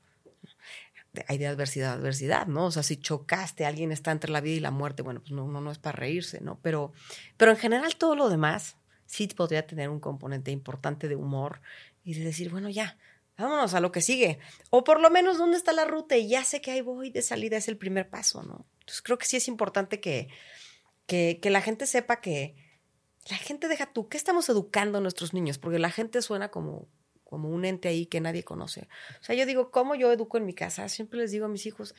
Hay 1.27 1.37
de 1.37 1.47
adversidad 1.47 1.93
adversidad, 1.93 2.47
¿no? 2.47 2.65
O 2.65 2.71
sea, 2.71 2.83
si 2.83 2.97
chocaste, 2.97 3.65
alguien 3.65 3.91
está 3.91 4.11
entre 4.11 4.31
la 4.31 4.41
vida 4.41 4.55
y 4.55 4.61
la 4.61 4.71
muerte, 4.71 5.01
bueno, 5.01 5.19
pues 5.19 5.31
no, 5.31 5.47
no, 5.47 5.59
no 5.59 5.71
es 5.71 5.77
para 5.77 5.97
reírse, 5.97 6.39
¿no? 6.41 6.59
Pero, 6.61 6.93
pero 7.37 7.51
en 7.51 7.57
general 7.57 7.95
todo 7.97 8.15
lo 8.15 8.29
demás 8.29 8.77
sí 9.05 9.27
podría 9.27 9.67
tener 9.67 9.89
un 9.89 9.99
componente 9.99 10.51
importante 10.51 11.09
de 11.09 11.17
humor 11.17 11.61
y 12.03 12.13
de 12.13 12.23
decir, 12.23 12.49
bueno, 12.49 12.69
ya, 12.69 12.97
vámonos 13.41 13.73
a 13.73 13.79
lo 13.79 13.91
que 13.91 14.01
sigue. 14.01 14.39
O 14.69 14.83
por 14.83 14.99
lo 14.99 15.09
menos, 15.09 15.37
¿dónde 15.37 15.57
está 15.57 15.73
la 15.73 15.85
ruta? 15.85 16.17
Y 16.17 16.29
ya 16.29 16.43
sé 16.43 16.61
que 16.61 16.71
ahí 16.71 16.81
voy 16.81 17.09
de 17.09 17.21
salida, 17.21 17.57
es 17.57 17.67
el 17.67 17.77
primer 17.77 18.09
paso, 18.09 18.43
¿no? 18.43 18.65
Entonces 18.79 19.01
creo 19.01 19.17
que 19.17 19.25
sí 19.25 19.37
es 19.37 19.47
importante 19.47 19.99
que, 19.99 20.29
que, 21.07 21.39
la 21.49 21.61
gente 21.61 21.85
sepa 21.87 22.21
que 22.21 22.55
la 23.29 23.37
gente 23.37 23.67
deja 23.67 23.91
tú, 23.91 24.07
¿qué 24.07 24.17
estamos 24.17 24.49
educando 24.49 24.97
a 24.97 25.01
nuestros 25.01 25.33
niños? 25.33 25.57
Porque 25.57 25.79
la 25.79 25.91
gente 25.91 26.21
suena 26.21 26.49
como, 26.49 26.87
como 27.23 27.49
un 27.49 27.65
ente 27.65 27.87
ahí 27.87 28.05
que 28.05 28.21
nadie 28.21 28.43
conoce. 28.43 28.87
O 29.19 29.23
sea, 29.23 29.35
yo 29.35 29.45
digo, 29.45 29.71
¿cómo 29.71 29.95
yo 29.95 30.11
educo 30.11 30.37
en 30.37 30.45
mi 30.45 30.53
casa? 30.53 30.89
Siempre 30.89 31.19
les 31.19 31.31
digo 31.31 31.45
a 31.45 31.49
mis 31.49 31.65
hijos, 31.65 31.95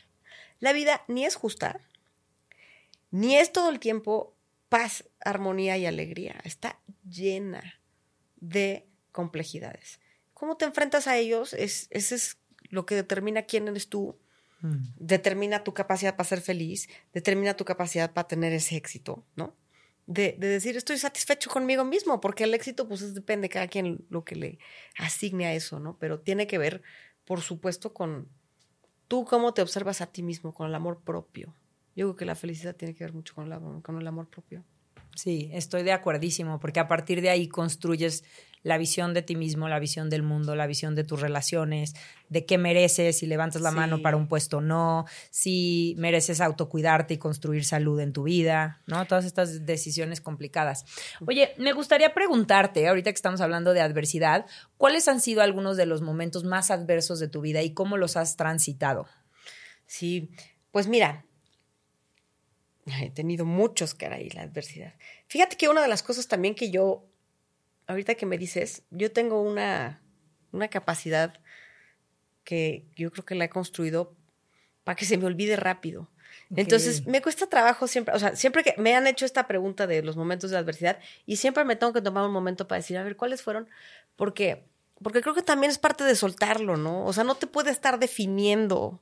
la 0.58 0.72
vida 0.72 1.04
ni 1.08 1.24
es 1.24 1.36
justa, 1.36 1.80
ni 3.10 3.36
es 3.36 3.52
todo 3.52 3.70
el 3.70 3.78
tiempo 3.78 4.34
paz, 4.68 5.04
armonía 5.20 5.76
y 5.76 5.86
alegría. 5.86 6.40
Está 6.44 6.80
llena 7.08 7.80
de 8.36 8.88
complejidades. 9.12 10.00
¿Cómo 10.42 10.56
te 10.56 10.64
enfrentas 10.64 11.06
a 11.06 11.16
ellos? 11.16 11.52
Es, 11.52 11.86
ese 11.90 12.16
es 12.16 12.36
lo 12.68 12.84
que 12.84 12.96
determina 12.96 13.42
quién 13.42 13.68
eres 13.68 13.88
tú, 13.88 14.18
mm. 14.60 14.76
determina 14.96 15.62
tu 15.62 15.72
capacidad 15.72 16.16
para 16.16 16.28
ser 16.28 16.40
feliz, 16.40 16.88
determina 17.12 17.54
tu 17.54 17.64
capacidad 17.64 18.12
para 18.12 18.26
tener 18.26 18.52
ese 18.52 18.74
éxito, 18.74 19.24
¿no? 19.36 19.54
De, 20.08 20.34
de, 20.40 20.48
decir 20.48 20.76
estoy 20.76 20.98
satisfecho 20.98 21.48
conmigo 21.48 21.84
mismo, 21.84 22.20
porque 22.20 22.42
el 22.42 22.54
éxito 22.54 22.88
pues 22.88 23.14
depende 23.14 23.44
de 23.44 23.50
cada 23.50 23.68
quien 23.68 24.04
lo 24.10 24.24
que 24.24 24.34
le 24.34 24.58
asigne 24.98 25.46
a 25.46 25.54
eso, 25.54 25.78
¿no? 25.78 25.96
Pero 26.00 26.18
tiene 26.18 26.48
que 26.48 26.58
ver, 26.58 26.82
por 27.24 27.40
supuesto, 27.40 27.94
con 27.94 28.28
tú 29.06 29.24
cómo 29.24 29.54
te 29.54 29.62
observas 29.62 30.00
a 30.00 30.06
ti 30.06 30.24
mismo, 30.24 30.52
con 30.52 30.66
el 30.66 30.74
amor 30.74 31.02
propio. 31.04 31.54
Yo 31.94 32.06
creo 32.06 32.16
que 32.16 32.24
la 32.24 32.34
felicidad 32.34 32.74
tiene 32.74 32.96
que 32.96 33.04
ver 33.04 33.12
mucho 33.12 33.32
con, 33.36 33.80
con 33.80 34.00
el 34.00 34.06
amor 34.08 34.26
propio. 34.28 34.64
Sí, 35.14 35.50
estoy 35.52 35.84
de 35.84 35.92
acuerdísimo, 35.92 36.58
porque 36.58 36.80
a 36.80 36.88
partir 36.88 37.20
de 37.20 37.30
ahí 37.30 37.46
construyes 37.46 38.24
la 38.62 38.78
visión 38.78 39.14
de 39.14 39.22
ti 39.22 39.36
mismo, 39.36 39.68
la 39.68 39.78
visión 39.78 40.08
del 40.10 40.22
mundo, 40.22 40.54
la 40.54 40.66
visión 40.66 40.94
de 40.94 41.04
tus 41.04 41.20
relaciones, 41.20 41.94
de 42.28 42.46
qué 42.46 42.58
mereces, 42.58 43.18
si 43.18 43.26
levantas 43.26 43.62
la 43.62 43.70
mano 43.70 44.02
para 44.02 44.16
un 44.16 44.28
puesto 44.28 44.58
o 44.58 44.60
no, 44.60 45.04
si 45.30 45.94
mereces 45.98 46.40
autocuidarte 46.40 47.14
y 47.14 47.18
construir 47.18 47.64
salud 47.64 47.98
en 48.00 48.12
tu 48.12 48.22
vida, 48.22 48.80
¿no? 48.86 49.04
Todas 49.06 49.24
estas 49.24 49.66
decisiones 49.66 50.20
complicadas. 50.20 50.84
Oye, 51.26 51.54
me 51.58 51.72
gustaría 51.72 52.14
preguntarte, 52.14 52.88
ahorita 52.88 53.10
que 53.10 53.16
estamos 53.16 53.40
hablando 53.40 53.72
de 53.72 53.80
adversidad, 53.80 54.46
¿cuáles 54.76 55.08
han 55.08 55.20
sido 55.20 55.42
algunos 55.42 55.76
de 55.76 55.86
los 55.86 56.02
momentos 56.02 56.44
más 56.44 56.70
adversos 56.70 57.18
de 57.18 57.28
tu 57.28 57.40
vida 57.40 57.62
y 57.62 57.74
cómo 57.74 57.96
los 57.96 58.16
has 58.16 58.36
transitado? 58.36 59.06
Sí, 59.86 60.30
pues 60.70 60.86
mira, 60.86 61.26
he 63.00 63.10
tenido 63.10 63.44
muchos 63.44 63.94
caray, 63.94 64.30
la 64.30 64.42
adversidad. 64.42 64.94
Fíjate 65.26 65.56
que 65.56 65.68
una 65.68 65.82
de 65.82 65.88
las 65.88 66.02
cosas 66.02 66.28
también 66.28 66.54
que 66.54 66.70
yo, 66.70 67.06
ahorita 67.92 68.14
que 68.14 68.26
me 68.26 68.38
dices, 68.38 68.82
yo 68.90 69.12
tengo 69.12 69.40
una, 69.42 70.02
una 70.50 70.68
capacidad 70.68 71.34
que 72.44 72.86
yo 72.96 73.10
creo 73.12 73.24
que 73.24 73.34
la 73.34 73.44
he 73.44 73.48
construido 73.48 74.14
para 74.84 74.96
que 74.96 75.04
se 75.04 75.16
me 75.16 75.26
olvide 75.26 75.56
rápido. 75.56 76.08
Entonces, 76.54 77.06
me 77.06 77.22
cuesta 77.22 77.46
trabajo 77.46 77.86
siempre, 77.86 78.14
o 78.14 78.18
sea, 78.18 78.36
siempre 78.36 78.62
que 78.62 78.74
me 78.78 78.94
han 78.94 79.06
hecho 79.06 79.24
esta 79.24 79.46
pregunta 79.46 79.86
de 79.86 80.02
los 80.02 80.16
momentos 80.16 80.50
de 80.50 80.56
adversidad 80.56 80.98
y 81.26 81.36
siempre 81.36 81.64
me 81.64 81.76
tengo 81.76 81.92
que 81.92 82.02
tomar 82.02 82.24
un 82.26 82.32
momento 82.32 82.66
para 82.66 82.80
decir, 82.80 82.96
a 82.96 83.02
ver, 83.02 83.16
¿cuáles 83.16 83.42
fueron? 83.42 83.68
Porque, 84.16 84.64
porque 85.02 85.20
creo 85.20 85.34
que 85.34 85.42
también 85.42 85.70
es 85.70 85.78
parte 85.78 86.04
de 86.04 86.14
soltarlo, 86.14 86.76
¿no? 86.76 87.04
O 87.04 87.12
sea, 87.12 87.24
no 87.24 87.36
te 87.36 87.46
puede 87.46 87.70
estar 87.70 87.98
definiendo 87.98 89.00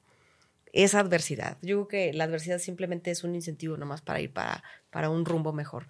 esa 0.73 1.01
adversidad. 1.01 1.57
Yo 1.63 1.87
creo 1.87 1.89
que 1.89 2.13
la 2.13 2.25
adversidad 2.25 2.59
simplemente 2.59 3.11
es 3.11 3.25
un 3.25 3.35
incentivo 3.35 3.77
nomás 3.77 4.01
para 4.01 4.21
ir 4.21 4.33
para, 4.33 4.63
para 4.91 5.11
un 5.11 5.25
rumbo 5.25 5.53
mejor. 5.53 5.89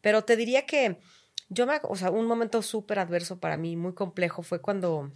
Pero 0.00 0.22
te 0.22 0.36
diría 0.36 0.66
que 0.66 1.00
yo 1.48 1.66
me, 1.66 1.80
o 1.82 1.96
sea, 1.96 2.10
un 2.10 2.26
momento 2.26 2.62
súper 2.62 2.98
adverso 2.98 3.40
para 3.40 3.56
mí, 3.56 3.76
muy 3.76 3.94
complejo, 3.94 4.42
fue 4.42 4.60
cuando 4.60 5.12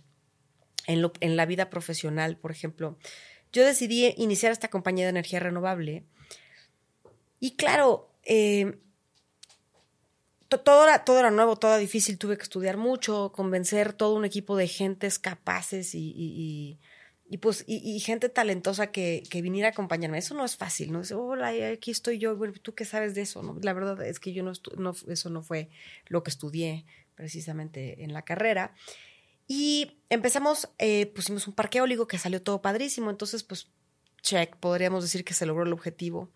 en, 0.86 1.02
lo, 1.02 1.12
en 1.20 1.36
la 1.36 1.46
vida 1.46 1.70
profesional, 1.70 2.36
por 2.36 2.50
ejemplo, 2.50 2.98
yo 3.52 3.64
decidí 3.64 4.14
iniciar 4.16 4.52
esta 4.52 4.68
compañía 4.68 5.04
de 5.04 5.10
energía 5.10 5.40
renovable. 5.40 6.04
Y 7.38 7.56
claro, 7.56 8.10
eh, 8.24 8.78
todo, 10.48 10.84
era, 10.84 11.04
todo 11.04 11.18
era 11.18 11.30
nuevo, 11.30 11.56
todo 11.56 11.72
era 11.72 11.78
difícil, 11.78 12.18
tuve 12.18 12.36
que 12.36 12.42
estudiar 12.42 12.76
mucho, 12.76 13.32
convencer 13.32 13.92
todo 13.92 14.14
un 14.14 14.24
equipo 14.24 14.56
de 14.56 14.68
gentes 14.68 15.18
capaces 15.18 15.94
y 15.94 16.12
y 16.16 16.78
pues, 17.40 17.64
y, 17.66 17.98
gente 18.00 18.28
talentosa 18.28 18.88
que, 18.92 19.22
que, 19.30 19.42
viniera 19.42 19.68
a 19.68 19.70
acompañarme. 19.72 20.18
Eso 20.18 20.34
no 20.34 20.44
es 20.44 20.56
fácil, 20.56 20.92
¿no? 20.92 21.02
hola, 21.16 21.52
aquí 21.72 21.90
estoy 21.90 22.18
yo, 22.18 22.38
¿tú 22.62 22.74
qué 22.74 22.84
sabes 22.84 23.14
de 23.14 23.22
eso? 23.22 23.42
No? 23.42 23.58
La 23.62 23.72
verdad 23.72 24.00
es 24.06 24.20
que 24.20 24.32
yo 24.32 24.42
no, 24.42 24.52
no, 24.76 24.94
eso 25.08 25.30
no 25.30 25.42
fue 25.42 25.70
lo 26.06 26.22
que 26.22 26.30
estudié 26.30 26.84
precisamente 27.14 28.04
en 28.04 28.12
la 28.12 28.22
carrera. 28.22 28.74
Y 29.46 29.98
empezamos, 30.10 30.68
eh, 30.78 31.06
pusimos 31.06 31.46
un 31.46 31.54
parque 31.54 31.78
eólico 31.78 32.06
que 32.06 32.18
salió 32.18 32.42
todo 32.42 32.62
padrísimo, 32.62 33.10
entonces, 33.10 33.42
pues, 33.42 33.68
check, 34.22 34.56
podríamos 34.56 35.02
decir 35.02 35.24
que 35.24 35.34
se 35.34 35.46
logró 35.46 35.64
el 35.64 35.72
objetivo. 35.72 36.30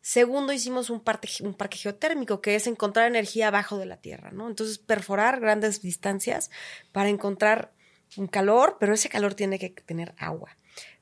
Segundo, 0.00 0.52
hicimos 0.52 0.90
un 0.90 1.00
parque, 1.00 1.28
un 1.40 1.54
parque 1.54 1.78
geotérmico, 1.78 2.42
que 2.42 2.54
es 2.54 2.66
encontrar 2.66 3.06
energía 3.06 3.48
abajo 3.48 3.78
de 3.78 3.86
la 3.86 3.96
Tierra, 3.98 4.30
¿no? 4.32 4.48
Entonces, 4.48 4.78
perforar 4.78 5.40
grandes 5.40 5.80
distancias 5.80 6.50
para 6.92 7.08
encontrar 7.08 7.72
un 8.16 8.26
calor, 8.26 8.76
pero 8.78 8.94
ese 8.94 9.08
calor 9.08 9.34
tiene 9.34 9.58
que 9.58 9.70
tener 9.70 10.14
agua, 10.18 10.56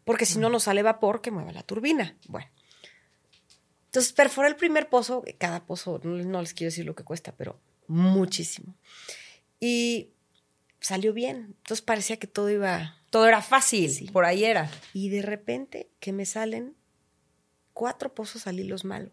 porque 0.05 0.27
si 0.27 0.38
no 0.38 0.49
nos 0.49 0.65
sale 0.65 0.83
vapor 0.83 1.21
que 1.21 1.31
mueva 1.31 1.53
la 1.53 1.62
turbina. 1.62 2.17
Bueno. 2.29 2.51
Entonces 3.87 4.12
perforé 4.15 4.49
el 4.49 4.57
primer 4.57 4.88
pozo, 4.88 5.23
cada 5.38 5.67
pozo, 5.67 6.01
no, 6.03 6.41
les 6.41 6.55
quiero 6.55 6.71
decir 6.71 6.87
lo 6.87 6.95
que 6.95 7.05
cuesta, 7.05 7.33
pero 7.37 7.61
muchísimo. 7.88 8.75
Y 9.61 10.09
salió 10.81 11.12
bien. 11.12 11.57
Entonces 11.59 11.83
parecía 11.83 12.17
que 12.17 12.27
todo 12.27 12.49
iba... 12.49 12.97
Todo 13.11 13.29
era 13.29 13.43
fácil, 13.43 14.11
por 14.11 14.25
ahí 14.25 14.45
era. 14.45 14.71
Y 14.95 15.11
de 15.11 15.21
repente 15.21 15.91
que 16.01 16.15
me 16.15 16.25
salen 16.25 16.75
cuatro 17.75 18.15
pozos 18.15 18.47
al 18.47 18.59
hilo 18.59 18.77
malos. 18.85 19.12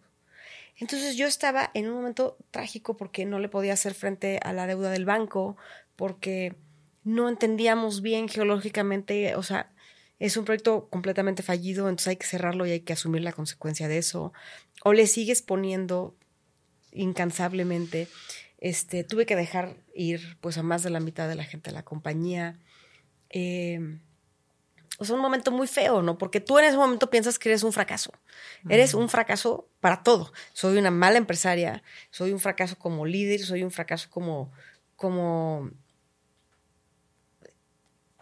Entonces 0.78 1.18
yo 1.18 1.28
estaba 1.28 1.72
en 1.74 1.90
un 1.90 1.96
momento 1.96 2.38
trágico 2.52 2.96
porque 2.96 3.26
no 3.26 3.40
le 3.40 3.50
podía 3.50 3.74
hacer 3.74 3.94
frente 3.94 4.40
a 4.42 4.54
la 4.54 4.66
deuda 4.66 4.92
del 4.92 5.04
banco, 5.04 5.58
porque 5.98 6.56
no 7.04 7.30
entendíamos 7.30 8.02
bien 8.02 8.28
geológicamente, 8.28 9.36
o 9.36 9.44
sea, 9.44 9.72
es 10.20 10.36
un 10.36 10.46
proyecto 10.46 10.90
completamente 10.90 11.44
fallido, 11.44 11.88
entonces 11.88 12.10
hay 12.10 12.16
que 12.18 12.28
cerrarlo 12.28 12.66
y 12.66 12.72
hay 12.72 12.82
que 12.82 12.94
asumir 12.94 13.22
la 13.22 13.32
consecuencia 13.32 13.88
de 13.88 13.98
eso. 13.98 14.34
O 14.84 14.94
le 14.94 15.08
sigues 15.08 15.42
poniendo 15.42 16.16
incansablemente. 16.92 18.08
Este, 18.58 19.06
tuve 19.06 19.26
que 19.26 19.38
dejar 19.38 19.78
ir 19.94 20.38
pues 20.42 20.58
a 20.58 20.64
más 20.64 20.84
de 20.84 20.90
la 20.90 21.00
mitad 21.00 21.30
de 21.30 21.36
la 21.36 21.46
gente 21.46 21.70
de 21.70 21.76
la 21.76 21.84
compañía. 21.84 22.60
Eh, 23.30 24.00
o 24.98 25.06
sea, 25.06 25.16
un 25.16 25.22
momento 25.22 25.52
muy 25.52 25.68
feo, 25.68 26.02
¿no? 26.02 26.18
Porque 26.18 26.42
tú 26.42 26.60
en 26.60 26.66
ese 26.66 26.76
momento 26.76 27.10
piensas 27.10 27.40
que 27.40 27.48
eres 27.48 27.64
un 27.64 27.72
fracaso. 27.72 28.12
Eres 28.68 28.94
un 28.94 29.08
fracaso 29.08 29.70
para 29.80 30.04
todo. 30.04 30.34
Soy 30.52 30.78
una 30.78 30.92
mala 30.92 31.18
empresaria, 31.18 31.82
soy 32.12 32.34
un 32.34 32.40
fracaso 32.40 32.78
como 32.78 33.06
líder, 33.06 33.40
soy 33.40 33.64
un 33.64 33.72
fracaso 33.72 34.10
como, 34.10 34.52
como 34.98 35.72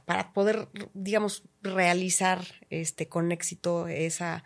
para 0.08 0.32
poder, 0.32 0.70
digamos, 0.94 1.44
realizar 1.62 2.40
este, 2.70 3.10
con 3.10 3.34
éxito 3.34 3.90
esa, 3.90 4.46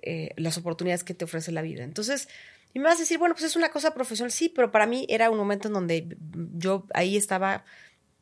eh, 0.00 0.30
las 0.36 0.58
oportunidades 0.58 1.02
que 1.02 1.12
te 1.12 1.24
ofrece 1.24 1.50
la 1.50 1.60
vida. 1.60 1.82
Entonces, 1.82 2.28
y 2.72 2.78
me 2.78 2.84
vas 2.84 2.94
a 2.94 3.00
decir, 3.00 3.18
bueno, 3.18 3.34
pues 3.34 3.46
es 3.46 3.56
una 3.56 3.70
cosa 3.70 3.94
profesional, 3.94 4.30
sí, 4.30 4.48
pero 4.48 4.70
para 4.70 4.86
mí 4.86 5.04
era 5.08 5.28
un 5.28 5.38
momento 5.38 5.66
en 5.66 5.74
donde 5.74 6.16
yo 6.54 6.86
ahí 6.94 7.16
estaba 7.16 7.64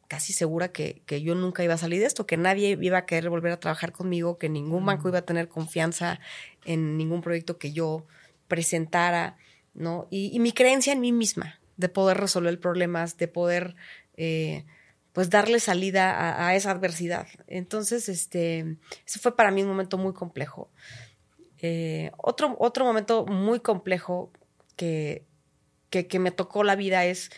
casi 0.08 0.32
segura 0.32 0.68
que, 0.72 1.02
que, 1.04 1.20
yo 1.20 1.34
nunca 1.34 1.62
iba 1.62 1.74
a 1.74 1.78
salir 1.78 2.00
de 2.00 2.06
esto, 2.06 2.26
que 2.26 2.38
nadie 2.38 2.78
iba 2.80 2.96
a 2.96 3.04
querer 3.04 3.28
volver 3.28 3.52
a 3.52 3.60
trabajar 3.60 3.92
conmigo, 3.92 4.38
que 4.38 4.48
ningún 4.48 4.86
banco 4.86 5.10
iba 5.10 5.18
a 5.18 5.26
tener 5.26 5.48
confianza 5.48 6.18
en 6.64 6.96
ningún 6.96 7.20
proyecto 7.20 7.58
que 7.58 7.72
yo 7.72 8.06
presentara, 8.48 9.36
¿no? 9.74 10.08
Y, 10.08 10.34
y 10.34 10.40
mi 10.40 10.52
creencia 10.52 10.94
en 10.94 11.02
mí 11.02 11.12
misma, 11.12 11.60
de 11.76 11.90
poder 11.90 12.16
resolver 12.16 12.58
problemas, 12.58 13.18
de 13.18 13.28
poder 13.28 13.76
eh, 14.16 14.64
pues 15.14 15.30
darle 15.30 15.60
salida 15.60 16.44
a, 16.44 16.56
esa 16.56 16.72
adversidad. 16.72 17.28
Entonces, 17.46 18.08
este, 18.08 18.76
ese 19.06 19.20
fue 19.20 19.36
para 19.36 19.52
mí 19.52 19.62
un 19.62 19.68
momento 19.68 19.96
muy 19.96 20.12
complejo. 20.12 20.68
Eh, 21.60 22.10
otro, 22.16 22.56
otro 22.58 22.84
momento 22.84 23.24
muy 23.24 23.60
complejo 23.60 24.32
que, 24.74 25.24
que, 25.88 26.18
me 26.18 26.32
tocó 26.32 26.64
la 26.64 26.74
vida 26.74 27.04
es, 27.04 27.30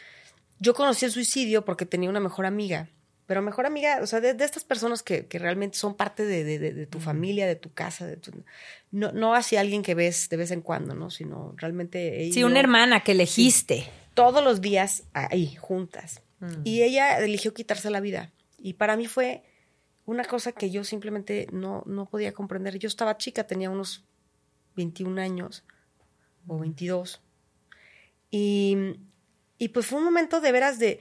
yo 0.59 0.73
conocí 0.73 1.05
el 1.05 1.13
suicidio 1.13 1.67
porque 1.67 1.85
tenía 1.85 2.09
una 2.09 2.19
mejor 2.19 2.47
amiga, 2.47 2.89
pero 3.27 3.43
mejor 3.43 3.67
amiga, 3.67 3.99
o 4.01 4.07
sea, 4.07 4.21
de, 4.21 4.31
estas 4.43 4.65
personas 4.65 5.03
que, 5.03 5.27
que, 5.27 5.39
realmente 5.39 5.77
son 5.77 5.97
parte 5.97 6.25
de, 6.25 6.45
de, 6.59 6.87
tu 6.87 6.99
familia, 6.99 7.47
de 7.47 7.57
tu 7.57 7.75
casa, 7.75 8.07
de 8.07 8.17
tu, 8.17 8.33
no, 8.91 9.13
no 9.13 9.35
hacia 9.35 9.61
alguien 9.61 9.83
que 9.83 9.95
ves 9.95 10.31
de 10.31 10.39
vez 10.39 10.51
en 10.51 10.63
cuando, 10.63 10.95
¿no? 10.95 11.11
Sino 11.11 11.53
realmente... 11.59 12.31
Sí, 12.33 12.43
una 12.43 12.59
hermana 12.59 13.01
que 13.05 13.13
elegiste. 13.13 13.85
todos 14.15 14.43
los 14.43 14.63
días 14.63 15.03
ahí, 15.13 15.57
juntas. 15.57 16.23
Mm. 16.41 16.63
Y 16.65 16.83
ella 16.83 17.19
eligió 17.19 17.55
quitarse 17.55 17.91
la 17.91 18.01
vida. 18.01 18.33
Y 18.59 18.75
para 18.75 18.97
mí 18.97 19.07
fue 19.07 19.45
una 20.05 20.25
cosa 20.25 20.53
que 20.53 20.71
yo 20.71 20.85
simplemente 20.85 21.49
no, 21.53 21.83
no 21.87 22.07
podía 22.07 22.33
comprender. 22.33 22.79
Yo 22.79 22.89
estaba 22.89 23.17
chica, 23.17 23.47
tenía 23.47 23.71
unos 23.71 24.05
21 24.77 25.21
años 25.21 25.65
o 26.47 26.59
22. 26.59 27.21
Y, 28.31 28.77
y 29.59 29.69
pues 29.69 29.87
fue 29.87 29.99
un 29.99 30.05
momento 30.05 30.41
de 30.41 30.53
veras 30.53 30.79
de, 30.79 31.01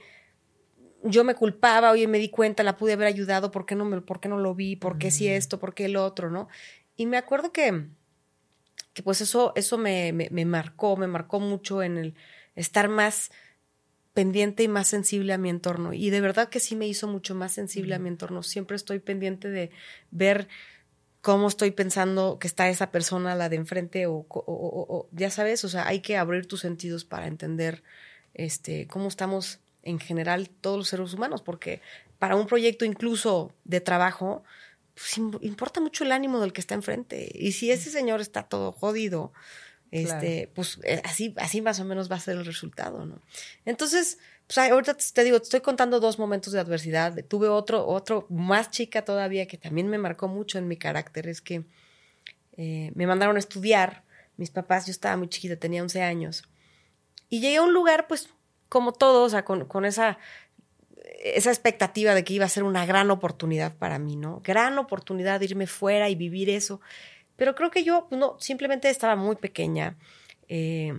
yo 1.02 1.24
me 1.24 1.34
culpaba, 1.34 1.90
oye, 1.90 2.08
me 2.08 2.18
di 2.18 2.28
cuenta, 2.28 2.62
la 2.62 2.76
pude 2.76 2.94
haber 2.94 3.06
ayudado, 3.06 3.50
¿por 3.50 3.66
qué 3.66 3.74
no, 3.74 3.84
me, 3.84 4.00
por 4.00 4.20
qué 4.20 4.28
no 4.28 4.38
lo 4.38 4.54
vi? 4.54 4.76
¿Por 4.76 4.98
qué 4.98 5.10
si 5.10 5.28
esto? 5.28 5.58
¿Por 5.58 5.74
qué 5.74 5.86
el 5.86 5.96
otro? 5.96 6.30
¿No? 6.30 6.48
Y 6.96 7.06
me 7.06 7.16
acuerdo 7.16 7.52
que, 7.52 7.86
que 8.92 9.02
pues 9.02 9.20
eso, 9.20 9.52
eso 9.56 9.78
me, 9.78 10.12
me, 10.12 10.44
marcó, 10.44 10.96
me 10.96 11.06
marcó 11.06 11.40
mucho 11.40 11.82
en 11.82 11.98
el 11.98 12.14
estar 12.54 12.88
más 12.88 13.30
pendiente 14.16 14.62
y 14.62 14.68
más 14.68 14.88
sensible 14.88 15.34
a 15.34 15.38
mi 15.38 15.50
entorno. 15.50 15.92
Y 15.92 16.08
de 16.08 16.22
verdad 16.22 16.48
que 16.48 16.58
sí 16.58 16.74
me 16.74 16.88
hizo 16.88 17.06
mucho 17.06 17.34
más 17.34 17.52
sensible 17.52 17.94
a 17.94 17.98
mi 17.98 18.08
entorno. 18.08 18.42
Siempre 18.42 18.74
estoy 18.74 18.98
pendiente 18.98 19.50
de 19.50 19.70
ver 20.10 20.48
cómo 21.20 21.48
estoy 21.48 21.70
pensando 21.70 22.38
que 22.38 22.46
está 22.46 22.70
esa 22.70 22.90
persona, 22.90 23.34
la 23.34 23.50
de 23.50 23.56
enfrente, 23.56 24.06
o, 24.06 24.24
o, 24.30 25.06
ya 25.12 25.30
sabes, 25.30 25.64
o 25.64 25.68
sea, 25.68 25.86
hay 25.86 26.00
que 26.00 26.16
abrir 26.16 26.46
tus 26.46 26.60
sentidos 26.60 27.04
para 27.04 27.26
entender 27.26 27.82
este, 28.32 28.86
cómo 28.86 29.08
estamos 29.08 29.60
en 29.82 29.98
general 29.98 30.48
todos 30.48 30.78
los 30.78 30.88
seres 30.88 31.12
humanos, 31.12 31.42
porque 31.42 31.82
para 32.18 32.36
un 32.36 32.46
proyecto 32.46 32.86
incluso 32.86 33.52
de 33.64 33.82
trabajo, 33.82 34.44
pues, 34.94 35.18
importa 35.42 35.82
mucho 35.82 36.04
el 36.04 36.12
ánimo 36.12 36.40
del 36.40 36.54
que 36.54 36.62
está 36.62 36.74
enfrente. 36.74 37.30
Y 37.34 37.52
si 37.52 37.70
ese 37.70 37.90
señor 37.90 38.22
está 38.22 38.44
todo 38.44 38.72
jodido, 38.72 39.34
este, 39.90 40.50
pues 40.54 40.78
eh, 40.82 41.00
así, 41.04 41.34
así 41.38 41.62
más 41.62 41.80
o 41.80 41.84
menos 41.84 42.10
va 42.10 42.16
a 42.16 42.20
ser 42.20 42.36
el 42.36 42.44
resultado, 42.44 43.06
¿no? 43.06 43.20
Entonces, 43.64 44.18
pues 44.46 44.58
ahorita 44.58 44.96
te 45.14 45.24
digo, 45.24 45.38
te 45.38 45.44
estoy 45.44 45.60
contando 45.60 45.98
dos 45.98 46.18
momentos 46.18 46.52
de 46.52 46.60
adversidad. 46.60 47.16
Tuve 47.26 47.48
otro, 47.48 47.86
otro 47.86 48.26
más 48.30 48.70
chica 48.70 49.04
todavía 49.04 49.46
que 49.46 49.58
también 49.58 49.88
me 49.88 49.98
marcó 49.98 50.28
mucho 50.28 50.58
en 50.58 50.68
mi 50.68 50.76
carácter. 50.76 51.28
Es 51.28 51.40
que 51.40 51.64
eh, 52.56 52.92
me 52.94 53.06
mandaron 53.06 53.36
a 53.36 53.40
estudiar. 53.40 54.04
Mis 54.36 54.50
papás, 54.50 54.86
yo 54.86 54.92
estaba 54.92 55.16
muy 55.16 55.28
chiquita, 55.28 55.56
tenía 55.56 55.82
11 55.82 56.02
años. 56.02 56.44
Y 57.28 57.40
llegué 57.40 57.56
a 57.56 57.62
un 57.62 57.72
lugar, 57.72 58.06
pues, 58.06 58.28
como 58.68 58.92
todos, 58.92 59.26
o 59.26 59.30
sea, 59.30 59.44
con, 59.44 59.64
con 59.64 59.84
esa, 59.84 60.18
esa 61.24 61.50
expectativa 61.50 62.14
de 62.14 62.22
que 62.22 62.34
iba 62.34 62.44
a 62.44 62.48
ser 62.48 62.62
una 62.62 62.86
gran 62.86 63.10
oportunidad 63.10 63.74
para 63.74 63.98
mí, 63.98 64.14
¿no? 64.14 64.42
Gran 64.44 64.78
oportunidad 64.78 65.40
de 65.40 65.46
irme 65.46 65.66
fuera 65.66 66.08
y 66.08 66.14
vivir 66.14 66.50
eso. 66.50 66.80
Pero 67.36 67.54
creo 67.54 67.70
que 67.70 67.84
yo, 67.84 68.06
pues, 68.08 68.18
no, 68.18 68.36
simplemente 68.40 68.88
estaba 68.90 69.16
muy 69.16 69.36
pequeña. 69.36 69.96
Eh, 70.48 70.92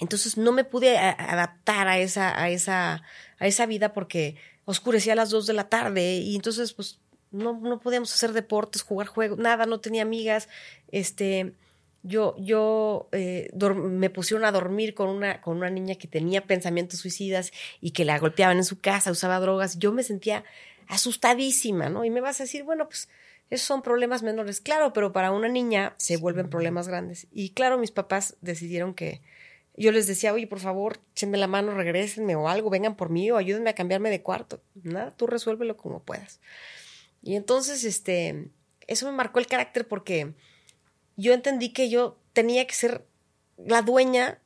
entonces 0.00 0.36
no 0.36 0.52
me 0.52 0.64
pude 0.64 0.98
adaptar 0.98 1.86
a 1.86 1.98
esa, 1.98 2.40
a 2.40 2.50
esa, 2.50 3.02
a 3.38 3.46
esa 3.46 3.66
vida 3.66 3.92
porque 3.92 4.36
oscurecía 4.64 5.12
a 5.12 5.16
las 5.16 5.30
dos 5.30 5.46
de 5.46 5.52
la 5.52 5.68
tarde 5.68 6.16
y 6.16 6.34
entonces 6.34 6.72
pues 6.72 6.98
no, 7.30 7.58
no 7.60 7.80
podíamos 7.80 8.12
hacer 8.12 8.32
deportes, 8.32 8.82
jugar 8.82 9.06
juegos, 9.06 9.38
nada, 9.38 9.64
no 9.66 9.80
tenía 9.80 10.02
amigas, 10.02 10.48
este, 10.88 11.54
yo, 12.02 12.34
yo 12.38 13.08
eh, 13.12 13.50
me 13.74 14.10
pusieron 14.10 14.44
a 14.44 14.52
dormir 14.52 14.94
con 14.94 15.08
una, 15.08 15.40
con 15.40 15.56
una 15.56 15.70
niña 15.70 15.94
que 15.94 16.08
tenía 16.08 16.46
pensamientos 16.46 17.00
suicidas 17.00 17.52
y 17.80 17.92
que 17.92 18.04
la 18.04 18.18
golpeaban 18.18 18.56
en 18.56 18.64
su 18.64 18.80
casa, 18.80 19.10
usaba 19.10 19.40
drogas, 19.40 19.78
yo 19.78 19.92
me 19.92 20.02
sentía 20.02 20.44
asustadísima, 20.88 21.88
¿no? 21.88 22.04
Y 22.04 22.10
me 22.10 22.20
vas 22.20 22.40
a 22.40 22.44
decir, 22.44 22.64
bueno, 22.64 22.88
pues 22.88 23.08
esos 23.52 23.66
son 23.66 23.82
problemas 23.82 24.22
menores, 24.22 24.62
claro, 24.62 24.94
pero 24.94 25.12
para 25.12 25.30
una 25.30 25.46
niña 25.46 25.94
se 25.98 26.16
vuelven 26.16 26.48
problemas 26.48 26.88
grandes. 26.88 27.26
Y 27.30 27.50
claro, 27.50 27.76
mis 27.76 27.90
papás 27.90 28.38
decidieron 28.40 28.94
que, 28.94 29.20
yo 29.76 29.92
les 29.92 30.06
decía, 30.06 30.32
oye, 30.32 30.46
por 30.46 30.58
favor, 30.58 31.00
échenme 31.12 31.36
la 31.36 31.48
mano, 31.48 31.74
regrésenme 31.74 32.34
o 32.34 32.48
algo, 32.48 32.70
vengan 32.70 32.96
por 32.96 33.10
mí 33.10 33.30
o 33.30 33.36
ayúdenme 33.36 33.68
a 33.68 33.74
cambiarme 33.74 34.08
de 34.08 34.22
cuarto. 34.22 34.62
Nada, 34.82 35.10
tú 35.10 35.26
resuélvelo 35.26 35.76
como 35.76 36.02
puedas. 36.02 36.40
Y 37.22 37.36
entonces, 37.36 37.84
este, 37.84 38.48
eso 38.86 39.04
me 39.04 39.12
marcó 39.12 39.38
el 39.38 39.46
carácter 39.46 39.86
porque 39.86 40.32
yo 41.18 41.34
entendí 41.34 41.74
que 41.74 41.90
yo 41.90 42.16
tenía 42.32 42.66
que 42.66 42.74
ser 42.74 43.04
la 43.58 43.82
dueña 43.82 44.40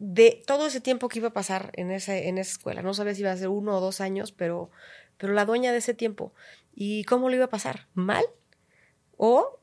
de 0.00 0.42
todo 0.44 0.66
ese 0.66 0.80
tiempo 0.80 1.08
que 1.08 1.20
iba 1.20 1.28
a 1.28 1.32
pasar 1.32 1.70
en 1.74 1.92
esa, 1.92 2.16
en 2.16 2.36
esa 2.38 2.50
escuela. 2.50 2.82
No 2.82 2.94
sabía 2.94 3.14
si 3.14 3.20
iba 3.20 3.30
a 3.30 3.36
ser 3.36 3.48
uno 3.48 3.76
o 3.76 3.80
dos 3.80 4.00
años, 4.00 4.32
pero, 4.32 4.72
pero 5.18 5.32
la 5.34 5.44
dueña 5.44 5.72
de 5.72 5.78
ese 5.78 5.94
tiempo. 5.94 6.32
¿Y 6.74 7.04
cómo 7.04 7.28
lo 7.28 7.34
iba 7.34 7.46
a 7.46 7.50
pasar? 7.50 7.86
¿Mal? 7.94 8.24
¿O 9.16 9.60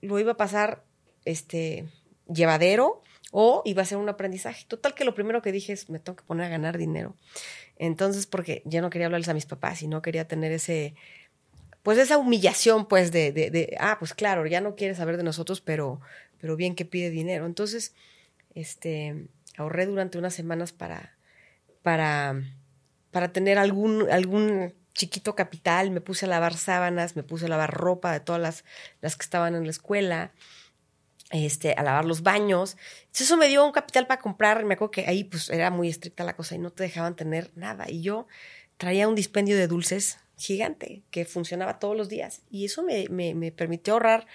lo 0.00 0.18
iba 0.18 0.32
a 0.32 0.36
pasar 0.36 0.84
este, 1.24 1.88
llevadero? 2.26 3.02
o 3.34 3.62
iba 3.64 3.82
a 3.82 3.86
ser 3.86 3.96
un 3.96 4.10
aprendizaje. 4.10 4.66
Total 4.68 4.94
que 4.94 5.06
lo 5.06 5.14
primero 5.14 5.40
que 5.40 5.52
dije 5.52 5.72
es, 5.72 5.88
me 5.88 5.98
tengo 5.98 6.16
que 6.16 6.24
poner 6.24 6.46
a 6.46 6.48
ganar 6.50 6.76
dinero. 6.76 7.16
Entonces, 7.76 8.26
porque 8.26 8.62
ya 8.66 8.82
no 8.82 8.90
quería 8.90 9.06
hablarles 9.06 9.30
a 9.30 9.34
mis 9.34 9.46
papás 9.46 9.82
y 9.82 9.88
no 9.88 10.02
quería 10.02 10.28
tener 10.28 10.52
ese, 10.52 10.94
pues 11.82 11.98
esa 11.98 12.18
humillación, 12.18 12.86
pues, 12.86 13.10
de, 13.10 13.32
de, 13.32 13.50
de, 13.50 13.76
ah, 13.80 13.96
pues 13.98 14.12
claro, 14.12 14.46
ya 14.46 14.60
no 14.60 14.76
quiere 14.76 14.94
saber 14.94 15.16
de 15.16 15.22
nosotros, 15.22 15.62
pero, 15.62 16.00
pero 16.40 16.56
bien 16.56 16.74
que 16.74 16.84
pide 16.84 17.08
dinero. 17.08 17.46
Entonces, 17.46 17.94
este, 18.54 19.28
ahorré 19.56 19.86
durante 19.86 20.18
unas 20.18 20.34
semanas 20.34 20.72
para, 20.72 21.16
para, 21.82 22.42
para 23.10 23.32
tener 23.32 23.58
algún, 23.58 24.10
algún 24.10 24.74
chiquito 24.94 25.34
capital, 25.34 25.90
me 25.90 26.00
puse 26.00 26.26
a 26.26 26.28
lavar 26.28 26.54
sábanas, 26.54 27.16
me 27.16 27.22
puse 27.22 27.46
a 27.46 27.48
lavar 27.48 27.72
ropa 27.72 28.12
de 28.12 28.20
todas 28.20 28.40
las, 28.40 28.64
las 29.00 29.16
que 29.16 29.22
estaban 29.22 29.54
en 29.54 29.64
la 29.64 29.70
escuela, 29.70 30.32
este, 31.30 31.72
a 31.72 31.82
lavar 31.82 32.04
los 32.04 32.22
baños. 32.22 32.76
Entonces 33.00 33.22
eso 33.22 33.36
me 33.36 33.48
dio 33.48 33.64
un 33.64 33.72
capital 33.72 34.06
para 34.06 34.20
comprar. 34.20 34.64
Me 34.64 34.74
acuerdo 34.74 34.90
que 34.90 35.06
ahí 35.06 35.24
pues 35.24 35.48
era 35.50 35.70
muy 35.70 35.88
estricta 35.88 36.24
la 36.24 36.36
cosa 36.36 36.54
y 36.54 36.58
no 36.58 36.70
te 36.70 36.82
dejaban 36.82 37.16
tener 37.16 37.50
nada. 37.54 37.90
Y 37.90 38.02
yo 38.02 38.26
traía 38.76 39.08
un 39.08 39.14
dispendio 39.14 39.56
de 39.56 39.66
dulces 39.66 40.18
gigante 40.36 41.02
que 41.10 41.24
funcionaba 41.24 41.78
todos 41.78 41.96
los 41.96 42.08
días. 42.08 42.42
Y 42.50 42.64
eso 42.66 42.82
me, 42.82 43.08
me, 43.08 43.52
permitió 43.52 43.94
ahorrar 43.94 44.26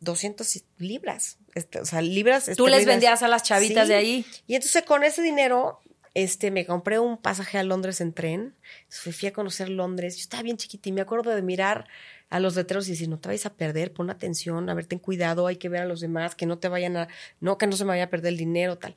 200 0.00 0.64
libras. 0.78 1.38
Este, 1.54 1.80
o 1.80 1.84
sea, 1.84 2.00
libras. 2.00 2.50
Tú 2.56 2.66
les 2.66 2.86
vendías 2.86 3.22
a 3.22 3.28
las 3.28 3.42
chavitas 3.42 3.86
de 3.86 3.94
ahí. 3.94 4.26
Y 4.46 4.54
entonces 4.56 4.82
con 4.84 5.04
ese 5.04 5.22
dinero 5.22 5.80
este, 6.14 6.50
me 6.50 6.66
compré 6.66 6.98
un 6.98 7.16
pasaje 7.16 7.58
a 7.58 7.62
Londres 7.62 8.00
en 8.00 8.12
tren. 8.12 8.54
Fui 8.88 9.28
a 9.28 9.32
conocer 9.32 9.68
Londres. 9.68 10.16
Yo 10.16 10.22
estaba 10.22 10.42
bien 10.42 10.56
chiquita 10.56 10.88
y 10.88 10.92
me 10.92 11.00
acuerdo 11.00 11.30
de 11.30 11.42
mirar 11.42 11.86
a 12.30 12.40
los 12.40 12.56
letreros 12.56 12.88
y 12.88 12.92
decir, 12.92 13.08
no 13.08 13.18
te 13.18 13.28
vayas 13.28 13.46
a 13.46 13.54
perder, 13.54 13.92
pon 13.92 14.08
atención, 14.08 14.68
a 14.70 14.74
ver, 14.74 14.86
ten 14.86 15.00
cuidado, 15.00 15.46
hay 15.46 15.56
que 15.56 15.68
ver 15.68 15.82
a 15.82 15.84
los 15.84 16.00
demás, 16.00 16.36
que 16.36 16.46
no 16.46 16.58
te 16.58 16.68
vayan 16.68 16.96
a, 16.96 17.08
no, 17.40 17.58
que 17.58 17.66
no 17.66 17.76
se 17.76 17.84
me 17.84 17.88
vaya 17.88 18.04
a 18.04 18.10
perder 18.10 18.32
el 18.32 18.38
dinero, 18.38 18.78
tal. 18.78 18.94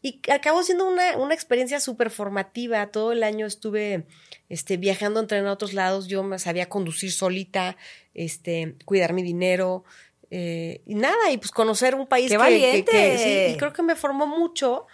Y 0.00 0.20
acabó 0.30 0.62
siendo 0.62 0.88
una, 0.88 1.16
una 1.16 1.34
experiencia 1.34 1.80
súper 1.80 2.10
formativa. 2.10 2.86
Todo 2.86 3.10
el 3.10 3.24
año 3.24 3.46
estuve 3.46 4.04
este, 4.48 4.76
viajando 4.76 5.26
en 5.28 5.46
otros 5.46 5.74
lados. 5.74 6.06
Yo 6.06 6.22
me 6.22 6.38
sabía 6.38 6.68
conducir 6.68 7.10
solita, 7.10 7.76
este, 8.14 8.76
cuidar 8.84 9.12
mi 9.12 9.24
dinero. 9.24 9.82
Eh, 10.30 10.82
y 10.86 10.94
nada, 10.94 11.32
y 11.32 11.38
pues 11.38 11.50
conocer 11.50 11.96
un 11.96 12.06
país 12.06 12.30
que, 12.30 12.84
que, 12.84 13.18
sí, 13.18 13.54
y 13.54 13.56
creo 13.56 13.72
que 13.72 13.82
me 13.82 13.96
formó 13.96 14.26
mucho 14.26 14.86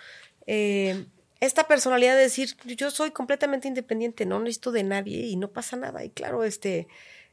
eh, 0.47 1.07
esta 1.41 1.67
personalidad 1.67 2.15
de 2.15 2.23
decir, 2.23 2.57
yo 2.65 2.91
soy 2.91 3.11
completamente 3.11 3.69
independiente, 3.69 4.27
no 4.27 4.41
necesito 4.41 4.73
de 4.73 4.83
nadie 4.83 5.27
y 5.27 5.37
no 5.37 5.49
pasa 5.49 5.77
nada. 5.77 6.05
Y 6.05 6.11
claro, 6.11 6.45
este, 6.45 6.89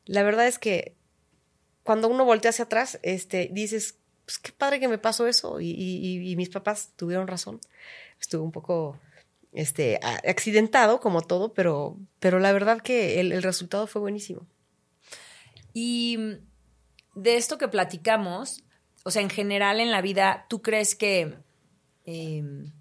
la 0.06 0.24
verdad 0.24 0.48
es 0.48 0.60
que 0.60 0.96
cuando 1.84 2.08
uno 2.08 2.26
voltea 2.26 2.50
hacia 2.50 2.66
atrás, 2.66 3.00
este, 3.04 3.50
dices, 3.52 3.98
pues 4.26 4.40
qué 4.40 4.52
padre 4.52 4.80
que 4.80 4.88
me 4.88 4.98
pasó 4.98 5.28
eso 5.28 5.60
y, 5.60 6.34
mis 6.38 6.50
papás 6.50 6.92
tuvieron 6.96 7.28
razón. 7.28 7.60
Estuve 8.20 8.42
un 8.42 8.52
poco 8.52 9.00
este, 9.52 10.00
accidentado 10.04 11.00
como 11.00 11.22
todo, 11.22 11.54
pero, 11.54 11.98
pero 12.20 12.40
la 12.40 12.52
verdad 12.52 12.82
que 12.82 13.20
el, 13.20 13.42
resultado 13.44 13.88
fue 13.88 14.02
buenísimo. 14.02 14.46
Y 15.74 16.18
de 17.16 17.38
esto 17.38 17.58
que 17.58 17.68
platicamos, 17.68 18.64
o 19.04 19.12
sea, 19.12 19.22
en 19.22 19.30
general 19.30 19.80
en 19.80 19.92
la 19.92 20.02
vida, 20.02 20.46
¿tú 20.50 20.62
crees 20.62 20.96
que 20.96 21.38
em, 22.06 22.72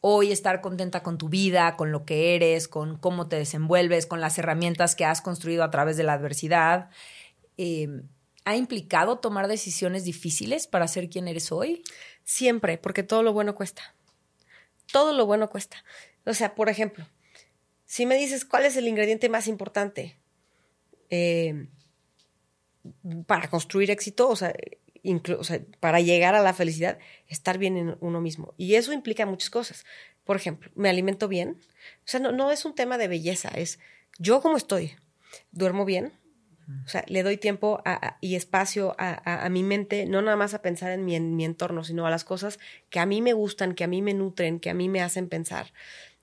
hoy 0.00 0.32
estar 0.32 0.60
contenta 0.60 1.02
con 1.02 1.18
tu 1.18 1.28
vida, 1.28 1.76
con 1.76 1.92
lo 1.92 2.04
que 2.04 2.34
eres, 2.34 2.68
con 2.68 2.96
cómo 2.96 3.28
te 3.28 3.36
desenvuelves, 3.36 4.06
con 4.06 4.20
las 4.20 4.38
herramientas 4.38 4.94
que 4.94 5.04
has 5.04 5.20
construido 5.20 5.64
a 5.64 5.70
través 5.70 5.96
de 5.96 6.04
la 6.04 6.14
adversidad, 6.14 6.90
em, 7.56 8.08
¿ha 8.44 8.56
implicado 8.56 9.18
tomar 9.18 9.48
decisiones 9.48 10.04
difíciles 10.04 10.66
para 10.66 10.88
ser 10.88 11.10
quien 11.10 11.28
eres 11.28 11.52
hoy? 11.52 11.82
Siempre, 12.24 12.78
porque 12.78 13.02
todo 13.02 13.22
lo 13.22 13.32
bueno 13.32 13.54
cuesta. 13.54 13.94
Todo 14.92 15.12
lo 15.12 15.26
bueno 15.26 15.50
cuesta. 15.50 15.84
O 16.24 16.34
sea, 16.34 16.54
por 16.54 16.68
ejemplo, 16.68 17.06
si 17.84 18.06
me 18.06 18.16
dices 18.16 18.44
cuál 18.44 18.64
es 18.64 18.76
el 18.76 18.86
ingrediente 18.86 19.28
más 19.28 19.48
importante 19.48 20.18
em, 21.10 21.68
para 23.26 23.48
construir 23.48 23.90
éxito, 23.90 24.28
o 24.28 24.36
sea, 24.36 24.54
para 25.80 26.00
llegar 26.00 26.34
a 26.34 26.42
la 26.42 26.54
felicidad, 26.54 26.98
estar 27.26 27.58
bien 27.58 27.76
en 27.76 27.96
uno 28.00 28.20
mismo. 28.20 28.54
Y 28.56 28.74
eso 28.74 28.92
implica 28.92 29.26
muchas 29.26 29.50
cosas. 29.50 29.84
Por 30.24 30.36
ejemplo, 30.36 30.70
me 30.74 30.88
alimento 30.88 31.28
bien. 31.28 31.58
O 31.98 32.06
sea, 32.06 32.20
no, 32.20 32.32
no 32.32 32.50
es 32.50 32.64
un 32.64 32.74
tema 32.74 32.98
de 32.98 33.08
belleza, 33.08 33.48
es 33.48 33.78
yo 34.18 34.40
como 34.40 34.56
estoy. 34.56 34.96
Duermo 35.52 35.84
bien. 35.84 36.12
O 36.84 36.88
sea, 36.88 37.02
le 37.08 37.22
doy 37.22 37.38
tiempo 37.38 37.82
y 38.20 38.34
espacio 38.34 38.94
a, 38.98 39.48
mi 39.48 39.62
mente, 39.62 40.04
no 40.04 40.20
nada 40.20 40.36
más 40.36 40.52
a 40.52 40.60
pensar 40.60 40.90
en 40.90 41.02
mi, 41.02 41.16
en 41.16 41.34
mi 41.34 41.46
entorno, 41.46 41.82
sino 41.82 42.06
a 42.06 42.10
las 42.10 42.24
cosas 42.24 42.58
que 42.90 43.00
a 43.00 43.06
mí 43.06 43.22
me 43.22 43.32
gustan, 43.32 43.74
que 43.74 43.84
a 43.84 43.86
mí 43.86 44.02
me 44.02 44.12
nutren, 44.12 44.60
que 44.60 44.68
a 44.68 44.74
mí 44.74 44.90
me 44.90 45.00
hacen 45.00 45.30
pensar. 45.30 45.72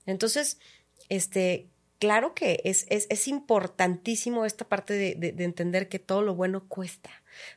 Entonces, 0.06 0.60
este, 1.08 1.68
claro 2.06 2.34
que 2.34 2.60
es, 2.64 2.86
es, 2.88 3.28
importantísimo 3.28 4.44
esta 4.44 4.64
parte 4.64 4.94
de, 4.94 5.14
de, 5.16 5.44
entender 5.44 5.88
que 5.88 5.98
todo 5.98 6.22
lo 6.22 6.36
bueno 6.36 6.64
cuesta. 6.68 7.10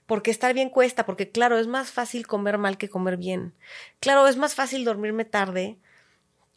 Porque 0.07 0.31
estar 0.31 0.55
bien 0.55 0.69
cuesta, 0.69 1.05
porque 1.05 1.29
claro, 1.29 1.59
es 1.59 1.67
más 1.67 1.91
fácil 1.91 2.25
comer 2.25 2.57
mal 2.57 2.77
que 2.77 2.89
comer 2.89 3.17
bien. 3.17 3.53
Claro, 3.99 4.27
es 4.27 4.37
más 4.37 4.55
fácil 4.55 4.83
dormirme 4.85 5.23
tarde 5.23 5.77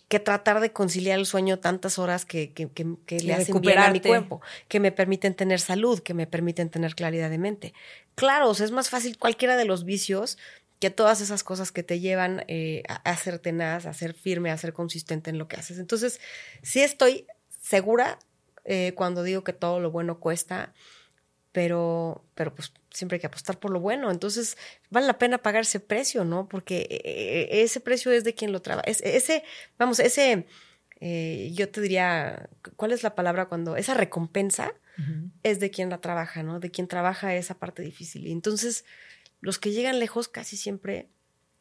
que 0.09 0.21
tratar 0.21 0.61
de 0.61 0.73
conciliar 0.73 1.19
el 1.19 1.27
sueño 1.27 1.59
tantas 1.59 1.99
horas 1.99 2.25
que, 2.25 2.53
que, 2.53 2.69
que, 2.71 3.21
le 3.21 3.35
hacen 3.35 3.61
bien 3.61 3.79
a 3.79 3.91
mi 3.91 4.01
cuerpo, 4.01 4.41
que 4.69 4.81
me 4.81 4.93
permiten 4.93 5.35
tener 5.35 5.61
salud, 5.61 6.01
que 6.01 6.15
me 6.15 6.27
permiten 6.27 6.71
tener 6.71 6.95
claridad 6.95 7.31
de 7.31 7.39
mente. 7.39 7.75
Claro, 8.15 8.49
o 8.49 8.55
sea, 8.55 8.67
es 8.67 8.73
más 8.73 8.89
fácil 8.89 9.19
cualquiera 9.19 9.57
de 9.57 9.65
los 9.67 9.85
vicios 9.85 10.39
que 10.81 10.91
todas 10.91 11.21
esas 11.21 11.45
cosas 11.45 11.71
que 11.71 11.83
te 11.83 12.01
llevan 12.01 12.45
eh, 12.49 12.83
a, 12.89 13.17
ser 13.17 13.39
tenaz, 13.39 13.87
a 13.87 13.93
ser 13.93 14.15
firme, 14.15 14.51
a 14.51 14.59
ser 14.59 14.73
consistente 14.73 15.31
en 15.31 15.39
lo 15.39 15.47
que 15.47 15.55
haces. 15.55 15.79
Entonces, 15.79 16.21
sí 16.61 16.81
estoy 16.81 17.27
segura 17.63 18.19
eh, 18.65 18.93
cuando 18.95 19.23
digo 19.23 19.43
que 19.43 19.55
todo 19.55 19.81
lo 19.81 19.91
bueno 19.91 20.21
cuesta, 20.21 20.75
pero, 21.53 22.25
pero 22.35 22.55
pues 22.55 22.73
siempre 22.91 23.17
hay 23.17 23.21
que 23.21 23.27
apostar 23.27 23.59
por 23.59 23.71
lo 23.71 23.81
bueno. 23.81 24.11
Entonces, 24.11 24.59
vale 24.91 25.07
la 25.07 25.19
pena 25.19 25.39
pagar 25.39 25.63
ese 25.63 25.81
precio, 25.81 26.25
¿no? 26.25 26.49
Porque 26.49 26.87
eh, 26.91 27.63
ese 27.63 27.81
precio 27.81 28.13
es 28.13 28.25
de 28.25 28.35
quien 28.35 28.53
lo 28.53 28.61
trabaja. 28.61 28.87
ese, 28.89 29.45
vamos, 29.79 30.01
ese, 30.01 30.47
eh, 31.01 31.51
yo 31.55 31.69
te 31.69 31.81
diría, 31.81 32.49
¿cuál 32.77 32.93
es 32.93 33.03
la 33.03 33.15
palabra 33.15 33.47
cuando? 33.47 33.77
Esa 33.77 33.95
recompensa 33.95 34.75
es 35.43 35.59
de 35.59 35.71
quien 35.71 35.89
la 35.89 36.03
trabaja, 36.03 36.43
¿no? 36.43 36.61
De 36.61 36.71
quien 36.71 36.87
trabaja 36.87 37.35
esa 37.35 37.59
parte 37.59 37.83
difícil. 37.83 38.27
Y 38.27 38.33
entonces, 38.33 38.85
los 39.41 39.59
que 39.59 39.73
llegan 39.73 39.99
lejos 39.99 40.29
casi 40.29 40.57
siempre 40.57 41.09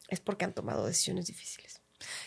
es 0.08 0.20
porque 0.20 0.44
han 0.44 0.52
tomado 0.52 0.86
decisiones 0.86 1.26
difíciles. 1.26 1.80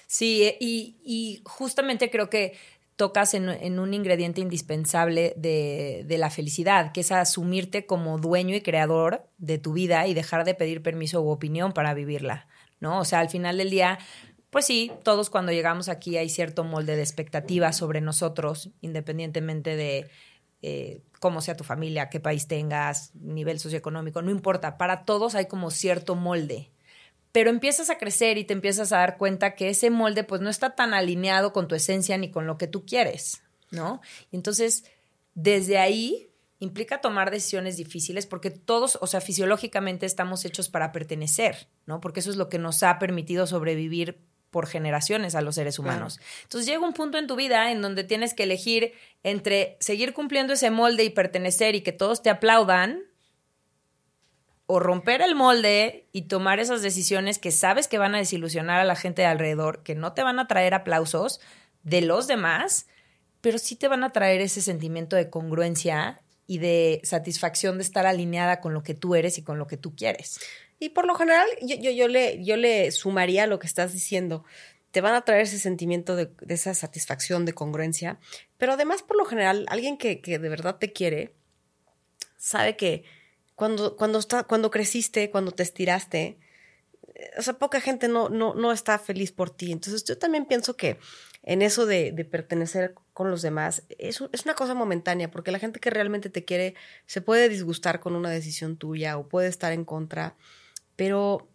Sí, 0.08 0.56
y, 0.60 0.98
y 1.04 1.42
justamente 1.46 2.10
creo 2.10 2.30
que 2.30 2.58
tocas 2.96 3.34
en, 3.34 3.80
un 3.80 3.94
ingrediente 3.94 4.42
indispensable 4.42 5.34
de, 5.38 6.06
la 6.18 6.30
felicidad, 6.30 6.92
que 6.94 7.02
es 7.02 7.12
asumirte 7.12 7.86
como 7.86 8.18
dueño 8.20 8.56
y 8.56 8.62
creador 8.62 9.28
de 9.38 9.58
tu 9.58 9.74
vida 9.74 10.08
y 10.08 10.14
dejar 10.14 10.46
de 10.46 10.54
pedir 10.54 10.82
permiso 10.82 11.22
u 11.22 11.30
opinión 11.30 11.74
para 11.74 11.94
vivirla, 11.94 12.48
¿no? 12.80 13.00
O 13.00 13.06
sea, 13.06 13.20
al 13.20 13.30
final 13.30 13.58
del 13.58 13.70
día, 13.70 14.00
pues 14.50 14.66
sí, 14.66 14.92
todos 15.04 15.30
cuando 15.30 15.52
llegamos 15.52 15.90
aquí 15.90 16.16
hay 16.18 16.30
cierto 16.30 16.64
molde 16.64 16.96
de 16.96 17.02
expectativas 17.02 17.76
sobre 17.76 18.00
nosotros, 18.00 18.70
independientemente 18.80 19.76
de 19.76 20.10
eh, 20.62 21.02
cómo 21.20 21.42
sea 21.42 21.58
tu 21.58 21.66
familia, 21.66 22.10
qué 22.10 22.22
país 22.22 22.48
tengas, 22.48 23.14
nivel 23.16 23.60
socioeconómico, 23.60 24.22
no 24.22 24.32
importa, 24.32 24.78
para 24.78 25.04
todos 25.04 25.36
hay 25.36 25.48
como 25.48 25.70
cierto 25.70 26.16
molde, 26.16 26.72
pero 27.36 27.50
empiezas 27.50 27.90
a 27.90 27.98
crecer 27.98 28.38
y 28.38 28.46
te 28.46 28.54
empiezas 28.54 28.94
a 28.94 29.00
dar 29.00 29.18
cuenta 29.18 29.56
que 29.56 29.68
ese 29.68 29.90
molde 29.90 30.24
pues 30.24 30.40
no 30.40 30.50
está 30.50 30.74
tan 30.74 30.94
alineado 30.94 31.52
con 31.52 31.68
tu 31.68 31.76
esencia 31.76 32.18
ni 32.18 32.32
con 32.32 32.48
lo 32.48 32.58
que 32.58 32.68
tú 32.68 32.86
quieres, 32.86 33.42
¿no? 33.72 34.00
Y 34.32 34.38
entonces, 34.38 34.86
desde 35.34 35.78
ahí 35.78 36.30
implica 36.60 37.02
tomar 37.02 37.32
decisiones 37.32 37.76
difíciles 37.76 38.26
porque 38.26 38.52
todos, 38.52 38.98
o 39.02 39.08
sea, 39.08 39.20
fisiológicamente 39.20 40.06
estamos 40.06 40.46
hechos 40.46 40.70
para 40.70 40.94
pertenecer, 40.94 41.68
¿no? 41.86 42.00
Porque 42.00 42.22
eso 42.22 42.30
es 42.30 42.38
lo 42.38 42.48
que 42.48 42.58
nos 42.58 42.84
ha 42.84 43.00
permitido 43.00 43.46
sobrevivir 43.48 44.18
por 44.50 44.66
generaciones 44.66 45.36
a 45.36 45.42
los 45.42 45.56
seres 45.56 45.78
humanos. 45.78 46.22
Entonces 46.44 46.66
llega 46.66 46.88
un 46.88 46.94
punto 46.94 47.18
en 47.18 47.28
tu 47.28 47.36
vida 47.36 47.70
en 47.70 47.82
donde 47.82 48.06
tienes 48.06 48.34
que 48.34 48.44
elegir 48.44 48.94
entre 49.24 49.76
seguir 49.82 50.14
cumpliendo 50.14 50.54
ese 50.54 50.70
molde 50.70 51.04
y 51.04 51.10
pertenecer 51.10 51.76
y 51.76 51.82
que 51.82 51.92
todos 51.92 52.24
te 52.24 52.30
aplaudan 52.30 53.04
o 54.68 54.80
romper 54.80 55.22
el 55.22 55.36
molde 55.36 56.08
y 56.12 56.24
tomar 56.24 56.60
esas 56.60 56.82
decisiones 56.82 57.38
que 57.38 57.52
sabes 57.52 57.88
que 57.88 57.98
van 57.98 58.16
a 58.16 58.20
desilusionar 58.20 58.80
a 58.80 58.86
la 58.86 58.96
gente 58.96 59.22
de 59.22 59.28
alrededor, 59.28 59.84
que 59.84 59.96
no 59.96 60.14
te 60.14 60.24
van 60.24 60.40
a 60.40 60.48
traer 60.48 60.74
aplausos 60.74 61.40
de 61.84 62.02
los 62.02 62.28
demás, 62.28 62.88
pero 63.42 63.60
sí 63.60 63.76
te 63.76 63.88
van 63.88 64.04
a 64.04 64.12
traer 64.12 64.42
ese 64.42 64.62
sentimiento 64.62 65.16
de 65.16 65.30
congruencia 65.30 66.22
y 66.48 66.58
de 66.58 67.00
satisfacción 67.04 67.78
de 67.78 67.84
estar 67.84 68.08
alineada 68.08 68.60
con 68.60 68.74
lo 68.74 68.82
que 68.82 68.96
tú 68.96 69.16
eres 69.16 69.38
y 69.38 69.44
con 69.44 69.60
lo 69.60 69.68
que 69.68 69.78
tú 69.78 69.96
quieres. 69.96 70.40
Y 70.80 70.90
por 70.90 71.06
lo 71.06 71.16
general, 71.16 71.48
yo, 71.62 71.76
yo, 71.76 72.08
le, 72.08 72.44
yo 72.44 72.58
le 72.58 72.92
sumaría 72.92 73.48
lo 73.48 73.60
que 73.60 73.68
estás 73.68 73.94
diciendo. 73.94 74.44
Te 74.92 75.02
van 75.02 75.14
a 75.14 75.22
traer 75.22 75.42
ese 75.42 75.60
sentimiento 75.60 76.16
de, 76.16 76.32
esa 76.48 76.74
satisfacción, 76.74 77.46
de 77.46 77.54
congruencia, 77.54 78.20
pero 78.58 78.74
además, 78.74 79.04
por 79.04 79.18
lo 79.18 79.26
general, 79.26 79.66
alguien 79.70 79.98
que, 79.98 80.22
que 80.22 80.40
de 80.40 80.50
verdad 80.50 80.78
te 80.78 80.92
quiere, 80.92 81.34
sabe 82.38 82.76
que 82.76 83.04
cuando, 83.56 83.96
cuando, 83.96 84.20
está, 84.20 84.44
cuando 84.44 84.72
creciste, 84.72 85.30
cuando 85.30 85.52
te 85.52 85.64
estiraste, 85.64 86.38
o 87.38 87.42
sea, 87.42 87.54
poca 87.54 87.80
gente 87.80 88.08
no, 88.08 88.30
no, 88.30 88.54
no 88.56 88.72
está 88.72 89.00
feliz 89.00 89.32
por 89.32 89.50
ti. 89.50 89.72
Entonces 89.72 90.04
yo 90.04 90.18
también 90.18 90.46
pienso 90.46 90.76
que 90.76 91.00
en 91.44 91.62
eso 91.62 91.86
de, 91.86 92.12
de 92.12 92.26
pertenecer 92.26 92.96
con 93.14 93.30
los 93.32 93.42
demás 93.42 93.84
es, 93.98 94.22
es, 94.32 94.46
una 94.46 94.56
cosa 94.56 94.74
momentánea, 94.74 95.32
porque 95.32 95.52
la 95.52 95.60
gente 95.60 95.80
que 95.80 95.90
realmente 95.90 96.30
te 96.30 96.44
quiere 96.44 96.76
se 97.06 97.22
puede 97.22 97.50
disgustar 97.50 98.00
con 98.00 98.16
una 98.16 98.30
decisión 98.30 98.78
tuya 98.78 99.18
o 99.18 99.28
puede 99.30 99.48
estar 99.48 99.72
en 99.72 99.86
contra, 99.86 100.36
pero, 100.96 101.48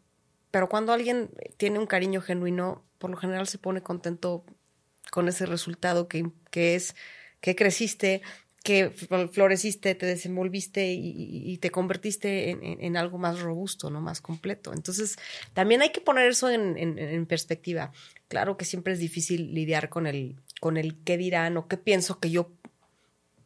pero 0.51 0.69
cuando 0.69 0.93
alguien 0.93 1.31
tiene 1.57 1.79
un 1.79 1.87
cariño 1.87 2.21
genuino, 2.23 2.85
por 2.99 3.11
lo 3.11 3.17
general 3.17 3.47
se 3.49 3.59
pone 3.59 3.83
contento 3.83 4.45
con 5.11 5.29
ese 5.29 5.45
resultado 5.45 6.09
que, 6.09 6.31
que 6.51 6.77
es 6.77 6.95
que 7.41 7.57
creciste, 7.57 8.23
que 8.63 8.91
floreciste, 8.91 9.95
te 9.95 10.05
desenvolviste 10.05 10.93
y, 10.93 11.57
te 11.59 11.71
convertiste 11.71 12.51
en, 12.51 12.97
algo 12.99 13.17
más 13.17 13.41
robusto, 13.41 13.89
¿no? 13.89 14.03
Más 14.03 14.21
completo. 14.21 14.75
Entonces, 14.75 15.17
también 15.55 15.81
hay 15.81 15.93
que 15.93 16.03
poner 16.03 16.27
eso 16.31 16.51
en, 16.51 17.27
perspectiva. 17.27 17.91
Claro 18.29 18.59
que 18.59 18.67
siempre 18.67 18.93
es 18.93 18.99
difícil 18.99 19.55
lidiar 19.55 19.89
con 19.89 20.07
el, 20.07 20.37
con 20.61 20.77
el 20.77 21.03
qué 21.05 21.17
dirán 21.17 21.57
o 21.57 21.69
qué 21.69 21.79
pienso 21.79 22.21
que 22.21 22.31
yo, 22.31 22.53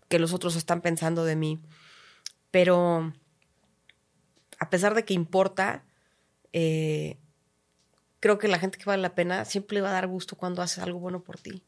que 0.09 0.19
los 0.19 0.33
otros 0.33 0.57
están 0.57 0.81
pensando 0.81 1.25
de 1.25 1.37
mí. 1.37 1.61
Pero, 2.51 3.13
a 4.59 4.69
pesar 4.69 4.95
de 4.97 5.05
que 5.05 5.15
importa, 5.15 5.85
eh, 6.53 7.19
creo 8.19 8.39
que 8.39 8.49
la 8.49 8.59
gente 8.59 8.79
que 8.79 8.85
vale 8.85 9.03
la 9.03 9.15
pena 9.15 9.45
siempre 9.45 9.77
le 9.77 9.81
va 9.83 9.91
a 9.91 9.93
dar 9.93 10.09
gusto 10.09 10.37
cuando 10.37 10.61
hace 10.61 10.81
algo 10.81 10.99
bueno 10.99 11.23
por 11.23 11.39
ti. 11.39 11.63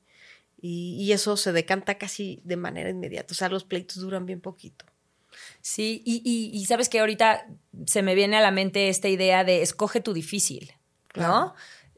Y, 0.61 1.13
eso 1.13 1.37
se 1.37 1.53
decanta 1.53 1.99
casi 1.99 2.41
de 2.45 2.57
manera 2.57 2.91
inmediata. 2.91 3.33
O 3.33 3.35
sea, 3.35 3.49
los 3.49 3.65
pleitos 3.65 3.99
duran 3.99 4.27
bien 4.27 4.41
poquito. 4.41 4.85
Sí, 5.61 6.03
y, 6.05 6.65
sabes 6.67 6.89
que 6.89 7.01
ahorita 7.01 7.47
se 7.87 8.03
me 8.03 8.15
viene 8.15 8.37
a 8.37 8.41
la 8.41 8.51
mente 8.51 8.89
esta 8.89 9.09
idea 9.09 9.45
de 9.45 9.63
escoge 9.63 10.01
tu 10.01 10.13
difícil, 10.13 10.73
¿no? 11.15 11.55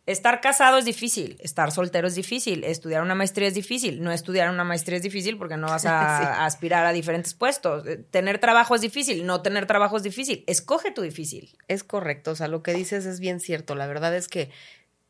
Estar 0.09 0.41
casado 0.41 0.79
es 0.79 0.87
difícil, 0.87 1.37
estar 1.39 1.71
soltero 1.71 2.09
es 2.09 2.15
difícil, 2.15 2.65
estudiar 2.65 3.03
una 3.03 3.15
maestría 3.15 3.47
es 3.47 3.53
difícil, 3.53 4.03
no 4.03 4.11
estudiar 4.11 4.49
una 4.49 4.65
maestría 4.65 4.97
es 4.97 5.03
difícil 5.03 5.37
porque 5.37 5.59
no 5.59 5.67
vas 5.67 5.85
a, 5.87 6.47
aspirar 6.47 6.87
a 6.87 6.93
diferentes 6.93 7.35
puestos, 7.35 7.87
eh, 7.87 7.99
tener 8.11 8.39
trabajo 8.39 8.75
es 8.75 8.81
difícil, 8.81 9.27
no 9.27 9.43
tener 9.43 9.67
trabajo 9.67 9.99
es 9.99 10.03
difícil, 10.03 10.45
escoge 10.47 10.93
tu 10.93 11.03
difícil. 11.03 11.59
Es 11.69 11.85
correcto, 11.85 12.31
o 12.31 12.37
sea, 12.37 12.49
lo 12.49 12.63
que 12.63 12.73
dices 12.73 13.05
es 13.05 13.21
bien 13.21 13.39
cierto, 13.39 13.75
la 13.75 13.87
verdad 13.87 14.17
es 14.17 14.29
que, 14.29 14.51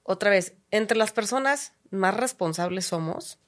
otra 0.02 0.30
vez, 0.30 0.54
entre 0.72 0.98
las 0.98 1.12
personas 1.12 1.74
más 1.90 2.16
responsables 2.16 2.86
somos, 2.86 3.38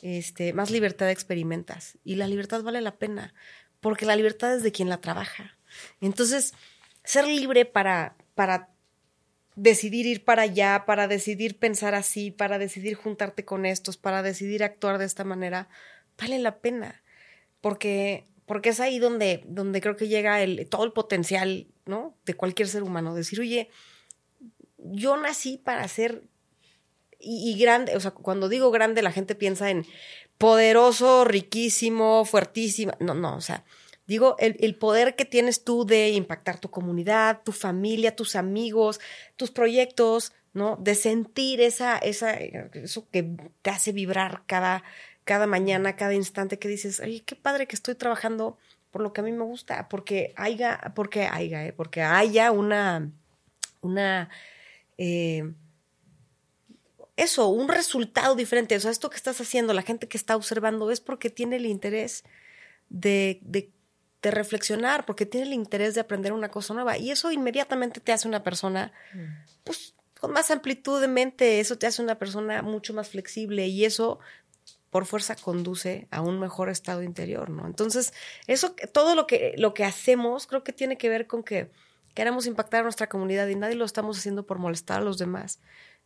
este, 0.00 0.52
más 0.52 0.70
libertad 0.70 1.10
experimentas. 1.10 1.98
Y 2.04 2.16
la 2.16 2.26
libertad 2.26 2.62
vale 2.62 2.80
la 2.80 2.96
pena, 2.96 3.34
porque 3.80 4.06
la 4.06 4.16
libertad 4.16 4.54
es 4.54 4.62
de 4.62 4.72
quien 4.72 4.88
la 4.88 5.00
trabaja. 5.00 5.56
Entonces, 6.00 6.54
ser 7.04 7.26
libre 7.26 7.64
para, 7.64 8.16
para 8.34 8.70
decidir 9.54 10.06
ir 10.06 10.24
para 10.24 10.42
allá, 10.42 10.84
para 10.86 11.08
decidir 11.08 11.58
pensar 11.58 11.94
así, 11.94 12.30
para 12.30 12.58
decidir 12.58 12.94
juntarte 12.94 13.44
con 13.44 13.66
estos, 13.66 13.96
para 13.96 14.22
decidir 14.22 14.64
actuar 14.64 14.98
de 14.98 15.04
esta 15.04 15.24
manera, 15.24 15.68
vale 16.18 16.38
la 16.38 16.58
pena. 16.58 17.02
Porque, 17.60 18.26
porque 18.46 18.70
es 18.70 18.80
ahí 18.80 18.98
donde, 18.98 19.44
donde 19.46 19.80
creo 19.80 19.96
que 19.96 20.08
llega 20.08 20.42
el, 20.42 20.68
todo 20.68 20.84
el 20.84 20.92
potencial, 20.92 21.68
¿no? 21.86 22.16
De 22.24 22.34
cualquier 22.34 22.68
ser 22.68 22.82
humano. 22.82 23.14
Decir, 23.14 23.40
oye, 23.40 23.68
yo 24.78 25.16
nací 25.16 25.58
para 25.58 25.86
ser 25.86 26.24
y, 27.22 27.56
grande, 27.58 27.96
o 27.96 28.00
sea, 28.00 28.10
cuando 28.10 28.48
digo 28.48 28.70
grande 28.70 29.02
la 29.02 29.12
gente 29.12 29.34
piensa 29.34 29.70
en 29.70 29.86
poderoso, 30.38 31.24
riquísimo, 31.24 32.24
fuertísimo. 32.24 32.92
No, 32.98 33.14
no, 33.14 33.36
o 33.36 33.40
sea, 33.40 33.64
digo 34.06 34.36
el, 34.38 34.74
poder 34.74 35.14
que 35.14 35.24
tienes 35.24 35.64
tú 35.64 35.84
de 35.86 36.10
impactar 36.10 36.58
tu 36.58 36.70
comunidad, 36.70 37.42
tu 37.44 37.52
familia, 37.52 38.16
tus 38.16 38.34
amigos, 38.34 39.00
tus 39.36 39.50
proyectos, 39.50 40.32
¿no? 40.52 40.76
De 40.76 40.94
sentir 40.94 41.60
esa, 41.60 41.96
esa, 41.98 42.32
eso 42.34 43.06
que 43.10 43.36
te 43.62 43.70
hace 43.70 43.92
vibrar 43.92 44.42
cada, 44.46 44.82
cada 45.24 45.46
mañana, 45.46 45.96
cada 45.96 46.14
instante 46.14 46.58
que 46.58 46.68
dices, 46.68 47.00
ay, 47.00 47.20
qué 47.20 47.36
padre 47.36 47.66
que 47.66 47.76
estoy 47.76 47.94
trabajando 47.94 48.58
por 48.90 49.02
lo 49.02 49.12
que 49.12 49.22
a 49.22 49.24
mí 49.24 49.32
me 49.32 49.44
gusta, 49.44 49.88
porque 49.88 50.34
haya, 50.36 50.92
porque 50.94 51.26
haya, 51.26 51.64
¿eh? 51.64 51.72
porque 51.72 52.02
haya 52.02 52.50
una, 52.52 53.10
una, 53.80 54.28
eh, 54.98 55.54
eso, 57.16 57.48
un 57.48 57.68
resultado 57.68 58.34
diferente. 58.34 58.76
O 58.76 58.80
sea, 58.80 58.90
esto 58.90 59.10
que 59.10 59.16
estás 59.16 59.40
haciendo, 59.40 59.74
la 59.74 59.82
gente 59.82 60.08
que 60.08 60.16
está 60.16 60.36
observando 60.36 60.90
es 60.90 61.00
porque 61.00 61.30
tiene 61.30 61.56
el 61.56 61.66
interés 61.66 62.24
de, 62.88 63.38
de, 63.42 63.70
de 64.22 64.30
reflexionar, 64.30 65.04
porque 65.04 65.26
tiene 65.26 65.46
el 65.46 65.52
interés 65.52 65.94
de 65.94 66.00
aprender 66.00 66.32
una 66.32 66.50
cosa 66.50 66.74
nueva. 66.74 66.96
Y 66.98 67.10
eso 67.10 67.30
inmediatamente 67.32 68.00
te 68.00 68.12
hace 68.12 68.28
una 68.28 68.42
persona, 68.42 68.92
mm. 69.14 69.62
pues, 69.64 69.94
con 70.20 70.32
más 70.32 70.50
amplitud 70.50 71.00
de 71.00 71.08
mente, 71.08 71.58
eso 71.60 71.76
te 71.76 71.86
hace 71.86 72.00
una 72.00 72.18
persona 72.18 72.62
mucho 72.62 72.94
más 72.94 73.08
flexible 73.08 73.66
y 73.66 73.84
eso 73.84 74.20
por 74.92 75.06
fuerza 75.06 75.34
conduce 75.34 76.06
a 76.10 76.20
un 76.20 76.38
mejor 76.38 76.68
estado 76.68 77.02
interior, 77.02 77.48
¿no? 77.48 77.66
Entonces, 77.66 78.12
eso, 78.46 78.74
todo 78.92 79.14
lo 79.14 79.26
que, 79.26 79.54
lo 79.56 79.74
que 79.74 79.84
hacemos 79.84 80.46
creo 80.46 80.62
que 80.62 80.72
tiene 80.74 80.98
que 80.98 81.08
ver 81.08 81.26
con 81.26 81.42
que 81.42 81.70
queremos 82.14 82.46
impactar 82.46 82.80
a 82.80 82.82
nuestra 82.82 83.08
comunidad 83.08 83.48
y 83.48 83.56
nadie 83.56 83.74
lo 83.74 83.86
estamos 83.86 84.18
haciendo 84.18 84.44
por 84.44 84.58
molestar 84.58 85.00
a 85.00 85.04
los 85.04 85.16
demás, 85.16 85.60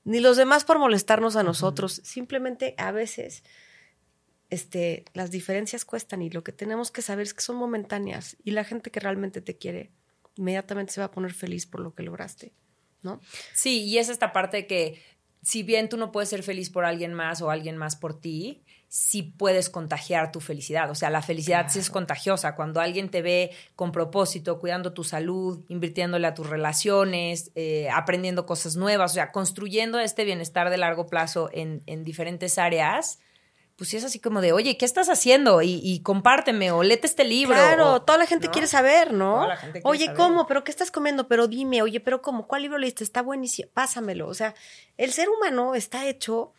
ni 0.07 0.20
los 0.20 0.36
demás 0.36 0.64
por 0.64 0.78
molestarnos 0.78 1.34
a 1.34 1.42
nosotros, 1.42 2.00
simplemente 2.04 2.76
a 2.78 2.92
veces 2.92 3.42
este, 4.50 5.04
las 5.14 5.32
diferencias 5.32 5.84
cuestan 5.84 6.22
y 6.22 6.30
lo 6.30 6.44
que 6.44 6.52
tenemos 6.52 6.92
que 6.92 7.02
saber 7.02 7.26
es 7.26 7.34
que 7.34 7.42
son 7.42 7.57
momentáneas 7.57 8.36
y 8.44 8.52
la 8.52 8.62
gente 8.62 8.92
que 8.92 9.00
realmente 9.00 9.40
te 9.40 9.59
quiere 9.59 9.90
inmediatamente 10.36 10.92
se 10.92 11.00
va 11.00 11.07
a 11.07 11.11
poner 11.11 11.34
feliz 11.34 11.66
por 11.66 11.80
lo 11.80 11.92
que 11.92 12.04
lograste, 12.04 12.52
¿no? 13.02 13.20
Sí, 13.52 13.82
y 13.82 13.98
es 13.98 14.09
esta 14.09 14.32
parte 14.32 14.68
que 14.68 15.02
si 15.42 15.64
bien 15.64 15.88
tú 15.88 15.96
no 15.96 16.12
puedes 16.12 16.28
ser 16.28 16.44
feliz 16.44 16.70
por 16.70 16.84
alguien 16.84 17.12
más 17.12 17.42
o 17.42 17.50
alguien 17.50 17.76
más 17.76 17.96
por 17.96 18.20
ti, 18.20 18.64
sí 18.89 19.22
puedes 19.22 19.68
contagiar 19.68 20.32
tu 20.32 20.41
felicidad. 20.41 20.91
O 20.91 20.95
sea, 20.95 21.11
la 21.11 21.22
felicidad 21.22 21.66
sí 21.68 21.78
es 21.78 21.91
contagiosa. 21.91 22.55
Cuando 22.55 22.80
alguien 22.80 23.11
te 23.11 23.22
ve 23.22 23.51
con 23.74 23.93
propósito, 23.93 24.59
cuidando 24.59 24.93
tu 24.93 25.05
salud, 25.05 25.64
invirtiéndole 25.68 26.26
a 26.26 26.34
tus 26.34 26.49
relaciones, 26.49 27.51
eh, 27.55 27.89
aprendiendo 27.93 28.47
cosas 28.47 28.76
nuevas, 28.76 29.12
o 29.12 29.14
sea, 29.14 29.32
construyendo 29.32 29.99
este 29.99 30.24
bienestar 30.24 30.70
de 30.70 30.78
largo 30.78 31.07
plazo 31.07 31.51
en, 31.53 31.82
en 31.87 32.05
diferentes 32.05 32.59
áreas, 32.59 33.18
pues 33.76 33.91
sí 33.91 33.99
es 33.99 34.05
así 34.05 34.18
como 34.20 34.41
de, 34.41 34.53
oye, 34.53 34.78
¿qué 34.78 34.87
estás 34.87 35.11
haciendo? 35.11 35.61
Y, 35.61 36.01
compárteme, 36.03 36.70
o 36.72 36.82
léete 36.82 37.07
este 37.07 37.24
libro. 37.24 37.55
Claro, 37.55 38.01
toda 38.03 38.18
la 38.18 38.26
gente 38.26 38.49
quiere 38.49 38.66
saber, 38.66 39.12
¿no? 39.12 39.47
oye, 39.84 40.14
¿cómo? 40.14 40.47
¿Pero 40.47 40.64
qué 40.64 40.70
estás 40.70 40.91
comiendo? 40.91 41.28
Pero 41.28 41.47
dime, 41.47 41.82
oye, 41.82 42.01
¿pero 42.01 42.22
cómo? 42.22 42.47
¿Cuál 42.47 42.62
libro 42.62 42.78
leíste? 42.78 43.05
Está 43.05 43.20
buenísimo, 43.20 43.68
pásamelo. 43.74 44.28
O 44.28 44.34
sea, 44.34 44.55
el 44.97 45.12
ser 45.12 45.28
humano 45.28 45.74
está 45.74 46.07
hecho 46.07 46.55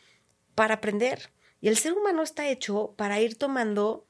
para 0.53 0.75
aprender. 0.75 1.31
Y 1.61 1.69
el 1.69 1.77
ser 1.77 1.93
humano 1.93 2.23
está 2.23 2.47
hecho 2.47 2.93
para 2.97 3.19
ir 3.19 3.35
tomando 3.35 4.05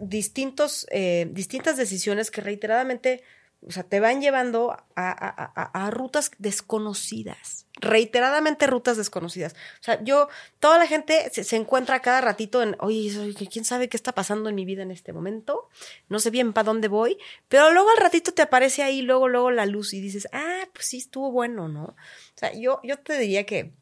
distintos, 0.00 0.86
eh, 0.90 1.28
distintas 1.30 1.76
decisiones 1.76 2.30
que 2.30 2.40
reiteradamente 2.40 3.22
o 3.66 3.72
sea, 3.72 3.82
te 3.82 3.98
van 3.98 4.20
llevando 4.20 4.76
a, 4.94 5.90
rutas 5.90 6.30
desconocidas, 6.38 7.66
reiteradamente 7.80 8.68
rutas 8.68 8.96
desconocidas. 8.96 9.54
O 9.80 9.82
sea, 9.82 10.02
yo, 10.04 10.28
toda 10.60 10.78
la 10.78 10.86
gente 10.86 11.28
se, 11.32 11.56
encuentra 11.56 12.00
cada 12.00 12.20
ratito 12.20 12.62
en, 12.62 12.76
oye, 12.78 13.34
¿quién 13.50 13.64
sabe 13.64 13.88
qué 13.88 13.96
está 13.96 14.12
pasando 14.12 14.48
en 14.48 14.54
mi 14.54 14.64
vida 14.64 14.82
en 14.82 14.92
este 14.92 15.12
momento? 15.12 15.68
No 16.08 16.20
sé 16.20 16.30
bien 16.30 16.52
para 16.52 16.66
dónde 16.66 16.86
voy, 16.86 17.18
pero 17.48 17.72
luego 17.72 17.90
al 17.90 17.96
ratito 17.96 18.32
te 18.32 18.42
aparece 18.42 18.84
ahí, 18.84 19.02
luego, 19.02 19.26
luego 19.26 19.50
la 19.50 19.66
luz 19.66 19.92
y 19.92 20.00
dices, 20.00 20.28
ah, 20.32 20.68
pues 20.72 20.86
sí, 20.86 20.98
estuvo 20.98 21.32
bueno, 21.32 21.68
¿no? 21.68 21.82
O 21.84 21.96
sea, 22.36 22.52
yo, 22.54 22.80
yo 22.84 22.96
te 23.00 23.18
diría 23.18 23.44
que, 23.44 23.72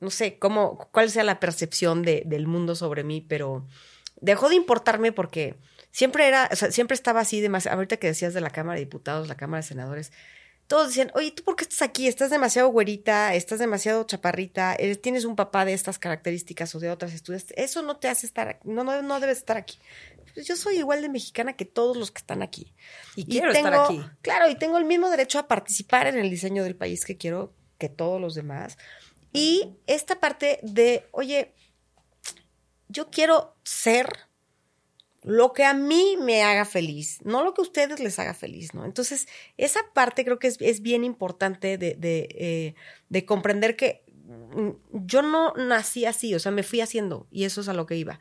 no 0.00 0.10
sé, 0.10 0.38
cómo, 0.38 0.88
cuál 0.92 1.10
sea 1.10 1.24
la 1.24 1.40
percepción 1.40 2.02
de, 2.02 2.22
del 2.26 2.46
mundo 2.46 2.74
sobre 2.74 3.04
mí, 3.04 3.20
pero 3.20 3.66
dejó 4.20 4.48
de 4.48 4.56
importarme 4.56 5.12
porque 5.12 5.56
siempre 5.90 6.26
era, 6.26 6.48
o 6.52 6.56
sea, 6.56 6.70
siempre 6.70 6.94
estaba 6.94 7.20
así, 7.20 7.40
demasiado, 7.40 7.76
ahorita 7.76 7.96
que 7.96 8.08
decías 8.08 8.34
de 8.34 8.40
la 8.40 8.50
Cámara 8.50 8.78
de 8.78 8.84
Diputados, 8.84 9.28
la 9.28 9.36
Cámara 9.36 9.62
de 9.62 9.68
Senadores, 9.68 10.12
todos 10.66 10.88
decían, 10.88 11.12
oye, 11.14 11.30
¿tú 11.30 11.44
por 11.44 11.54
qué 11.54 11.62
estás 11.62 11.82
aquí? 11.82 12.08
Estás 12.08 12.30
demasiado 12.30 12.68
güerita, 12.68 13.34
estás 13.34 13.60
demasiado 13.60 14.02
chaparrita, 14.04 14.76
tienes 15.00 15.24
un 15.24 15.36
papá 15.36 15.64
de 15.64 15.72
estas 15.72 15.98
características 15.98 16.74
o 16.74 16.80
de 16.80 16.90
otras 16.90 17.12
estudias, 17.12 17.46
eso 17.56 17.82
no 17.82 17.96
te 17.98 18.08
hace 18.08 18.26
estar 18.26 18.48
aquí, 18.48 18.68
no, 18.68 18.82
no, 18.82 19.00
no 19.02 19.20
debes 19.20 19.38
estar 19.38 19.56
aquí. 19.56 19.78
Pues 20.34 20.46
yo 20.46 20.56
soy 20.56 20.76
igual 20.76 21.00
de 21.00 21.08
mexicana 21.08 21.54
que 21.54 21.64
todos 21.64 21.96
los 21.96 22.10
que 22.10 22.18
están 22.18 22.42
aquí. 22.42 22.74
Y, 23.14 23.24
quiero 23.24 23.52
estar 23.52 23.72
aquí. 23.72 24.02
Claro, 24.20 24.50
y 24.50 24.56
tengo 24.56 24.76
el 24.76 24.84
mismo 24.84 25.08
derecho 25.08 25.38
a 25.38 25.48
participar 25.48 26.08
en 26.08 26.18
el 26.18 26.28
diseño 26.28 26.62
del 26.62 26.76
país 26.76 27.06
que 27.06 27.16
quiero 27.16 27.54
que 27.78 27.88
todos 27.88 28.20
los 28.20 28.34
demás. 28.34 28.76
Y 29.36 29.76
esta 29.86 30.18
parte 30.18 30.58
de, 30.62 31.06
oye, 31.12 31.52
yo 32.88 33.10
quiero 33.10 33.54
ser 33.64 34.08
lo 35.22 35.52
que 35.52 35.64
a 35.64 35.74
mí 35.74 36.16
me 36.20 36.42
haga 36.42 36.64
feliz, 36.64 37.18
no 37.24 37.42
lo 37.42 37.52
que 37.52 37.60
a 37.60 37.64
ustedes 37.64 37.98
les 37.98 38.18
haga 38.18 38.32
feliz, 38.32 38.74
¿no? 38.74 38.84
Entonces, 38.84 39.26
esa 39.56 39.80
parte 39.92 40.24
creo 40.24 40.38
que 40.38 40.46
es, 40.46 40.80
bien 40.80 41.02
importante 41.02 41.78
de, 41.78 41.96
eh, 42.00 42.74
de, 43.08 43.24
comprender 43.26 43.74
que 43.74 44.04
mm, 44.24 44.70
yo 44.92 45.22
no 45.22 45.52
nací 45.54 46.04
así, 46.04 46.32
o 46.34 46.38
sea, 46.38 46.52
me 46.52 46.62
fui 46.62 46.80
haciendo 46.80 47.26
y 47.30 47.44
eso 47.44 47.60
es 47.60 47.68
a 47.68 47.74
lo 47.74 47.86
que 47.86 47.96
iba. 47.96 48.20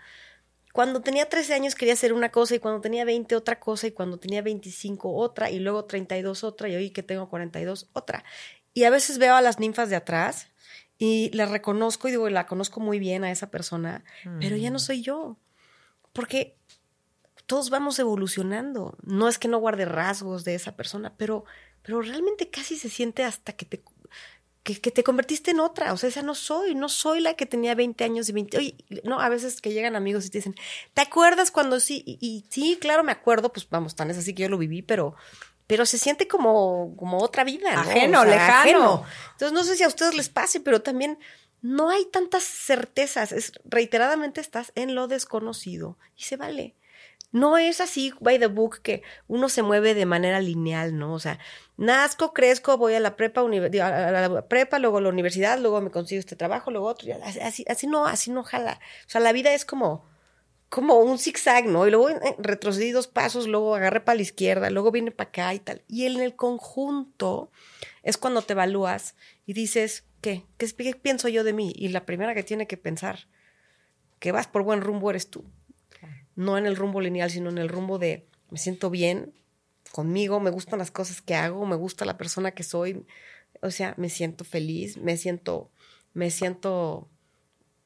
Cuando 0.73 1.01
tenía 1.01 1.29
13 1.29 1.53
años 1.53 1.75
quería 1.75 1.93
hacer 1.93 2.11
una 2.11 2.31
cosa 2.31 2.55
y 2.55 2.59
cuando 2.59 2.81
tenía 2.81 3.05
20 3.05 3.35
otra 3.35 3.59
cosa 3.59 3.87
y 3.87 3.91
cuando 3.91 4.17
tenía 4.17 4.41
25 4.41 5.15
otra 5.15 5.49
y 5.49 5.59
luego 5.59 5.85
32 5.85 6.43
otra 6.43 6.67
y 6.67 6.75
hoy 6.75 6.89
que 6.89 7.03
tengo 7.03 7.29
42 7.29 7.91
otra. 7.93 8.25
Y 8.73 8.83
a 8.83 8.89
veces 8.89 9.19
veo 9.19 9.35
a 9.35 9.41
las 9.41 9.59
ninfas 9.59 9.89
de 9.89 9.95
atrás 9.95 10.49
y 10.97 11.29
la 11.33 11.45
reconozco 11.45 12.07
y 12.07 12.11
digo, 12.11 12.29
la 12.29 12.47
conozco 12.47 12.79
muy 12.79 12.99
bien 12.99 13.23
a 13.23 13.31
esa 13.31 13.51
persona, 13.51 14.03
pero 14.39 14.55
ya 14.55 14.69
no 14.69 14.77
mm. 14.77 14.79
soy 14.79 15.01
yo. 15.01 15.37
Porque 16.13 16.55
todos 17.45 17.69
vamos 17.69 17.99
evolucionando. 17.99 18.97
No 19.03 19.27
es 19.27 19.37
que 19.37 19.47
no 19.47 19.57
guarde 19.57 19.85
rasgos 19.85 20.43
de 20.43 20.55
esa 20.55 20.75
persona, 20.75 21.13
pero, 21.17 21.45
pero 21.81 22.01
realmente 22.01 22.49
casi 22.49 22.77
se 22.77 22.89
siente 22.89 23.23
hasta 23.23 23.53
que 23.53 23.65
te, 23.65 23.83
que, 24.63 24.91
te 24.91 25.03
convertiste 25.03 25.51
en 25.51 25.59
otra. 25.59 25.93
O 25.93 25.97
sea, 25.97 26.09
esa 26.09 26.23
no 26.23 26.33
soy, 26.33 26.73
no 26.73 26.89
soy 26.89 27.19
la 27.19 27.35
que 27.35 27.45
tenía 27.45 27.75
20 27.75 28.03
años 28.03 28.29
y 28.29 28.33
20. 28.33 28.57
Oye, 28.57 28.75
no, 29.03 29.19
a 29.19 29.29
veces 29.29 29.61
que 29.61 29.73
llegan 29.73 29.95
amigos 29.95 30.25
y 30.25 30.29
te 30.29 30.39
dicen, 30.39 30.55
¿te 30.93 31.01
acuerdas 31.01 31.51
cuando 31.51 31.79
sí? 31.79 32.03
Y, 32.05 32.45
sí, 32.49 32.77
claro, 32.81 33.03
me 33.03 33.11
acuerdo, 33.11 33.53
pues 33.53 33.69
vamos, 33.69 33.95
tan 33.95 34.09
es 34.09 34.17
así 34.17 34.33
que 34.33 34.43
yo 34.43 34.49
lo 34.49 34.57
viví, 34.57 34.81
pero, 34.81 35.15
pero 35.67 35.85
se 35.85 35.97
siente 35.97 36.27
como, 36.27 36.95
como 36.97 37.17
otra 37.19 37.43
vida. 37.43 37.73
¿no? 37.73 37.81
Ajeno, 37.81 38.25
lejano. 38.25 39.03
Entonces, 39.31 39.53
no 39.53 39.63
sé 39.63 39.75
si 39.75 39.83
a 39.83 39.87
ustedes 39.87 40.15
les 40.15 40.29
pase, 40.29 40.59
pero 40.59 40.81
también 40.81 41.17
no 41.61 41.89
hay 41.89 42.05
tantas 42.05 42.43
certezas. 42.43 43.31
Es, 43.31 43.53
reiteradamente 43.65 44.41
estás 44.41 44.71
en 44.75 44.95
lo 44.95 45.07
desconocido 45.07 45.97
y 46.15 46.23
se 46.23 46.37
vale. 46.37 46.75
No 47.31 47.57
es 47.57 47.81
así, 47.81 48.13
by 48.21 48.39
the 48.39 48.47
book, 48.47 48.79
que 48.81 49.01
uno 49.27 49.49
se 49.49 49.61
mueve 49.61 49.93
de 49.93 50.05
manera 50.05 50.39
lineal, 50.39 50.97
¿no? 50.97 51.13
O 51.13 51.19
sea, 51.19 51.37
nazco, 51.75 52.31
crezco, 52.31 52.77
voy 52.77 52.93
a 52.93 52.99
la 53.01 53.17
prepa, 53.17 53.41
a 53.41 53.47
la 53.49 54.47
prepa, 54.47 54.79
luego 54.79 54.99
a 54.99 55.01
la 55.01 55.09
universidad, 55.09 55.59
luego 55.59 55.81
me 55.81 55.91
consigo 55.91 56.19
este 56.19 56.37
trabajo, 56.37 56.71
luego 56.71 56.87
otro, 56.87 57.09
así, 57.23 57.65
así 57.67 57.87
no, 57.87 58.05
así 58.05 58.31
no 58.31 58.43
jala. 58.43 58.79
O 59.05 59.09
sea, 59.09 59.19
la 59.19 59.33
vida 59.33 59.53
es 59.53 59.65
como, 59.65 60.07
como 60.75 60.99
un 60.99 61.17
zigzag, 61.17 61.67
¿no? 61.67 61.87
Y 61.87 61.91
luego 61.91 62.09
retrocedí 62.37 62.91
dos 62.91 63.07
pasos, 63.07 63.47
luego 63.47 63.75
agarré 63.75 64.01
para 64.01 64.17
la 64.17 64.23
izquierda, 64.23 64.69
luego 64.69 64.91
viene 64.91 65.11
para 65.11 65.29
acá 65.29 65.53
y 65.53 65.59
tal. 65.59 65.83
Y 65.87 66.05
en 66.05 66.21
el 66.21 66.35
conjunto 66.35 67.49
es 68.03 68.17
cuando 68.17 68.41
te 68.41 68.53
evalúas 68.53 69.15
y 69.45 69.53
dices, 69.53 70.03
¿qué? 70.19 70.43
¿Qué 70.57 70.67
pienso 71.01 71.29
yo 71.29 71.45
de 71.45 71.53
mí? 71.53 71.71
Y 71.75 71.87
la 71.87 72.05
primera 72.05 72.35
que 72.35 72.43
tiene 72.43 72.67
que 72.67 72.75
pensar 72.75 73.27
que 74.19 74.33
vas 74.33 74.47
por 74.47 74.63
buen 74.63 74.81
rumbo 74.81 75.09
eres 75.09 75.29
tú 75.29 75.45
no 76.35 76.57
en 76.57 76.65
el 76.65 76.75
rumbo 76.75 77.01
lineal, 77.01 77.31
sino 77.31 77.49
en 77.49 77.57
el 77.57 77.69
rumbo 77.69 77.97
de 77.97 78.27
me 78.49 78.57
siento 78.57 78.89
bien 78.89 79.33
conmigo, 79.91 80.39
me 80.39 80.49
gustan 80.49 80.79
las 80.79 80.91
cosas 80.91 81.21
que 81.21 81.35
hago, 81.35 81.65
me 81.65 81.75
gusta 81.75 82.05
la 82.05 82.17
persona 82.17 82.51
que 82.51 82.63
soy, 82.63 83.05
o 83.61 83.71
sea, 83.71 83.93
me 83.97 84.09
siento 84.09 84.43
feliz, 84.43 84.97
me 84.97 85.15
siento, 85.17 85.71
me 86.13 86.29
siento 86.31 87.09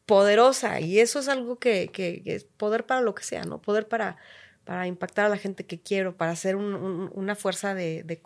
poderosa 0.10 0.80
y 0.80 1.00
eso 1.00 1.20
es 1.20 1.28
algo 1.28 1.60
que, 1.60 1.90
que, 1.90 2.24
es 2.26 2.44
poder 2.44 2.88
para 2.88 3.02
lo 3.02 3.14
que 3.14 3.24
sea, 3.24 3.44
¿no? 3.44 3.62
Poder 3.62 3.88
para, 3.88 4.18
para 4.64 4.88
impactar 4.88 5.26
a 5.26 5.30
la 5.30 5.38
gente 5.38 5.68
que 5.68 5.80
quiero, 5.80 6.18
para 6.18 6.36
ser 6.36 6.56
una 6.56 7.36
fuerza 7.36 7.76
de, 7.76 8.20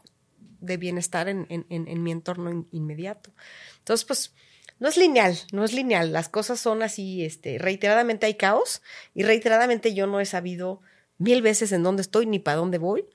de, 0.61 0.77
bienestar 0.77 1.27
en, 1.27 1.45
en, 1.49 1.65
en, 1.69 2.01
mi 2.01 2.13
entorno 2.13 2.65
inmediato. 2.71 3.31
Entonces, 3.79 4.05
pues 4.05 4.33
no 4.79 4.87
es 4.87 4.95
lineal, 4.95 5.37
no 5.51 5.65
es 5.65 5.73
lineal. 5.73 6.13
Las 6.13 6.29
cosas 6.29 6.57
son 6.57 6.83
así, 6.83 7.25
este, 7.25 7.57
reiteradamente 7.57 8.27
hay 8.27 8.35
caos 8.35 8.81
y 9.13 9.23
reiteradamente 9.23 9.93
yo 9.93 10.07
no 10.07 10.21
he 10.21 10.25
sabido 10.25 10.79
mil 11.17 11.41
veces 11.41 11.73
en 11.73 11.83
dónde 11.83 12.03
estoy 12.03 12.27
ni 12.27 12.39
para 12.39 12.55
dónde 12.55 12.77
voy. 12.77 13.05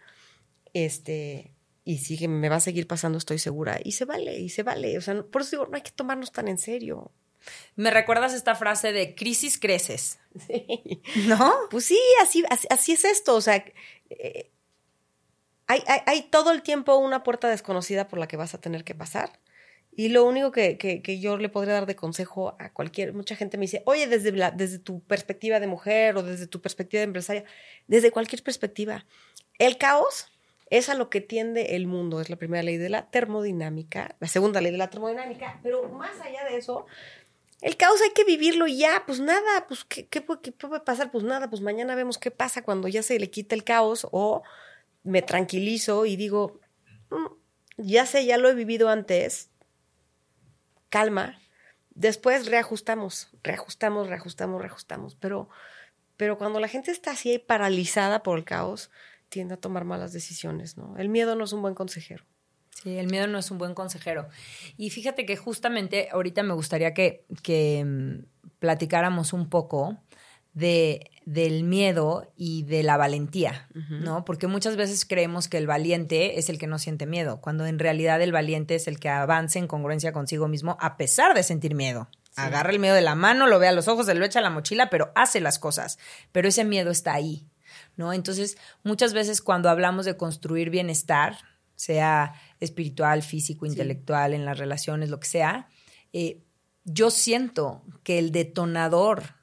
Este, 0.75 1.55
y 1.85 1.97
sigue, 2.01 2.29
me 2.29 2.51
va 2.51 2.57
a 2.57 2.61
seguir 2.61 2.87
pasando, 2.87 3.16
estoy 3.16 3.39
segura. 3.39 3.81
Y 3.83 3.93
se 3.93 4.05
vale, 4.05 4.39
y 4.39 4.51
se 4.51 4.62
vale. 4.62 4.99
O 4.99 5.01
sea, 5.01 5.23
por 5.23 5.41
eso 5.41 5.53
digo, 5.53 5.66
no 5.69 5.77
hay 5.77 5.83
que 5.83 5.91
tomarnos 5.91 6.33
tan 6.33 6.49
en 6.49 6.59
serio. 6.59 7.12
Me 7.76 7.91
recuerdas 7.91 8.34
esta 8.34 8.55
frase 8.55 8.93
de 8.93 9.14
crisis 9.14 9.59
creces. 9.59 10.18
Sí. 10.47 11.03
¿No? 11.26 11.55
Pues 11.70 11.86
sí, 11.86 11.99
así, 12.22 12.45
así, 12.70 12.93
es 12.93 13.05
esto. 13.05 13.34
O 13.34 13.41
sea, 13.41 13.64
eh, 14.11 14.51
hay, 15.66 15.82
hay, 15.86 16.01
hay, 16.07 16.22
todo 16.22 16.53
el 16.53 16.62
tiempo 16.62 16.97
una 16.97 17.22
puerta 17.22 17.49
desconocida 17.49 18.09
por 18.09 18.18
la 18.18 18.28
que 18.28 18.36
vas 18.36 18.55
a 18.55 18.61
tener 18.61 18.84
que 18.84 18.95
pasar. 18.95 19.39
Y 19.99 20.11
lo 20.11 20.24
único 20.24 20.53
que, 20.53 20.78
que, 20.78 21.18
yo 21.18 21.39
le 21.39 21.49
podría 21.49 21.74
dar 21.74 21.86
de 21.86 21.97
consejo 21.97 22.55
a 22.61 22.72
cualquier, 22.72 23.14
mucha 23.14 23.34
gente 23.34 23.59
me 23.59 23.62
dice, 23.62 23.82
oye, 23.84 24.07
desde, 24.07 24.30
la, 24.30 24.53
desde 24.53 24.78
tu 24.78 25.01
perspectiva 25.01 25.59
de 25.59 25.66
mujer 25.66 26.16
o 26.16 26.22
desde 26.22 26.47
tu 26.47 26.61
perspectiva 26.61 27.01
de 27.01 27.07
empresaria, 27.07 27.43
desde 27.89 28.12
cualquier 28.12 28.45
perspectiva, 28.45 29.07
el 29.59 29.76
caos 29.76 30.30
es 30.70 30.89
a 30.89 30.95
lo 30.95 31.11
que 31.11 31.20
tiende 31.20 31.74
el 31.74 31.89
mundo, 31.89 32.20
es 32.20 32.30
la 32.30 32.36
primera 32.36 32.62
ley 32.62 32.76
de 32.76 32.91
la 32.91 33.11
termodinámica, 33.11 34.14
la 34.20 34.28
segunda 34.28 34.61
ley 34.61 34.70
de 34.70 34.78
la 34.78 34.89
termodinámica, 34.89 35.59
pero 35.64 35.89
más 35.89 36.20
allá 36.20 36.45
de 36.45 36.59
eso, 36.59 36.86
el 37.61 37.77
caos 37.77 38.01
hay 38.03 38.11
que 38.11 38.25
vivirlo 38.25 38.67
y 38.67 38.79
ya, 38.79 39.05
pues 39.07 39.21
nada, 39.21 39.67
pues 39.67 39.85
¿qué, 39.85 40.21
puede 40.21 40.81
pasar? 40.81 41.11
Pues 41.11 41.25
nada, 41.25 41.51
pues 41.51 41.61
mañana 41.63 41.95
vemos 41.95 42.19
qué 42.19 42.31
pasa 42.31 42.63
cuando 42.63 42.89
ya 42.89 43.03
se 43.03 43.19
le 43.19 43.31
quita 43.31 43.55
el 43.55 43.65
caos 43.65 44.07
o 44.13 44.43
me 45.03 45.23
tranquilizo 45.23 46.07
y 46.07 46.17
digo, 46.17 46.61
mm, 47.11 47.27
ya 47.79 48.07
sé, 48.07 48.27
ya 48.27 48.39
lo 48.39 48.49
he 48.49 48.55
vivido 48.55 48.89
antes, 48.89 49.51
calma, 50.89 51.39
Después 51.99 52.47
reajustamos, 52.47 53.29
reajustamos, 53.43 54.07
reajustamos, 54.07 54.61
reajustamos. 54.61 55.17
Pero, 55.17 55.49
pero 56.17 56.39
cuando 56.39 56.61
la 56.61 56.69
gente 56.69 56.93
está 56.93 57.11
así 57.11 57.41
paralizada 57.41 58.23
por 58.23 58.39
el 58.39 58.45
caos, 58.45 58.93
tiende 59.29 59.55
a 59.55 59.57
tomar 59.57 59.85
malas 59.85 60.13
decisiones, 60.13 60.77
¿no? 60.77 60.97
El 60.97 61.09
miedo 61.09 61.35
no 61.35 61.43
es 61.43 61.53
un 61.53 61.61
buen 61.61 61.75
consejero. 61.75 62.25
Sí, 62.83 62.97
el 62.97 63.09
miedo 63.09 63.26
no 63.26 63.39
es 63.39 63.51
un 63.51 63.59
buen 63.59 63.74
consejero. 63.74 64.29
Y 64.76 64.91
fíjate 64.91 65.26
que 65.26 65.37
justamente 65.37 66.09
ahorita 66.12 66.43
me 66.43 66.55
gustaría 66.55 66.95
que, 66.95 67.24
que 67.43 67.85
mm, 67.85 68.49
platicáramos 68.61 69.33
un 69.33 69.49
poco 69.49 69.99
de, 70.53 71.11
del 71.24 71.64
miedo 71.64 72.33
y 72.37 72.64
de 72.64 72.83
la 72.83 72.97
valentía, 72.97 73.68
¿no? 73.74 74.24
Porque 74.24 74.47
muchas 74.47 74.76
veces 74.76 75.05
creemos 75.05 75.47
que 75.47 75.59
el 75.59 75.66
valiente 75.66 76.39
es 76.39 76.49
el 76.49 76.59
que 76.59 76.66
no 76.66 76.79
siente 76.79 77.07
miedo, 77.07 77.41
cuando 77.41 77.66
en 77.66 77.79
realidad 77.79 78.20
el 78.22 78.33
valiente 78.33 78.74
es 78.74 78.89
el 78.89 78.99
que 78.99 79.09
avanza 79.09 79.59
en 79.59 79.68
congruencia 79.68 80.12
consigo 80.12 80.49
mismo 80.49 80.76
a 80.81 80.97
pesar 80.97 81.35
de 81.35 81.43
sentir 81.43 81.74
miedo. 81.74 82.09
Agarra 82.35 82.70
el 82.70 82.79
miedo 82.79 82.95
de 82.95 83.03
la 83.03 83.14
mano, 83.14 83.47
lo 83.47 83.59
ve 83.59 83.68
a 83.68 83.72
los 83.72 83.89
ojos, 83.89 84.07
se 84.07 84.14
lo 84.14 84.24
echa 84.24 84.39
a 84.39 84.43
la 84.43 84.51
mochila, 84.51 84.91
pero 84.91 85.11
hace 85.16 85.41
las 85.41 85.59
cosas. 85.59 85.99
Pero 86.31 86.49
ese 86.49 86.64
miedo 86.64 86.91
está 86.91 87.12
ahí, 87.14 87.49
¿no? 87.97 88.12
Entonces, 88.12 88.57
muchas 88.85 89.12
veces 89.12 89.43
cuando 89.43 89.68
hablamos 89.68 90.07
de 90.07 90.16
construir 90.16 90.70
bienestar, 90.70 91.37
sea 91.74 92.35
espiritual, 92.61 93.23
físico, 93.23 93.67
intelectual, 93.67 94.35
en 94.35 94.45
las 94.45 94.59
relaciones, 94.59 95.11
lo 95.11 95.21
que 95.21 95.29
sea, 95.29 95.69
eh, 96.13 96.43
yo 96.85 97.11
siento 97.11 97.83
que 98.03 98.19
el 98.19 98.33
detonador 98.33 99.35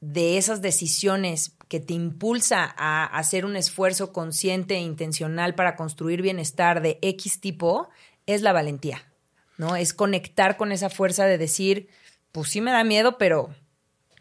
de 0.00 0.38
esas 0.38 0.62
decisiones 0.62 1.56
que 1.68 1.80
te 1.80 1.94
impulsa 1.94 2.74
a 2.76 3.04
hacer 3.04 3.44
un 3.44 3.56
esfuerzo 3.56 4.12
consciente 4.12 4.74
e 4.74 4.80
intencional 4.80 5.54
para 5.54 5.76
construir 5.76 6.22
bienestar 6.22 6.82
de 6.82 6.98
X 7.02 7.40
tipo 7.40 7.88
es 8.26 8.42
la 8.42 8.52
valentía, 8.52 9.10
¿no? 9.58 9.76
Es 9.76 9.94
conectar 9.94 10.56
con 10.56 10.72
esa 10.72 10.90
fuerza 10.90 11.24
de 11.24 11.38
decir, 11.38 11.88
pues 12.32 12.50
sí 12.50 12.60
me 12.60 12.72
da 12.72 12.84
miedo, 12.84 13.16
pero 13.16 13.54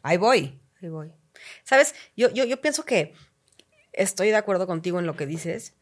ahí 0.01 0.17
voy. 0.17 0.59
Ahí 0.82 0.89
voy. 0.89 1.11
Sabes, 1.63 1.95
yo, 2.15 2.30
yo, 2.32 2.45
yo 2.45 2.61
pienso 2.61 2.86
que 2.86 3.13
estoy 3.93 4.30
de 4.30 4.36
acuerdo 4.36 4.67
contigo 4.67 4.99
en 4.99 5.05
lo 5.05 5.15
que 5.15 5.26
dices. 5.26 5.74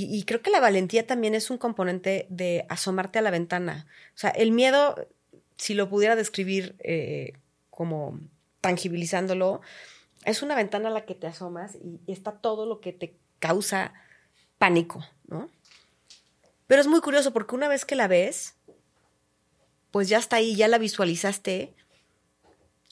Y, 0.00 0.22
creo 0.24 0.42
que 0.42 0.50
la 0.50 0.60
valentía 0.60 1.06
también 1.06 1.34
es 1.34 1.50
un 1.50 1.58
componente 1.58 2.26
de 2.30 2.66
asomarte 2.68 3.18
a 3.18 3.22
la 3.22 3.32
ventana. 3.32 3.86
O 4.14 4.18
sea, 4.18 4.30
el 4.30 4.52
miedo, 4.52 4.94
si 5.56 5.74
lo 5.74 5.88
pudiera 5.88 6.14
describir 6.14 6.76
eh, 6.78 7.32
como 7.70 8.20
tangibilizándolo, 8.60 9.60
es 10.24 10.42
una 10.42 10.54
ventana 10.54 10.88
a 10.88 10.92
la 10.92 11.04
que 11.04 11.16
te 11.16 11.26
asomas 11.26 11.74
y, 11.74 12.00
está 12.12 12.32
todo 12.32 12.64
lo 12.64 12.80
que 12.80 12.92
te 12.92 13.16
causa 13.40 13.92
pánico, 14.58 15.04
¿no? 15.26 15.50
Pero 16.68 16.80
es 16.80 16.86
muy 16.86 17.00
curioso 17.00 17.32
porque 17.32 17.56
una 17.56 17.66
vez 17.66 17.84
que 17.84 17.96
la 17.96 18.06
ves, 18.06 18.54
pues 19.90 20.08
ya 20.08 20.18
está 20.18 20.36
ahí, 20.36 20.54
ya 20.54 20.68
la 20.68 20.78
visualizaste. 20.78 21.74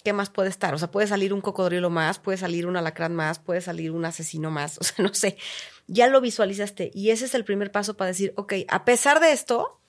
¿Qué 0.06 0.12
más 0.12 0.30
puede 0.30 0.50
estar? 0.50 0.72
O 0.72 0.78
sea, 0.78 0.88
puede 0.88 1.08
salir 1.08 1.32
un 1.32 1.40
cocodrilo 1.40 1.90
más, 1.90 2.20
puede 2.20 2.38
salir 2.38 2.68
un 2.68 2.76
alacrán 2.76 3.16
más, 3.16 3.40
puede 3.40 3.60
salir 3.60 3.90
un 3.90 4.04
asesino 4.04 4.52
más, 4.52 4.78
o 4.80 4.84
sea, 4.84 5.04
no 5.04 5.12
sé. 5.12 5.36
Ya 5.88 6.06
lo 6.06 6.20
visualizaste 6.20 6.92
y 6.94 7.10
ese 7.10 7.24
es 7.24 7.34
el 7.34 7.44
primer 7.44 7.72
paso 7.72 7.96
para 7.96 8.06
decir, 8.06 8.32
ok, 8.36 8.52
a 8.68 8.84
pesar 8.84 9.18
de 9.18 9.32
esto, 9.32 9.80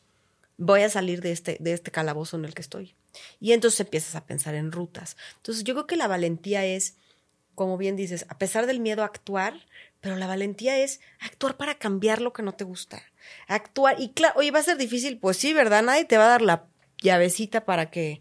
voy 0.57 0.81
a 0.81 0.89
salir 0.89 1.21
de 1.21 1.33
este, 1.33 1.57
de 1.59 1.73
este 1.73 1.91
calabozo 1.91 2.35
en 2.35 2.45
el 2.45 2.55
que 2.55 2.63
estoy. 2.63 2.95
Y 3.39 3.51
entonces 3.51 3.79
empiezas 3.79 4.15
a 4.15 4.25
pensar 4.25 4.55
en 4.55 4.71
rutas. 4.71 5.17
Entonces 5.35 5.63
yo 5.63 5.75
creo 5.75 5.85
que 5.85 5.97
la 5.97 6.07
valentía 6.07 6.65
es, 6.65 6.95
como 7.53 7.77
bien 7.77 7.95
dices, 7.95 8.25
a 8.27 8.39
pesar 8.39 8.65
del 8.65 8.79
miedo 8.79 9.03
a 9.03 9.05
actuar, 9.05 9.67
pero 10.01 10.15
la 10.15 10.25
valentía 10.25 10.79
es 10.79 10.99
actuar 11.19 11.57
para 11.57 11.77
cambiar 11.77 12.21
lo 12.21 12.33
que 12.33 12.41
no 12.41 12.53
te 12.53 12.63
gusta. 12.63 13.03
Actuar, 13.47 13.97
y 13.99 14.13
claro, 14.13 14.39
oye, 14.39 14.49
va 14.49 14.57
a 14.57 14.63
ser 14.63 14.77
difícil, 14.77 15.19
pues 15.19 15.37
sí, 15.37 15.53
¿verdad? 15.53 15.83
Nadie 15.83 16.05
te 16.05 16.17
va 16.17 16.25
a 16.25 16.29
dar 16.29 16.41
la 16.41 16.65
llavecita 17.03 17.65
para 17.65 17.91
que 17.91 18.19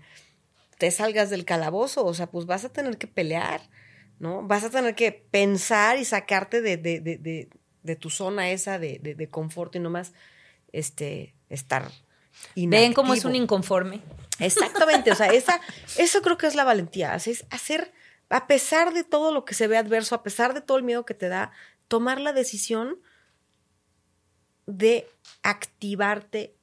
te 0.78 0.90
salgas 0.90 1.30
del 1.30 1.44
calabozo, 1.44 2.04
o 2.04 2.14
sea, 2.14 2.26
pues 2.26 2.46
vas 2.46 2.64
a 2.64 2.72
tener 2.72 2.98
que 2.98 3.06
pelear, 3.06 3.60
¿no? 4.18 4.42
Vas 4.42 4.64
a 4.64 4.70
tener 4.70 4.94
que 4.94 5.12
pensar 5.12 5.98
y 5.98 6.04
sacarte 6.04 6.60
de, 6.60 6.76
de, 6.76 7.00
de, 7.00 7.48
de 7.82 7.96
tu 7.96 8.10
zona 8.10 8.50
esa 8.50 8.78
de, 8.78 8.98
de, 8.98 9.28
confort 9.28 9.74
y 9.76 9.78
nomás 9.78 10.12
este, 10.72 11.34
estar 11.48 11.90
Ven 12.54 12.92
cómo 12.92 13.14
es 13.14 13.24
un 13.24 13.34
inconforme. 13.42 14.02
Exactamente, 14.38 15.10
o 15.10 15.14
sea, 15.14 15.28
esa, 15.28 15.60
eso 15.96 16.20
creo 16.20 16.36
que 16.36 16.46
es 16.46 16.54
la 16.54 16.64
valentía, 16.64 17.14
es 17.14 17.46
hacer, 17.48 17.94
a 18.28 18.46
pesar 18.46 18.92
de 18.92 19.02
todo 19.02 19.32
lo 19.32 19.46
que 19.46 19.54
se 19.54 19.66
ve 19.66 19.78
adverso, 19.78 20.14
a 20.14 20.22
pesar 20.22 20.52
de 20.52 20.60
todo 20.60 20.76
el 20.76 20.82
miedo 20.82 21.06
que 21.06 21.14
te 21.14 21.28
da, 21.28 21.52
tomar 21.88 22.20
la 22.20 22.34
decisión 22.34 22.98
de 24.66 25.08
activarte 25.42 26.54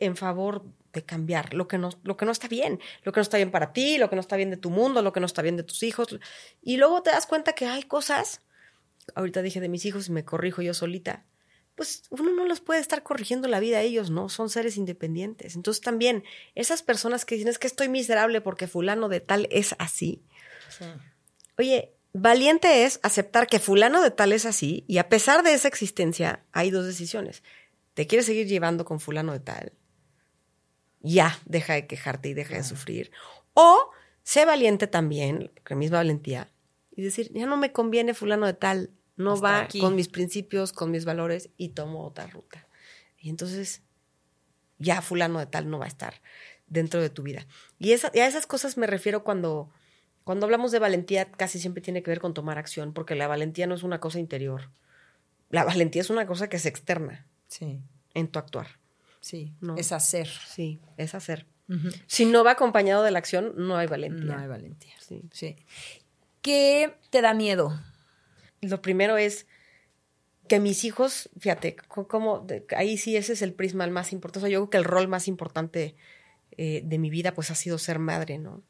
en 0.00 0.16
favor 0.16 0.64
de 0.92 1.04
cambiar 1.04 1.54
lo 1.54 1.68
que, 1.68 1.78
no, 1.78 1.90
lo 2.02 2.16
que 2.16 2.24
no 2.24 2.32
está 2.32 2.48
bien, 2.48 2.80
lo 3.02 3.12
que 3.12 3.18
no 3.18 3.22
está 3.22 3.36
bien 3.36 3.50
para 3.50 3.72
ti, 3.72 3.98
lo 3.98 4.10
que 4.10 4.16
no 4.16 4.20
está 4.20 4.36
bien 4.36 4.50
de 4.50 4.56
tu 4.56 4.70
mundo, 4.70 5.02
lo 5.02 5.12
que 5.12 5.20
no 5.20 5.26
está 5.26 5.42
bien 5.42 5.56
de 5.56 5.62
tus 5.62 5.82
hijos. 5.82 6.18
Y 6.62 6.76
luego 6.76 7.02
te 7.02 7.10
das 7.10 7.26
cuenta 7.26 7.52
que 7.52 7.66
hay 7.66 7.82
cosas, 7.82 8.42
ahorita 9.14 9.42
dije 9.42 9.60
de 9.60 9.68
mis 9.68 9.84
hijos 9.84 10.08
y 10.08 10.12
me 10.12 10.24
corrijo 10.24 10.62
yo 10.62 10.74
solita, 10.74 11.24
pues 11.80 12.02
uno 12.10 12.30
no 12.32 12.44
los 12.44 12.60
puede 12.60 12.80
estar 12.80 13.02
corrigiendo 13.02 13.48
la 13.48 13.60
vida 13.60 13.78
a 13.78 13.82
ellos, 13.82 14.10
¿no? 14.10 14.28
Son 14.28 14.50
seres 14.50 14.76
independientes. 14.76 15.56
Entonces 15.56 15.80
también 15.80 16.24
esas 16.54 16.82
personas 16.82 17.24
que 17.24 17.36
dicen 17.36 17.48
es 17.48 17.58
que 17.58 17.66
estoy 17.66 17.88
miserable 17.88 18.40
porque 18.42 18.66
fulano 18.66 19.08
de 19.08 19.20
tal 19.20 19.48
es 19.50 19.74
así. 19.78 20.22
Oye, 21.56 21.94
valiente 22.12 22.84
es 22.84 23.00
aceptar 23.02 23.46
que 23.46 23.60
fulano 23.60 24.02
de 24.02 24.10
tal 24.10 24.32
es 24.32 24.44
así 24.44 24.84
y 24.88 24.98
a 24.98 25.08
pesar 25.08 25.42
de 25.42 25.54
esa 25.54 25.68
existencia 25.68 26.44
hay 26.52 26.70
dos 26.70 26.84
decisiones. 26.84 27.42
¿Te 27.94 28.06
quieres 28.06 28.26
seguir 28.26 28.46
llevando 28.46 28.84
con 28.84 29.00
fulano 29.00 29.32
de 29.32 29.40
tal? 29.40 29.72
Ya, 31.00 31.38
deja 31.46 31.74
de 31.74 31.86
quejarte 31.86 32.28
y 32.28 32.34
deja 32.34 32.56
de 32.56 32.64
sufrir. 32.64 33.10
O 33.54 33.90
sé 34.22 34.44
valiente 34.44 34.86
también, 34.86 35.50
con 35.66 35.78
misma 35.78 35.98
valentía, 35.98 36.52
y 36.94 37.02
decir, 37.02 37.32
ya 37.32 37.46
no 37.46 37.56
me 37.56 37.72
conviene 37.72 38.14
fulano 38.14 38.46
de 38.46 38.54
tal, 38.54 38.90
no 39.16 39.40
va 39.40 39.68
con 39.80 39.94
mis 39.94 40.08
principios, 40.08 40.72
con 40.72 40.90
mis 40.90 41.04
valores 41.04 41.50
y 41.56 41.70
tomo 41.70 42.04
otra 42.04 42.26
ruta. 42.26 42.66
Y 43.18 43.30
entonces 43.30 43.82
ya 44.78 45.02
fulano 45.02 45.38
de 45.38 45.46
tal 45.46 45.70
no 45.70 45.78
va 45.78 45.84
a 45.84 45.88
estar 45.88 46.20
dentro 46.66 47.00
de 47.00 47.10
tu 47.10 47.22
vida. 47.22 47.46
Y, 47.78 47.92
a 47.92 47.94
esas 47.94 48.46
cosas 48.46 48.76
me 48.76 48.86
refiero 48.86 49.22
cuando, 49.22 49.70
cuando 50.24 50.46
hablamos 50.46 50.72
de 50.72 50.78
valentía, 50.78 51.30
casi 51.30 51.58
siempre 51.58 51.82
tiene 51.82 52.02
que 52.02 52.10
ver 52.10 52.20
con 52.20 52.34
tomar 52.34 52.58
acción, 52.58 52.92
porque 52.92 53.14
la 53.14 53.28
valentía 53.28 53.66
no 53.66 53.74
es 53.74 53.82
una 53.82 54.00
cosa 54.00 54.18
interior. 54.18 54.70
La 55.50 55.64
valentía 55.64 56.02
es 56.02 56.10
una 56.10 56.26
cosa 56.26 56.48
que 56.48 56.56
es 56.56 56.66
externa. 56.66 57.26
Sí. 57.48 57.80
En 58.14 58.28
tu 58.28 58.38
actuar. 58.38 58.79
Sí. 59.20 59.54
Es 59.76 59.92
hacer. 59.92 60.26
Sí, 60.26 60.80
es 60.96 61.14
hacer. 61.14 61.46
Si 62.08 62.24
no 62.24 62.42
va 62.42 62.52
acompañado 62.52 63.04
de 63.04 63.12
la 63.12 63.20
acción, 63.20 63.52
no 63.56 63.76
hay 63.76 63.86
valentía. 63.86 64.24
No 64.24 64.38
hay 64.40 64.48
valentía. 64.48 64.94
Sí. 64.98 65.22
sí. 65.32 65.56
¿Qué 66.42 66.96
te 67.10 67.22
da 67.22 67.32
miedo? 67.32 67.78
lo 68.62 68.82
primero 68.82 69.16
es 69.16 69.46
que 70.48 70.60
mis 70.60 70.84
hijos, 70.84 71.30
fíjate, 71.38 71.76
como 71.76 72.46
ahí 72.76 72.98
sí 72.98 73.16
ese 73.16 73.34
es 73.34 73.42
el 73.42 73.54
prisma 73.54 73.84
el 73.84 73.92
más 73.92 74.12
importante. 74.12 74.50
yo 74.50 74.60
creo 74.60 74.70
que 74.70 74.76
el 74.78 74.84
rol 74.84 75.08
más 75.08 75.28
importante 75.28 75.94
eh, 76.56 76.82
de 76.84 76.98
mi 76.98 77.08
vida 77.08 77.32
pues 77.34 77.50
ha 77.50 77.54
sido 77.54 77.78
ser 77.78 77.98
madre, 77.98 78.38
¿no? 78.38 78.62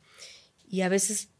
Y 0.68 0.82
a 0.82 0.88
veces 0.88 1.30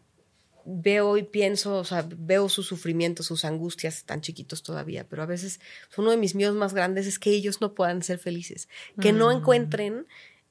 veo 0.65 1.17
y 1.17 1.23
pienso, 1.23 1.77
o 1.77 1.85
sea, 1.85 2.07
veo 2.09 2.49
sus 2.49 2.67
sufrimientos, 2.67 3.27
sus 3.27 3.45
angustias, 3.45 4.05
tan 4.05 4.21
chiquitos 4.21 4.63
todavía, 4.63 5.07
pero 5.09 5.23
a 5.23 5.27
veces 5.27 5.61
uno 5.97 6.11
de 6.11 6.17
mis 6.17 6.35
miedos 6.35 6.57
más 6.57 6.75
grandes 6.75 7.07
es 7.07 7.19
que 7.19 7.31
ellos 7.31 7.61
no 7.61 7.75
puedan 7.75 8.03
ser 8.03 8.19
felices, 8.19 8.69
que 9.01 9.13
no 9.13 9.29
mm. 9.29 9.39
encuentren 9.39 10.07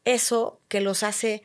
eso 0.06 0.62
que 0.68 0.82
los 0.82 1.04
hace 1.04 1.44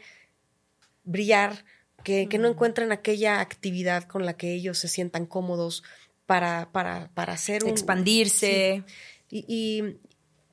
brillar, 1.04 1.64
que, 2.02 2.28
que 2.28 2.38
no 2.38 2.48
mm. 2.48 2.52
encuentren 2.52 2.92
aquella 2.92 3.40
actividad 3.40 4.04
con 4.04 4.24
la 4.26 4.36
que 4.36 4.52
ellos 4.54 4.78
se 4.78 4.88
sientan 4.88 5.26
cómodos, 5.26 5.82
para, 6.26 6.70
para, 6.72 7.10
para 7.14 7.34
hacer 7.34 7.64
un... 7.64 7.70
Expandirse. 7.70 8.82
Y, 9.30 9.82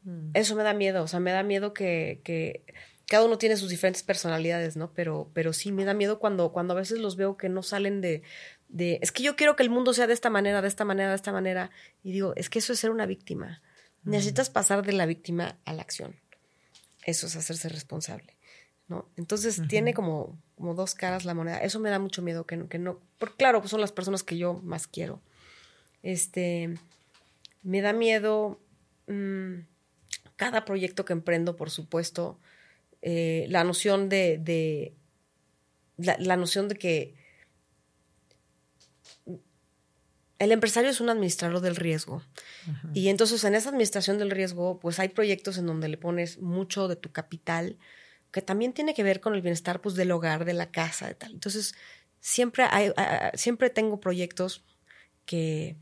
mm. 0.03 0.31
eso 0.33 0.55
me 0.55 0.63
da 0.63 0.73
miedo, 0.73 1.03
o 1.03 1.07
sea, 1.07 1.19
me 1.19 1.31
da 1.31 1.43
miedo 1.43 1.73
que, 1.73 2.21
que, 2.23 2.63
cada 3.11 3.25
uno 3.25 3.37
tiene 3.37 3.57
sus 3.57 3.67
diferentes 3.67 4.03
personalidades, 4.03 4.77
¿no? 4.77 4.93
Pero, 4.93 5.29
pero 5.33 5.51
sí, 5.51 5.73
me 5.73 5.83
da 5.83 5.93
miedo 5.93 6.17
cuando, 6.17 6.53
cuando 6.53 6.71
a 6.71 6.77
veces 6.77 6.97
los 6.97 7.17
veo 7.17 7.35
que 7.35 7.49
no 7.49 7.61
salen 7.61 7.99
de, 7.99 8.23
de, 8.69 8.99
es 9.01 9.11
que 9.11 9.21
yo 9.21 9.35
quiero 9.35 9.57
que 9.57 9.63
el 9.63 9.69
mundo 9.69 9.93
sea 9.93 10.07
de 10.07 10.13
esta 10.13 10.29
manera, 10.29 10.61
de 10.61 10.69
esta 10.69 10.85
manera, 10.85 11.09
de 11.09 11.17
esta 11.17 11.33
manera, 11.33 11.71
y 12.03 12.13
digo, 12.13 12.31
es 12.37 12.49
que 12.49 12.59
eso 12.59 12.71
es 12.71 12.79
ser 12.79 12.89
una 12.89 13.05
víctima. 13.05 13.61
Mm. 14.03 14.11
Necesitas 14.11 14.49
pasar 14.49 14.85
de 14.85 14.93
la 14.93 15.05
víctima 15.05 15.57
a 15.65 15.73
la 15.73 15.81
acción. 15.81 16.15
Eso 17.03 17.27
es 17.27 17.35
hacerse 17.35 17.67
responsable. 17.67 18.37
¿no? 18.87 19.09
Entonces 19.17 19.61
tiene 19.67 19.93
como, 19.93 20.41
como 20.55 20.73
dos 20.73 20.95
caras 20.95 21.25
la 21.25 21.33
moneda. 21.33 21.57
Eso 21.57 21.81
me 21.81 21.89
da 21.89 21.99
mucho 21.99 22.21
miedo 22.21 22.45
que 22.45 22.55
no, 22.55 22.69
que 22.69 22.79
no, 22.79 23.01
porque 23.19 23.35
claro, 23.35 23.59
pues 23.59 23.71
son 23.71 23.81
las 23.81 23.91
personas 23.91 24.23
que 24.23 24.37
yo 24.37 24.53
más 24.63 24.87
quiero. 24.87 25.21
Este, 26.01 26.75
me 27.61 27.81
da 27.81 27.91
miedo 27.91 28.61
mm, 29.07 29.63
cada 30.37 30.63
proyecto 30.63 31.03
que 31.03 31.11
emprendo, 31.11 31.57
por 31.57 31.71
supuesto, 31.71 32.39
eh, 33.01 33.45
la 33.49 33.63
noción 33.63 34.09
de, 34.09 34.95
la, 35.97 36.37
noción 36.37 36.67
de 36.67 36.75
que 36.75 37.15
el 40.39 40.51
empresario 40.51 40.89
es 40.89 41.01
un 41.01 41.09
administrador 41.09 41.61
del 41.61 41.75
riesgo. 41.75 42.23
Y 42.93 43.09
entonces 43.09 43.43
en 43.43 43.55
esa 43.55 43.69
administración 43.69 44.17
del 44.17 44.31
riesgo, 44.31 44.79
pues 44.79 44.99
hay 44.99 45.09
proyectos 45.09 45.57
en 45.57 45.67
donde 45.67 45.87
le 45.87 45.97
pones 45.97 46.39
mucho 46.39 46.87
de 46.87 46.95
tu 46.95 47.11
capital, 47.11 47.77
que 48.31 48.41
también 48.41 48.73
tiene 48.73 48.93
que 48.93 49.03
ver 49.03 49.19
con 49.19 49.35
el 49.35 49.41
bienestar 49.41 49.81
pues, 49.81 49.95
del 49.95 50.11
hogar, 50.11 50.45
de 50.45 50.53
la 50.53 50.71
casa, 50.71 51.07
de 51.07 51.15
tal. 51.15 51.33
Entonces, 51.33 51.75
siempre, 52.19 52.65
hay, 52.69 52.91
siempre 53.33 53.69
tengo 53.69 53.99
proyectos 53.99 54.63
que, 55.25 55.75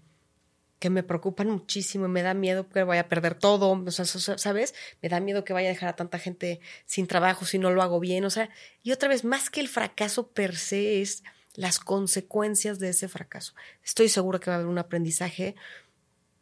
que 0.80 0.90
me 0.90 1.04
preocupan 1.04 1.50
muchísimo 1.50 2.06
y 2.06 2.10
me 2.10 2.22
da 2.22 2.34
miedo 2.34 2.70
que 2.70 2.84
vaya 2.84 3.02
a 3.02 3.08
perder 3.10 3.36
todo, 3.36 3.72
o 3.72 3.92
sea, 3.92 4.06
¿sabes? 4.06 4.74
Me 5.02 5.10
da 5.10 5.20
miedo 5.20 5.44
que 5.44 5.54
vaya 5.54 5.70
a 5.70 5.74
dejar 5.74 5.90
a 5.90 5.96
tanta 5.96 6.20
gente 6.20 6.62
sin 6.86 7.06
trabajo 7.06 7.46
si 7.46 7.60
no 7.60 7.70
lo 7.70 7.82
hago 7.82 8.00
bien, 8.00 8.24
o 8.24 8.30
sea, 8.30 8.50
y 8.82 8.94
otra 8.94 9.10
vez, 9.10 9.26
más 9.26 9.50
que 9.50 9.60
el 9.60 9.68
fracaso 9.68 10.30
per 10.30 10.56
se 10.56 11.02
es 11.02 11.24
las 11.56 11.80
consecuencias 11.80 12.80
de 12.80 12.90
ese 12.90 13.10
fracaso. 13.10 13.54
Estoy 13.84 14.08
segura 14.08 14.40
que 14.40 14.50
va 14.50 14.56
a 14.56 14.60
haber 14.60 14.70
un 14.70 14.78
aprendizaje, 14.78 15.56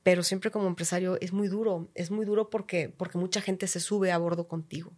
pero 0.04 0.22
siempre 0.22 0.52
como 0.52 0.68
empresario 0.68 1.18
es 1.20 1.34
muy 1.34 1.48
duro, 1.48 1.90
es 1.96 2.12
muy 2.12 2.26
duro 2.26 2.50
porque, 2.52 2.90
porque 2.96 3.18
mucha 3.18 3.42
gente 3.42 3.68
se 3.68 3.80
sube 3.80 4.12
a 4.12 4.18
bordo 4.20 4.48
contigo 4.48 4.94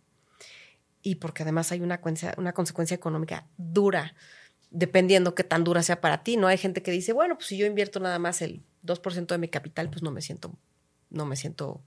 y 1.02 1.16
porque 1.16 1.44
además 1.44 1.72
hay 1.72 1.80
una, 1.80 2.02
una 2.38 2.54
consecuencia 2.54 2.96
económica 2.96 3.48
dura, 3.58 4.16
dependiendo 4.70 5.34
qué 5.34 5.46
tan 5.46 5.64
dura 5.64 5.82
sea 5.82 6.02
para 6.02 6.24
ti, 6.24 6.36
¿no? 6.36 6.48
Hay 6.48 6.58
gente 6.58 6.84
que 6.84 6.92
dice, 6.92 7.14
bueno, 7.14 7.36
pues 7.36 7.48
si 7.48 7.58
yo 7.58 7.66
invierto 7.66 8.02
nada 8.02 8.20
más 8.20 8.42
el 8.42 8.62
2% 8.84 9.28
de 9.28 9.38
mi 9.38 9.48
capital, 9.48 9.90
pues 9.90 10.04
no 10.04 10.12
me 10.12 10.22
siento, 10.22 10.58
no 11.10 11.26
me 11.26 11.36
siento 11.36 11.84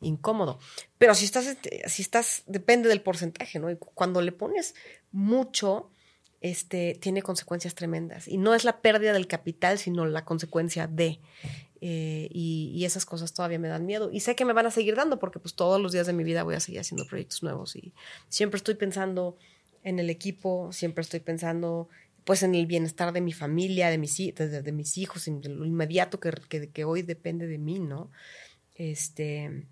incómodo. 0.00 0.58
Pero 0.98 1.14
si 1.14 1.24
estás, 1.24 1.56
si 1.86 2.02
estás, 2.02 2.42
depende 2.46 2.88
del 2.88 3.00
porcentaje, 3.00 3.58
¿no? 3.58 3.70
Y 3.70 3.76
cuando 3.76 4.20
le 4.20 4.32
pones 4.32 4.74
mucho, 5.12 5.90
este, 6.40 6.96
tiene 7.00 7.22
consecuencias 7.22 7.74
tremendas. 7.74 8.28
Y 8.28 8.38
no 8.38 8.54
es 8.54 8.64
la 8.64 8.80
pérdida 8.80 9.12
del 9.12 9.26
capital, 9.26 9.78
sino 9.78 10.06
la 10.06 10.24
consecuencia 10.24 10.86
de. 10.86 11.20
Eh, 11.82 12.28
y, 12.30 12.84
esas 12.84 13.04
cosas 13.04 13.34
todavía 13.34 13.58
me 13.58 13.68
dan 13.68 13.84
miedo. 13.84 14.10
Y 14.12 14.20
sé 14.20 14.34
que 14.34 14.44
me 14.44 14.52
van 14.52 14.66
a 14.66 14.70
seguir 14.70 14.96
dando 14.96 15.18
porque 15.18 15.38
pues 15.38 15.54
todos 15.54 15.80
los 15.80 15.92
días 15.92 16.06
de 16.06 16.12
mi 16.12 16.24
vida 16.24 16.42
voy 16.42 16.54
a 16.54 16.60
seguir 16.60 16.80
haciendo 16.80 17.06
proyectos 17.06 17.42
nuevos 17.42 17.76
y 17.76 17.92
siempre 18.28 18.56
estoy 18.56 18.76
pensando 18.76 19.36
en 19.82 19.98
el 19.98 20.08
equipo, 20.08 20.72
siempre 20.72 21.02
estoy 21.02 21.20
pensando 21.20 21.88
pues 22.26 22.42
en 22.42 22.56
el 22.56 22.66
bienestar 22.66 23.12
de 23.12 23.20
mi 23.20 23.32
familia, 23.32 23.88
de 23.88 23.98
mis, 23.98 24.16
de, 24.16 24.72
mis 24.72 24.98
hijos, 24.98 25.28
en 25.28 25.40
lo 25.44 25.64
inmediato 25.64 26.18
que, 26.18 26.32
que, 26.48 26.70
que, 26.70 26.84
hoy 26.84 27.02
depende 27.02 27.46
de 27.46 27.56
mí, 27.56 27.78
¿no? 27.78 28.10
Este, 28.74 29.68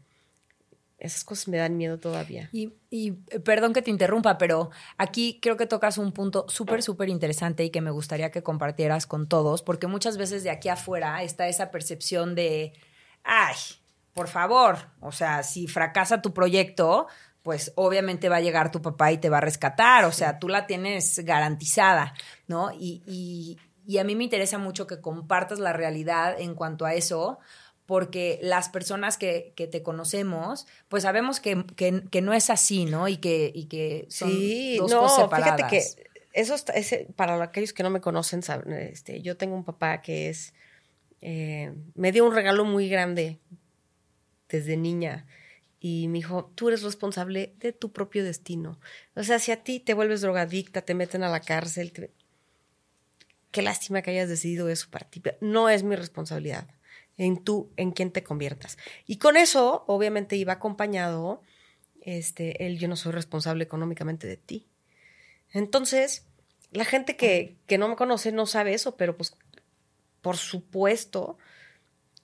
esas 1.00 1.24
cosas 1.24 1.48
me 1.48 1.56
dan 1.56 1.76
miedo 1.76 1.98
todavía. 1.98 2.48
Y, 2.52 2.72
eh, 2.92 3.40
perdón 3.40 3.72
que 3.72 3.82
te 3.82 3.90
interrumpa, 3.90 4.38
pero 4.38 4.70
aquí 4.96 5.40
creo 5.42 5.56
que 5.56 5.66
tocas 5.66 5.98
un 5.98 6.12
punto 6.12 6.46
súper, 6.48 6.84
súper 6.84 7.08
interesante 7.08 7.64
y 7.64 7.70
que 7.70 7.80
me 7.80 7.90
gustaría 7.90 8.30
que 8.30 8.44
compartieras 8.44 9.08
con 9.08 9.28
todos, 9.28 9.62
porque 9.62 9.88
muchas 9.88 10.16
veces 10.16 10.44
de 10.44 10.50
aquí 10.50 10.68
afuera 10.68 11.24
está 11.24 11.48
esa 11.48 11.72
percepción 11.72 12.36
de, 12.36 12.72
ay, 13.24 13.56
por 14.12 14.28
favor, 14.28 14.78
o 15.00 15.10
sea, 15.10 15.42
si 15.42 15.66
fracasa 15.66 16.22
tu 16.22 16.32
proyecto, 16.32 17.08
pues 17.44 17.72
obviamente 17.76 18.30
va 18.30 18.36
a 18.36 18.40
llegar 18.40 18.72
tu 18.72 18.80
papá 18.80 19.12
y 19.12 19.18
te 19.18 19.28
va 19.28 19.36
a 19.36 19.42
rescatar, 19.42 20.06
o 20.06 20.12
sea, 20.12 20.38
tú 20.38 20.48
la 20.48 20.66
tienes 20.66 21.18
garantizada, 21.26 22.14
¿no? 22.48 22.72
Y, 22.72 23.02
y, 23.06 23.58
y 23.86 23.98
a 23.98 24.04
mí 24.04 24.16
me 24.16 24.24
interesa 24.24 24.56
mucho 24.56 24.86
que 24.86 25.02
compartas 25.02 25.58
la 25.58 25.74
realidad 25.74 26.40
en 26.40 26.54
cuanto 26.54 26.86
a 26.86 26.94
eso, 26.94 27.38
porque 27.84 28.38
las 28.40 28.70
personas 28.70 29.18
que, 29.18 29.52
que, 29.56 29.66
te 29.66 29.82
conocemos, 29.82 30.66
pues 30.88 31.02
sabemos 31.02 31.38
que, 31.38 31.66
que, 31.76 32.22
no 32.22 32.32
es 32.32 32.48
así, 32.48 32.86
¿no? 32.86 33.08
Y 33.08 33.18
que, 33.18 33.52
y 33.54 33.66
que 33.66 34.06
son 34.08 34.30
dos 34.78 34.94
cosas 34.94 35.24
separadas. 35.24 35.56
Fíjate 35.56 35.76
que 35.76 36.08
eso 36.32 36.54
ese, 36.72 37.08
para 37.14 37.42
aquellos 37.42 37.74
que 37.74 37.82
no 37.82 37.90
me 37.90 38.00
conocen, 38.00 38.40
este, 38.68 39.20
yo 39.20 39.36
tengo 39.36 39.54
un 39.54 39.64
papá 39.64 40.00
que 40.00 40.30
es, 40.30 40.54
eh, 41.20 41.74
me 41.94 42.10
dio 42.10 42.24
un 42.24 42.34
regalo 42.34 42.64
muy 42.64 42.88
grande 42.88 43.38
desde 44.48 44.78
niña 44.78 45.26
y 45.86 46.08
me 46.08 46.16
dijo, 46.16 46.50
tú 46.54 46.68
eres 46.68 46.82
responsable 46.82 47.52
de 47.58 47.74
tu 47.74 47.92
propio 47.92 48.24
destino. 48.24 48.80
O 49.14 49.22
sea, 49.22 49.38
si 49.38 49.52
a 49.52 49.62
ti 49.62 49.80
te 49.80 49.92
vuelves 49.92 50.22
drogadicta, 50.22 50.80
te 50.80 50.94
meten 50.94 51.22
a 51.22 51.28
la 51.28 51.40
cárcel, 51.40 51.92
qué 53.50 53.60
lástima 53.60 54.00
que 54.00 54.12
hayas 54.12 54.30
decidido 54.30 54.70
eso 54.70 54.88
para 54.90 55.06
ti. 55.10 55.22
No 55.42 55.68
es 55.68 55.82
mi 55.82 55.94
responsabilidad 55.94 56.68
en 57.18 57.36
tú, 57.44 57.70
en 57.76 57.90
quién 57.90 58.12
te 58.12 58.24
conviertas. 58.24 58.78
Y 59.06 59.18
con 59.18 59.36
eso, 59.36 59.84
obviamente, 59.86 60.36
iba 60.36 60.54
acompañado 60.54 61.42
este, 62.00 62.64
el 62.64 62.78
yo 62.78 62.88
no 62.88 62.96
soy 62.96 63.12
responsable 63.12 63.64
económicamente 63.64 64.26
de 64.26 64.38
ti. 64.38 64.66
Entonces, 65.52 66.24
la 66.70 66.86
gente 66.86 67.14
que, 67.14 67.58
que 67.66 67.76
no 67.76 67.88
me 67.88 67.96
conoce 67.96 68.32
no 68.32 68.46
sabe 68.46 68.72
eso, 68.72 68.96
pero 68.96 69.18
pues, 69.18 69.36
por 70.22 70.38
supuesto 70.38 71.36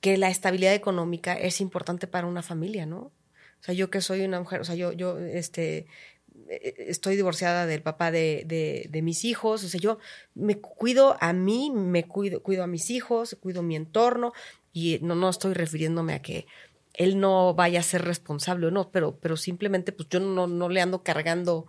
que 0.01 0.17
la 0.17 0.31
estabilidad 0.31 0.73
económica 0.73 1.35
es 1.35 1.61
importante 1.61 2.07
para 2.07 2.27
una 2.27 2.41
familia, 2.41 2.87
¿no? 2.87 3.13
O 3.61 3.63
sea, 3.63 3.75
yo 3.75 3.91
que 3.91 4.01
soy 4.01 4.23
una 4.23 4.41
mujer, 4.41 4.61
o 4.61 4.65
sea, 4.65 4.75
yo, 4.75 4.93
yo, 4.93 5.19
este, 5.19 5.87
estoy 6.49 7.17
divorciada 7.17 7.67
del 7.67 7.83
papá 7.83 8.11
de, 8.11 8.45
de, 8.47 8.87
de, 8.89 9.03
mis 9.03 9.25
hijos, 9.25 9.65
o 9.65 9.69
sea, 9.69 9.81
yo 9.81 9.99
me 10.35 10.59
cuido 10.59 11.17
a 11.21 11.33
mí, 11.33 11.71
me 11.71 12.07
cuido, 12.07 12.43
cuido 12.43 12.65
a 12.65 12.67
mis 12.67 12.91
hijos, 12.91 13.37
cuido 13.41 13.63
mi 13.63 13.77
entorno, 13.77 14.33
y 14.73 14.99
no, 15.03 15.15
no 15.15 15.29
estoy 15.29 15.55
refiriéndome 15.55 16.15
a 16.15 16.23
que 16.23 16.47
él 16.95 17.21
no 17.21 17.55
vaya 17.55 17.81
a 17.81 17.85
ser 17.85 18.03
responsable 18.03 18.67
o 18.67 18.71
no, 18.71 18.91
pero, 18.91 19.19
pero 19.19 19.37
simplemente 19.37 19.93
pues 19.93 20.09
yo 20.09 20.21
no, 20.21 20.47
no 20.47 20.69
le 20.69 20.81
ando 20.81 21.03
cargando 21.03 21.67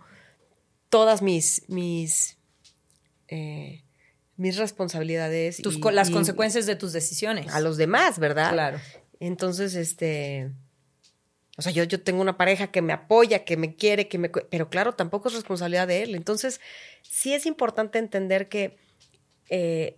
todas 0.88 1.22
mis, 1.22 1.68
mis, 1.68 2.36
eh, 3.28 3.82
mis 4.36 4.56
responsabilidades. 4.56 5.62
Tus, 5.62 5.80
las 5.92 6.10
consecuencias 6.10 6.66
de 6.66 6.76
tus 6.76 6.92
decisiones. 6.92 7.52
A 7.52 7.60
los 7.60 7.76
demás, 7.76 8.18
¿verdad? 8.18 8.52
Claro. 8.52 8.78
Entonces, 9.20 9.74
este, 9.74 10.50
o 11.62 11.64
sea, 11.64 11.72
yo, 11.72 11.84
yo 11.84 12.02
tengo 12.02 12.20
una 12.20 12.36
pareja 12.36 12.72
que 12.72 12.82
me 12.82 12.92
apoya, 12.92 13.44
que 13.44 13.56
me 13.56 13.76
quiere, 13.76 14.08
que 14.08 14.18
me... 14.18 14.28
Pero 14.28 14.68
claro, 14.68 14.94
tampoco 14.94 15.28
es 15.28 15.34
responsabilidad 15.34 15.86
de 15.86 16.02
él. 16.02 16.16
Entonces, 16.16 16.60
sí 17.02 17.32
es 17.34 17.46
importante 17.46 18.00
entender 18.00 18.48
que 18.48 18.76
eh, 19.48 19.96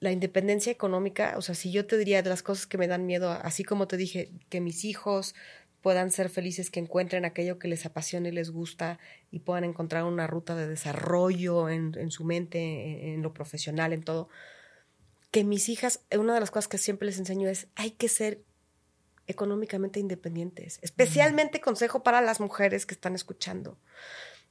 la 0.00 0.12
independencia 0.12 0.72
económica, 0.72 1.34
o 1.36 1.42
sea, 1.42 1.54
si 1.54 1.70
yo 1.70 1.84
te 1.86 1.98
diría 1.98 2.22
de 2.22 2.30
las 2.30 2.42
cosas 2.42 2.66
que 2.66 2.78
me 2.78 2.88
dan 2.88 3.04
miedo, 3.04 3.30
así 3.30 3.64
como 3.64 3.86
te 3.86 3.98
dije, 3.98 4.30
que 4.48 4.62
mis 4.62 4.86
hijos 4.86 5.34
puedan 5.82 6.10
ser 6.10 6.30
felices, 6.30 6.70
que 6.70 6.80
encuentren 6.80 7.26
aquello 7.26 7.58
que 7.58 7.68
les 7.68 7.84
apasiona 7.84 8.28
y 8.28 8.32
les 8.32 8.50
gusta 8.50 8.98
y 9.30 9.40
puedan 9.40 9.64
encontrar 9.64 10.04
una 10.04 10.26
ruta 10.26 10.56
de 10.56 10.66
desarrollo 10.66 11.68
en, 11.68 12.10
su 12.10 12.24
mente, 12.24 13.12
en, 13.12 13.20
lo 13.20 13.34
profesional, 13.34 13.92
en 13.92 14.02
todo. 14.02 14.30
Que 15.30 15.44
mis 15.44 15.68
hijas, 15.68 16.00
una 16.16 16.32
de 16.32 16.40
las 16.40 16.50
cosas 16.50 16.68
que 16.68 16.78
siempre 16.78 17.04
les 17.04 17.18
enseño 17.18 17.50
es, 17.50 17.66
hay 17.74 17.90
que 17.90 18.08
ser 18.08 18.42
económicamente 19.26 20.00
independientes. 20.00 20.78
Especialmente 20.82 21.60
consejo 21.60 22.02
para 22.02 22.20
las 22.20 22.40
mujeres 22.40 22.86
que 22.86 22.94
están 22.94 23.14
escuchando. 23.14 23.78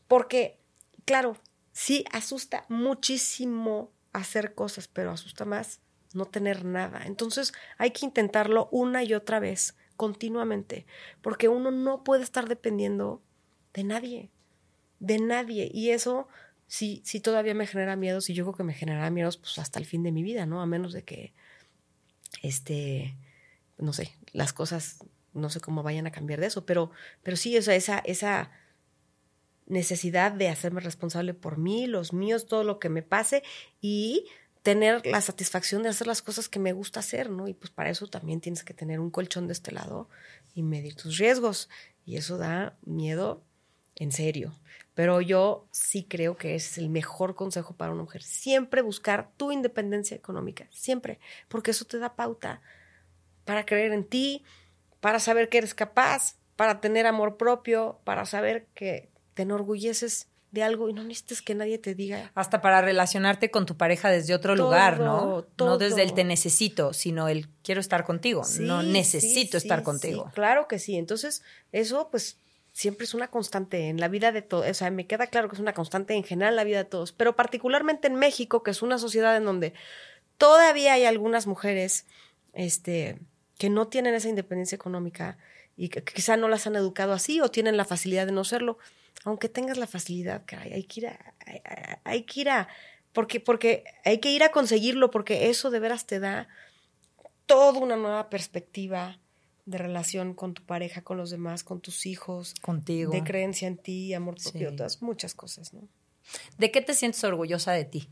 Porque, 0.07 0.59
claro, 1.05 1.37
sí 1.71 2.05
asusta 2.11 2.65
muchísimo 2.69 3.91
hacer 4.13 4.53
cosas, 4.53 4.87
pero 4.87 5.11
asusta 5.11 5.45
más 5.45 5.79
no 6.13 6.25
tener 6.25 6.63
nada. 6.63 7.03
Entonces 7.05 7.53
hay 7.77 7.91
que 7.91 8.05
intentarlo 8.05 8.69
una 8.71 9.03
y 9.03 9.13
otra 9.13 9.39
vez, 9.39 9.75
continuamente, 9.95 10.85
porque 11.21 11.49
uno 11.49 11.71
no 11.71 12.03
puede 12.03 12.23
estar 12.23 12.47
dependiendo 12.47 13.21
de 13.73 13.83
nadie, 13.83 14.29
de 14.99 15.19
nadie. 15.19 15.69
Y 15.73 15.89
eso 15.89 16.27
sí, 16.67 17.01
sí 17.03 17.19
todavía 17.19 17.53
me 17.53 17.67
genera 17.67 17.95
miedos 17.95 18.29
y 18.29 18.33
yo 18.33 18.45
creo 18.45 18.55
que 18.55 18.63
me 18.63 18.73
generará 18.73 19.09
miedos 19.09 19.37
pues 19.37 19.57
hasta 19.57 19.79
el 19.79 19.85
fin 19.85 20.03
de 20.03 20.11
mi 20.11 20.23
vida, 20.23 20.45
¿no? 20.45 20.61
A 20.61 20.65
menos 20.65 20.93
de 20.93 21.03
que, 21.03 21.33
este, 22.41 23.15
no 23.77 23.93
sé, 23.93 24.15
las 24.31 24.53
cosas, 24.53 24.99
no 25.33 25.49
sé 25.49 25.59
cómo 25.59 25.83
vayan 25.83 26.07
a 26.07 26.11
cambiar 26.11 26.39
de 26.39 26.47
eso, 26.47 26.65
pero, 26.65 26.91
pero 27.23 27.37
sí, 27.37 27.55
esa, 27.57 27.99
esa 27.99 28.51
necesidad 29.65 30.31
de 30.31 30.49
hacerme 30.49 30.81
responsable 30.81 31.33
por 31.33 31.57
mí, 31.57 31.87
los 31.87 32.13
míos, 32.13 32.45
todo 32.45 32.63
lo 32.63 32.79
que 32.79 32.89
me 32.89 33.01
pase 33.01 33.43
y 33.81 34.25
tener 34.61 35.05
la 35.05 35.19
satisfacción 35.21 35.83
de 35.83 35.89
hacer 35.89 36.07
las 36.07 36.21
cosas 36.21 36.47
que 36.47 36.59
me 36.59 36.71
gusta 36.71 37.01
hacer, 37.01 37.29
¿no? 37.29 37.47
Y 37.47 37.53
pues 37.53 37.69
para 37.69 37.89
eso 37.89 38.07
también 38.07 38.39
tienes 38.39 38.63
que 38.63 38.73
tener 38.73 38.99
un 38.99 39.11
colchón 39.11 39.47
de 39.47 39.53
este 39.53 39.73
lado 39.73 40.07
y 40.55 40.63
medir 40.63 40.95
tus 40.95 41.17
riesgos. 41.17 41.69
Y 42.05 42.15
eso 42.15 42.37
da 42.37 42.77
miedo 42.85 43.43
en 43.95 44.13
serio. 44.13 44.57
Pero 44.93 45.19
yo 45.21 45.67
sí 45.71 46.05
creo 46.05 46.37
que 46.37 46.55
es 46.55 46.77
el 46.77 46.89
mejor 46.89 47.35
consejo 47.35 47.75
para 47.75 47.91
una 47.91 48.03
mujer. 48.03 48.23
Siempre 48.23 48.81
buscar 48.81 49.31
tu 49.35 49.51
independencia 49.51 50.15
económica, 50.15 50.67
siempre, 50.71 51.19
porque 51.49 51.71
eso 51.71 51.85
te 51.85 51.99
da 51.99 52.15
pauta 52.15 52.61
para 53.45 53.65
creer 53.65 53.91
en 53.91 54.03
ti, 54.03 54.43
para 54.99 55.19
saber 55.19 55.49
que 55.49 55.57
eres 55.59 55.73
capaz, 55.73 56.37
para 56.55 56.81
tener 56.81 57.05
amor 57.05 57.37
propio, 57.37 57.99
para 58.03 58.25
saber 58.25 58.67
que 58.73 59.09
te 59.33 59.43
enorgulleces 59.43 60.27
de 60.51 60.61
algo 60.61 60.87
y 60.87 60.93
no 60.93 61.03
necesitas 61.03 61.41
que 61.41 61.55
nadie 61.55 61.79
te 61.79 61.95
diga. 61.95 62.31
Hasta 62.35 62.61
para 62.61 62.81
relacionarte 62.81 63.49
con 63.49 63.65
tu 63.65 63.75
pareja 63.75 64.11
desde 64.11 64.35
otro 64.35 64.55
lugar, 64.55 64.99
¿no? 64.99 65.47
No 65.57 65.77
desde 65.79 66.03
el 66.03 66.13
te 66.13 66.23
necesito, 66.23 66.93
sino 66.93 67.27
el 67.27 67.49
quiero 67.63 67.81
estar 67.81 68.03
contigo. 68.03 68.43
no 68.59 68.83
necesito 68.83 69.57
estar 69.57 69.81
contigo. 69.81 70.31
claro 70.35 70.67
que 70.67 70.77
sí. 70.77 70.95
Entonces, 70.95 71.41
eso 71.71 72.09
pues 72.11 72.37
siempre 72.71 73.05
es 73.05 73.15
una 73.15 73.29
constante 73.29 73.89
en 73.89 73.99
la 73.99 74.09
vida 74.09 74.31
de 74.31 74.43
todos. 74.43 74.69
O 74.69 74.73
sea, 74.75 74.91
me 74.91 75.07
queda 75.07 75.25
claro 75.25 75.49
que 75.49 75.55
es 75.55 75.59
una 75.59 75.73
constante 75.73 76.13
en 76.13 76.23
general 76.23 76.53
en 76.53 76.57
la 76.57 76.63
vida 76.63 76.77
de 76.77 76.85
todos, 76.85 77.13
pero 77.13 77.35
particularmente 77.35 78.07
en 78.07 78.15
México, 78.15 78.61
que 78.61 78.71
es 78.71 78.83
una 78.83 78.99
sociedad 78.99 79.35
en 79.35 79.45
donde 79.45 79.73
todavía 80.37 80.93
hay 80.93 81.05
algunas 81.05 81.47
mujeres 81.47 82.05
este, 82.53 83.19
que 83.57 83.69
no 83.69 83.87
tienen 83.87 84.15
esa 84.15 84.29
independencia 84.29 84.75
económica 84.75 85.37
y 85.75 85.89
que 85.89 86.03
quizá 86.03 86.37
no 86.37 86.47
las 86.47 86.67
han 86.67 86.75
educado 86.75 87.13
así 87.13 87.41
o 87.41 87.49
tienen 87.49 87.77
la 87.77 87.85
facilidad 87.85 88.25
de 88.25 88.31
no 88.31 88.43
serlo. 88.43 88.77
Aunque 89.23 89.49
tengas 89.49 89.77
la 89.77 89.87
facilidad, 89.87 90.43
caray, 90.45 90.73
hay 90.73 90.83
que 90.83 90.99
ir 91.01 91.07
a, 91.07 91.33
hay, 92.03 92.23
que 92.23 92.41
ir 92.41 92.49
a, 92.49 92.67
porque, 93.13 93.39
porque 93.39 93.85
hay 94.03 94.19
que 94.19 94.31
ir 94.31 94.43
a 94.43 94.51
conseguirlo, 94.51 95.11
porque 95.11 95.49
eso 95.49 95.69
de 95.69 95.79
veras 95.79 96.05
te 96.05 96.19
da 96.19 96.47
toda 97.45 97.79
una 97.79 97.95
nueva 97.95 98.29
perspectiva 98.29 99.19
de 99.65 99.77
relación 99.77 100.33
con 100.33 100.53
tu 100.53 100.63
pareja, 100.63 101.01
con 101.03 101.17
los 101.17 101.29
demás, 101.29 101.63
con 101.63 101.79
tus 101.79 102.05
hijos, 102.05 102.53
contigo, 102.61 103.11
de 103.13 103.23
creencia 103.23 103.67
en 103.67 103.77
ti, 103.77 104.13
amor 104.13 104.35
propio, 104.41 104.75
todas 104.75 105.01
muchas 105.01 105.33
cosas, 105.33 105.73
¿no? 105.73 105.87
¿De 106.57 106.71
qué 106.71 106.81
te 106.81 106.93
sientes 106.93 107.23
orgullosa 107.23 107.71
de 107.71 107.85
ti? 107.85 108.09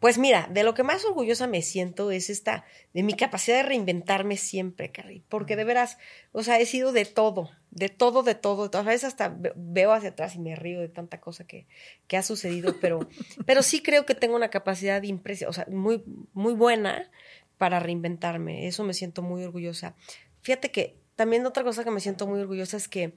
Pues 0.00 0.16
mira, 0.16 0.48
de 0.50 0.64
lo 0.64 0.72
que 0.72 0.82
más 0.82 1.04
orgullosa 1.04 1.46
me 1.46 1.60
siento 1.60 2.10
es 2.10 2.30
esta, 2.30 2.64
de 2.94 3.02
mi 3.02 3.12
capacidad 3.12 3.58
de 3.58 3.64
reinventarme 3.64 4.38
siempre, 4.38 4.90
Carrie, 4.90 5.22
porque 5.28 5.56
de 5.56 5.64
veras, 5.64 5.98
o 6.32 6.42
sea, 6.42 6.58
he 6.58 6.64
sido 6.64 6.92
de 6.92 7.04
todo, 7.04 7.50
de 7.70 7.90
todo, 7.90 8.22
de 8.22 8.34
todo, 8.34 8.70
a 8.72 8.82
veces 8.82 9.04
hasta 9.04 9.36
veo 9.56 9.92
hacia 9.92 10.08
atrás 10.08 10.34
y 10.34 10.38
me 10.38 10.56
río 10.56 10.80
de 10.80 10.88
tanta 10.88 11.20
cosa 11.20 11.46
que, 11.46 11.66
que 12.08 12.16
ha 12.16 12.22
sucedido, 12.22 12.76
pero, 12.80 13.00
pero 13.46 13.62
sí 13.62 13.82
creo 13.82 14.06
que 14.06 14.14
tengo 14.14 14.36
una 14.36 14.48
capacidad 14.48 15.02
impresionante, 15.02 15.60
o 15.60 15.64
sea, 15.64 15.66
muy, 15.70 16.02
muy 16.32 16.54
buena 16.54 17.10
para 17.58 17.78
reinventarme, 17.78 18.66
eso 18.66 18.84
me 18.84 18.94
siento 18.94 19.20
muy 19.20 19.44
orgullosa. 19.44 19.94
Fíjate 20.40 20.70
que 20.70 20.96
también 21.14 21.44
otra 21.44 21.62
cosa 21.62 21.84
que 21.84 21.90
me 21.90 22.00
siento 22.00 22.26
muy 22.26 22.40
orgullosa 22.40 22.78
es 22.78 22.88
que, 22.88 23.12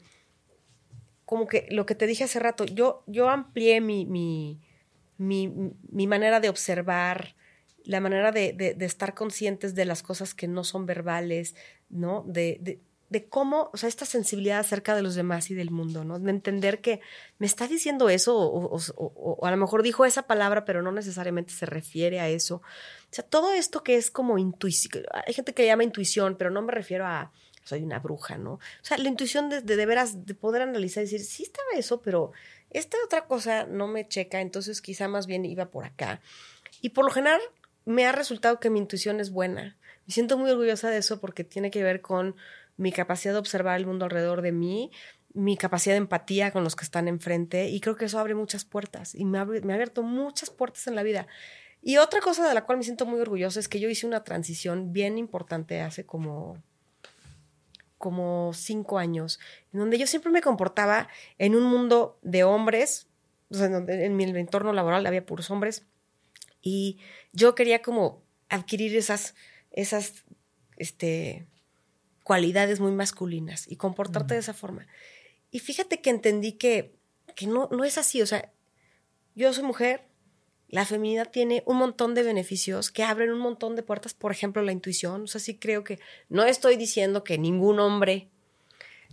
como 1.24 1.48
que 1.48 1.66
lo 1.72 1.86
que 1.86 1.96
te 1.96 2.08
dije 2.08 2.26
hace 2.26 2.40
rato, 2.40 2.66
yo, 2.66 3.06
yo 3.08 3.30
amplié 3.30 3.80
mi, 3.80 4.06
mi 4.06 4.60
mi, 5.18 5.48
manera 6.08 6.40
de 6.40 6.50
observar, 6.50 7.36
la 7.86 8.00
manera 8.00 8.32
de, 8.32 8.76
estar 8.80 9.14
conscientes 9.14 9.76
de 9.76 9.86
las 9.86 10.04
cosas 10.04 10.34
que 10.34 10.48
no 10.48 10.64
son 10.64 10.86
verbales, 10.86 11.56
¿no? 11.90 12.24
De, 12.28 12.80
de, 13.10 13.28
cómo, 13.30 13.70
o 13.72 13.78
sea, 13.78 13.90
esta 13.90 14.06
sensibilidad 14.06 14.60
acerca 14.60 14.96
de 14.96 15.04
los 15.04 15.14
demás 15.14 15.52
y 15.52 15.54
del 15.54 15.70
mundo, 15.70 16.04
¿no? 16.04 16.20
De 16.20 16.32
entender 16.32 16.82
que 16.82 17.00
me 17.38 17.46
está 17.46 17.68
diciendo 17.68 18.10
eso 18.10 18.36
o, 18.36 18.76
o, 18.96 19.46
a 19.46 19.52
lo 19.52 19.58
mejor 19.58 19.84
dijo 19.84 20.04
esa 20.04 20.24
palabra, 20.24 20.66
pero 20.66 20.82
no 20.82 20.92
necesariamente 20.92 21.54
se 21.54 21.68
refiere 21.68 22.20
a 22.20 22.30
eso. 22.30 22.56
O 22.56 22.62
sea, 23.12 23.24
todo 23.24 23.54
esto 23.54 23.84
que 23.84 23.98
es 23.98 24.10
como 24.10 24.40
intuición, 24.40 25.04
hay 25.28 25.34
gente 25.34 25.54
que 25.54 25.66
llama 25.66 25.84
intuición, 25.84 26.36
pero 26.38 26.50
no 26.50 26.64
me 26.64 26.72
refiero 26.72 27.06
a 27.06 27.32
soy 27.64 27.84
una 27.84 28.00
bruja, 28.00 28.38
¿no? 28.38 28.54
O 28.54 28.60
sea, 28.82 28.98
la 28.98 29.08
intuición 29.08 29.50
de, 29.50 29.62
de, 29.62 29.76
de 29.76 29.86
veras, 29.86 30.26
de 30.26 30.36
poder 30.36 30.64
analizar 30.64 31.02
y 31.02 31.06
decir, 31.06 31.24
sí 31.24 31.44
estaba 31.44 31.70
eso, 31.76 32.02
pero 32.02 32.32
esta 32.74 32.98
otra 33.06 33.26
cosa 33.26 33.66
no 33.66 33.88
me 33.88 34.08
checa, 34.08 34.42
entonces 34.42 34.82
quizá 34.82 35.08
más 35.08 35.28
bien 35.28 35.46
iba 35.46 35.72
por 35.72 35.86
acá. 35.86 36.22
Y 36.82 36.90
por 36.90 37.06
lo 37.06 37.12
general 37.12 37.42
me 37.86 38.06
ha 38.06 38.12
resultado 38.12 38.60
que 38.60 38.70
mi 38.70 38.80
intuición 38.80 39.20
es 39.20 39.32
buena. 39.32 39.78
Me 40.06 40.14
siento 40.14 40.38
muy 40.38 40.52
orgullosa 40.52 40.90
de 40.90 40.98
eso 40.98 41.20
porque 41.20 41.44
tiene 41.44 41.72
que 41.72 41.84
ver 41.84 42.02
con 42.02 42.36
mi 42.78 42.92
capacidad 42.92 43.34
de 43.34 43.40
observar 43.40 43.78
el 43.80 43.86
mundo 43.86 44.06
alrededor 44.06 44.42
de 44.42 44.52
mí, 44.52 44.92
mi 45.34 45.58
capacidad 45.58 45.94
de 45.94 46.00
empatía 46.00 46.52
con 46.52 46.64
los 46.64 46.76
que 46.76 46.84
están 46.84 47.08
enfrente 47.08 47.68
y 47.70 47.80
creo 47.80 47.96
que 47.96 48.06
eso 48.06 48.20
abre 48.20 48.36
muchas 48.36 48.66
puertas 48.66 49.16
y 49.16 49.26
me, 49.26 49.38
ha 49.38 49.42
abierto 49.42 50.04
muchas 50.04 50.50
puertas 50.50 50.88
en 50.88 50.96
la 50.96 51.04
vida. 51.04 51.28
Y 51.82 51.98
otra 51.98 52.22
cosa 52.22 52.48
de 52.48 52.54
la 52.54 52.66
cual 52.66 52.78
me 52.78 52.84
siento 52.84 53.06
muy 53.06 53.20
orgullosa 53.20 53.60
es 53.60 53.68
que 53.68 53.80
yo 53.80 53.90
hice 53.90 54.08
una 54.08 54.24
transición 54.24 54.94
bien 54.94 55.18
importante 55.18 55.82
hace 55.82 56.06
como 56.06 56.62
como 58.04 58.52
cinco 58.54 59.00
años, 59.00 59.40
en 59.72 59.80
donde 59.80 59.98
yo 59.98 60.08
siempre 60.08 60.30
me 60.30 60.42
comportaba 60.42 61.08
en 61.38 61.56
un 61.56 61.64
mundo 61.64 62.20
de 62.22 62.44
hombres, 62.44 63.08
o 63.50 63.56
sea, 63.56 63.68
en, 63.68 64.18
mi 64.18 64.26
entorno 64.26 64.74
laboral 64.74 65.06
había 65.06 65.26
puros 65.26 65.50
hombres, 65.50 65.86
y 66.62 67.00
yo 67.32 67.56
quería 67.56 67.82
como 67.82 68.22
adquirir 68.50 68.94
esas, 68.98 69.36
esas, 69.72 70.26
este, 70.76 71.48
cualidades 72.26 72.82
muy 72.82 72.92
masculinas 72.92 73.72
y 73.72 73.78
comportarte 73.78 74.34
de 74.34 74.42
esa 74.42 74.54
forma. 74.54 74.86
Y 75.50 75.60
fíjate 75.60 76.02
que 76.02 76.10
entendí 76.10 76.52
que, 76.52 76.98
que 77.38 77.48
no, 77.48 77.70
no 77.72 77.86
es 77.86 77.98
así, 77.98 78.22
o 78.22 78.26
sea, 78.26 78.52
yo 79.34 79.54
soy 79.54 79.64
mujer, 79.64 80.10
la 80.74 80.86
feminidad 80.86 81.30
tiene 81.30 81.62
un 81.68 81.78
montón 81.78 82.16
de 82.16 82.24
beneficios 82.24 82.90
que 82.90 83.04
abren 83.04 83.32
un 83.32 83.38
montón 83.38 83.76
de 83.76 83.84
puertas, 83.84 84.16
por 84.16 84.32
ejemplo, 84.32 84.64
la 84.64 84.72
intuición. 84.72 85.22
O 85.22 85.28
sea, 85.28 85.40
sí 85.40 85.56
creo 85.56 85.84
que 85.84 86.00
no 86.30 86.46
estoy 86.46 86.78
diciendo 86.78 87.24
que 87.24 87.38
ningún 87.38 87.80
hombre 87.80 88.28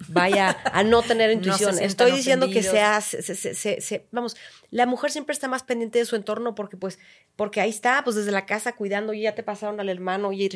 vaya 0.09 0.57
a 0.65 0.83
no 0.85 1.03
tener 1.03 1.31
intuición. 1.33 1.79
estoy 1.79 2.13
diciendo 2.13 2.49
que 2.49 2.63
sea, 2.63 3.03
se, 3.03 4.07
vamos, 4.11 4.39
la 4.71 4.87
mujer 4.87 5.11
siempre 5.11 5.35
está 5.35 5.49
más 5.49 5.63
pendiente 5.63 5.99
de 5.99 6.07
su 6.07 6.17
entorno 6.17 6.55
porque 6.55 6.79
pues, 6.79 6.99
porque 7.37 7.61
ahí 7.61 7.69
está, 7.69 8.05
pues 8.05 8.17
desde 8.17 8.31
la 8.31 8.47
casa 8.47 8.73
cuidando, 8.75 9.13
y 9.13 9.21
ya 9.21 9.35
te 9.35 9.43
pasaron 9.43 9.81
al 9.81 9.91
hermano, 9.91 10.33
y 10.33 10.49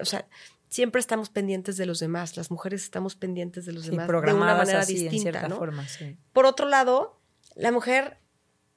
o 0.00 0.04
sea, 0.04 0.28
siempre 0.68 1.00
estamos 1.00 1.28
pendientes 1.28 1.76
de 1.76 1.86
los 1.86 1.98
demás. 1.98 2.36
Las 2.36 2.52
mujeres 2.52 2.84
estamos 2.84 3.16
pendientes 3.16 3.66
de 3.66 3.72
los 3.72 3.86
demás 3.86 4.06
de 4.06 4.16
una 4.16 4.34
manera 4.54 4.84
distinta, 4.84 5.48
¿no? 5.48 5.56
Forma, 5.56 5.84
Por 6.32 6.46
otro 6.46 6.68
lado, 6.68 7.18
la 7.56 7.72
mujer 7.72 8.21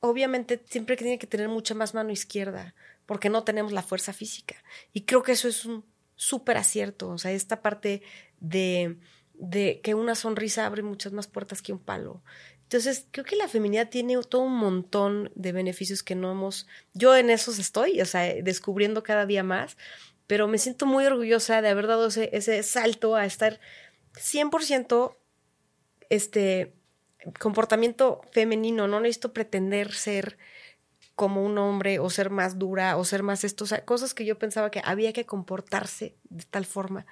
obviamente 0.08 0.64
siempre 0.70 0.96
tiene 0.96 1.20
que 1.20 1.28
tener 1.28 1.50
mucha 1.50 1.74
más 1.74 1.94
mano 1.94 2.12
izquierda, 2.12 2.76
porque 3.06 3.30
no 3.30 3.44
tenemos 3.44 3.72
la 3.72 3.84
fuerza 3.84 4.14
física. 4.14 4.56
Y 4.94 5.02
creo 5.02 5.24
que 5.24 5.34
eso 5.34 5.48
es 5.48 5.66
un 5.66 5.86
súper 6.16 6.58
acierto, 6.58 7.10
o 7.10 7.18
sea, 7.18 7.32
esta 7.32 7.62
parte 7.62 8.02
de, 8.40 8.98
de 9.34 9.82
que 9.84 9.94
una 9.94 10.16
sonrisa 10.16 10.66
abre 10.66 10.82
muchas 10.82 11.12
más 11.14 11.28
puertas 11.28 11.62
que 11.62 11.74
un 11.74 11.80
palo. 11.80 12.24
Entonces, 12.64 13.06
creo 13.12 13.26
que 13.26 13.36
la 13.36 13.48
feminidad 13.48 13.90
tiene 13.90 14.18
todo 14.28 14.42
un 14.42 14.58
montón 14.58 15.32
de 15.36 15.52
beneficios 15.52 16.02
que 16.02 16.16
no 16.16 16.32
hemos, 16.32 16.68
yo 16.94 17.16
en 17.16 17.30
esos 17.30 17.60
estoy, 17.60 18.02
o 18.02 18.06
sea, 18.06 18.22
descubriendo 18.42 19.04
cada 19.04 19.26
día 19.26 19.44
más, 19.44 19.78
pero 20.26 20.48
me 20.48 20.58
siento 20.58 20.86
muy 20.86 21.06
orgullosa 21.06 21.62
de 21.62 21.70
haber 21.70 21.88
dado 21.88 22.08
ese, 22.08 22.30
ese 22.34 22.64
salto 22.64 23.16
a 23.16 23.26
estar 23.26 23.60
100% 24.14 25.16
este, 26.10 26.74
comportamiento 27.40 28.22
femenino, 28.32 28.88
no 28.88 29.00
necesito 29.00 29.34
pretender 29.34 29.94
ser 29.94 30.38
como 31.16 31.44
un 31.44 31.58
hombre 31.58 32.00
o 32.00 32.10
ser 32.10 32.30
más 32.30 32.60
dura 32.60 32.98
o 32.98 33.06
ser 33.06 33.24
más 33.24 33.44
esto, 33.44 33.64
o 33.64 33.68
sea, 33.68 33.86
cosas 33.86 34.14
que 34.14 34.26
yo 34.26 34.38
pensaba 34.38 34.70
que 34.70 34.82
había 34.84 35.14
que 35.14 35.26
comportarse 35.26 36.16
de 36.30 36.44
tal 36.44 36.66
forma. 36.66 37.06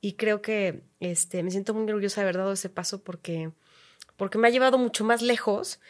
Y 0.00 0.14
creo 0.14 0.42
que 0.42 0.82
este, 1.00 1.42
me 1.42 1.50
siento 1.50 1.74
muy 1.74 1.84
orgullosa 1.84 2.20
de 2.20 2.24
haber 2.24 2.38
dado 2.38 2.52
ese 2.52 2.70
paso 2.70 3.04
porque, 3.04 3.52
porque 4.16 4.38
me 4.38 4.48
ha 4.48 4.50
llevado 4.50 4.78
mucho 4.78 5.04
más 5.04 5.22
lejos 5.22 5.80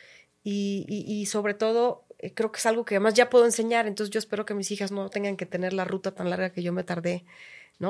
y, 0.44 0.84
y, 0.88 1.26
sobre 1.26 1.54
todo 1.54 2.04
eh, 2.18 2.34
creo 2.34 2.50
que 2.50 2.58
es 2.58 2.66
algo 2.66 2.84
que 2.84 2.96
además 2.96 3.14
ya 3.14 3.30
puedo 3.30 3.44
enseñar, 3.44 3.86
entonces 3.86 4.12
yo 4.12 4.18
espero 4.18 4.44
que 4.44 4.54
mis 4.54 4.70
hijas 4.72 4.90
no 4.90 5.08
tengan 5.08 5.36
que 5.36 5.46
tener 5.46 5.72
la 5.72 5.84
ruta 5.84 6.14
tan 6.14 6.30
larga 6.30 6.50
que 6.50 6.64
yo 6.64 6.72
me 6.72 6.82
tardé, 6.82 7.24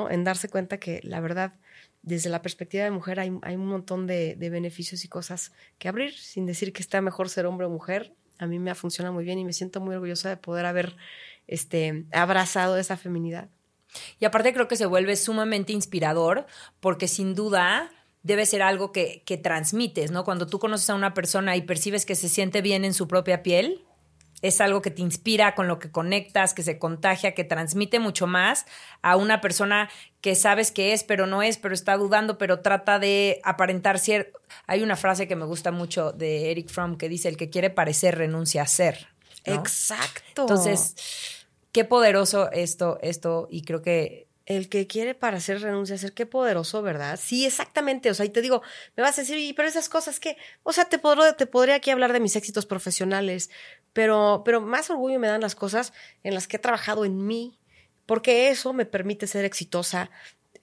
En 0.09 0.23
darse 0.23 0.49
cuenta 0.49 0.79
que 0.79 0.99
la 1.03 1.19
verdad 1.19 1.53
desde 2.01 2.29
la 2.29 2.41
perspectiva 2.41 2.83
de 2.83 2.91
mujer 2.91 3.19
hay, 3.19 3.29
un 3.29 3.65
montón 3.65 4.07
de, 4.07 4.35
beneficios 4.39 5.05
y 5.05 5.07
cosas 5.07 5.53
que 5.79 5.87
abrir, 5.87 6.13
sin 6.13 6.45
decir 6.45 6.73
que 6.73 6.81
está 6.81 7.01
mejor 7.01 7.29
ser 7.29 7.45
hombre 7.45 7.65
o 7.65 7.69
mujer. 7.69 8.13
A 8.39 8.47
mí 8.47 8.59
me 8.59 8.71
ha 8.71 8.75
funcionado 8.75 9.13
muy 9.13 9.23
bien 9.23 9.39
y 9.39 9.45
me 9.45 9.53
siento 9.53 9.79
muy 9.79 9.95
orgullosa 9.95 10.29
de 10.29 10.37
poder 10.37 10.65
haber 10.65 10.95
este, 11.47 12.05
abrazado 12.11 12.77
esa 12.77 12.97
feminidad. 12.97 13.49
Y 14.19 14.25
aparte 14.25 14.53
creo 14.53 14.67
que 14.67 14.75
se 14.75 14.85
vuelve 14.85 15.15
sumamente 15.15 15.71
inspirador 15.71 16.45
porque 16.79 17.07
sin 17.07 17.35
duda 17.35 17.91
debe 18.23 18.45
ser 18.45 18.63
algo 18.63 18.91
que, 18.91 19.21
que 19.25 19.37
transmites, 19.37 20.11
¿no? 20.11 20.23
Cuando 20.23 20.47
tú 20.47 20.59
conoces 20.59 20.89
a 20.89 20.95
una 20.95 21.13
persona 21.13 21.55
y 21.55 21.61
percibes 21.61 22.05
que 22.05 22.15
se 22.15 22.27
siente 22.27 22.61
bien 22.61 22.83
en 22.85 22.93
su 22.93 23.07
propia 23.07 23.43
piel, 23.43 23.85
es 24.43 24.59
algo 24.59 24.81
que 24.81 24.91
te 24.91 25.01
inspira, 25.01 25.55
con 25.55 25.69
lo 25.69 25.79
que 25.79 25.89
conectas, 25.89 26.53
que 26.53 26.63
se 26.63 26.77
contagia, 26.77 27.33
que 27.33 27.45
transmite 27.45 27.99
mucho 27.99 28.27
más 28.27 28.65
a 29.01 29.15
una 29.15 29.39
persona 29.39 29.89
que 30.19 30.35
sabes 30.35 30.71
que 30.71 30.91
es, 30.91 31.05
pero 31.05 31.25
no 31.27 31.41
es, 31.41 31.57
pero 31.57 31.73
está 31.73 31.95
dudando, 31.95 32.37
pero 32.37 32.59
trata 32.59 32.99
de 32.99 33.39
aparentar 33.43 33.99
cierto. 33.99 34.41
Hay 34.67 34.83
una 34.83 34.97
frase 34.97 35.29
que 35.29 35.37
me 35.37 35.45
gusta 35.45 35.71
mucho 35.71 36.11
de 36.11 36.51
Eric 36.51 36.69
Fromm 36.69 36.97
que 36.97 37.07
dice, 37.07 37.29
el 37.29 37.37
que 37.37 37.49
quiere 37.49 37.69
parecer 37.69 38.17
renuncia 38.17 38.63
a 38.63 38.67
ser. 38.67 39.07
Exacto. 39.45 40.41
Entonces, 40.41 41.47
qué 41.71 41.85
poderoso 41.85 42.51
esto, 42.51 42.99
esto, 43.01 43.47
y 43.49 43.61
creo 43.61 43.81
que 43.81 44.27
el 44.45 44.67
que 44.67 44.87
quiere 44.87 45.15
para 45.15 45.37
hacer 45.37 45.61
renuncia 45.61 45.95
a 45.95 45.99
ser, 45.99 46.13
qué 46.13 46.25
poderoso, 46.25 46.81
¿verdad? 46.81 47.17
Sí, 47.21 47.45
exactamente. 47.45 48.09
O 48.09 48.13
sea, 48.13 48.25
y 48.25 48.29
te 48.29 48.41
digo, 48.41 48.61
me 48.97 49.03
vas 49.03 49.17
a 49.17 49.21
decir, 49.21 49.55
pero 49.55 49.69
esas 49.69 49.87
cosas 49.87 50.19
que, 50.19 50.35
o 50.63 50.73
sea, 50.73 50.85
te, 50.85 50.99
te 51.37 51.45
podría 51.45 51.75
aquí 51.75 51.91
hablar 51.91 52.11
de 52.11 52.19
mis 52.19 52.35
éxitos 52.35 52.65
profesionales, 52.65 53.49
pero, 53.93 54.41
pero 54.43 54.59
más 54.59 54.89
orgullo 54.89 55.19
me 55.19 55.27
dan 55.27 55.41
las 55.41 55.55
cosas 55.55 55.93
en 56.23 56.33
las 56.33 56.47
que 56.47 56.57
he 56.57 56.59
trabajado 56.59 57.05
en 57.05 57.25
mí, 57.25 57.59
porque 58.05 58.49
eso 58.49 58.73
me 58.73 58.85
permite 58.85 59.27
ser 59.27 59.45
exitosa, 59.45 60.09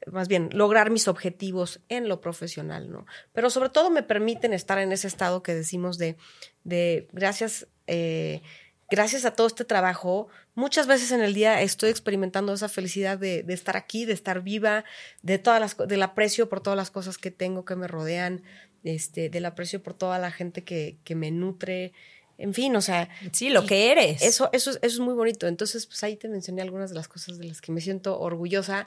más 0.07 0.29
bien, 0.29 0.51
lograr 0.53 0.91
mis 0.91 1.09
objetivos 1.09 1.81
en 1.89 2.09
lo 2.09 2.21
profesional, 2.21 2.91
¿no? 2.91 3.07
Pero 3.33 3.51
sobre 3.51 3.69
todo 3.69 3.91
me 3.91 4.03
permiten 4.03 4.53
estar 4.53 4.79
en 4.79 4.93
ese 4.93 5.07
estado 5.07 5.43
que 5.43 5.55
decimos 5.55 5.99
de, 5.99 6.17
de 6.65 7.09
gracias, 7.13 7.69
eh, 7.87 8.43
gracias 8.91 9.25
a 9.25 9.33
todo 9.33 9.47
este 9.47 9.65
trabajo, 9.65 10.29
muchas 10.55 10.87
veces 10.87 11.13
en 11.13 11.21
el 11.21 11.35
día 11.35 11.61
estoy 11.63 11.91
experimentando 11.91 12.53
esa 12.53 12.69
felicidad 12.69 13.19
de, 13.19 13.43
de, 13.43 13.55
estar 13.55 13.77
aquí, 13.77 14.07
de 14.07 14.15
estar 14.15 14.43
viva, 14.43 14.85
de 15.23 15.39
todas 15.39 15.61
las, 15.61 15.77
del 15.89 16.03
aprecio 16.03 16.49
por 16.49 16.61
todas 16.61 16.77
las 16.77 16.91
cosas 16.91 17.19
que 17.19 17.31
tengo 17.31 17.65
que 17.65 17.77
me 17.77 17.87
rodean, 17.87 18.43
este, 18.85 19.29
del 19.29 19.45
aprecio 19.45 19.83
por 19.83 19.95
toda 19.95 20.19
la 20.19 20.31
gente 20.31 20.65
que, 20.65 20.97
que 21.05 21.15
me 21.15 21.31
nutre, 21.31 21.93
en 22.41 22.55
fin, 22.55 22.75
o 22.75 22.81
sea. 22.81 23.09
Sí, 23.33 23.51
lo 23.51 23.67
que 23.67 23.93
eres. 23.93 24.23
Eso, 24.23 24.49
eso, 24.53 24.71
eso 24.71 24.81
es 24.83 24.99
muy 24.99 25.15
bonito. 25.15 25.47
Entonces, 25.47 25.87
pues 25.87 26.03
ahí 26.03 26.17
te 26.17 26.29
mencioné 26.29 26.63
algunas 26.63 26.91
de 26.91 26.97
las 26.97 27.09
cosas 27.09 27.39
de 27.39 27.45
las 27.45 27.61
que 27.61 27.73
me 27.73 27.81
siento 27.81 28.19
orgullosa 28.19 28.87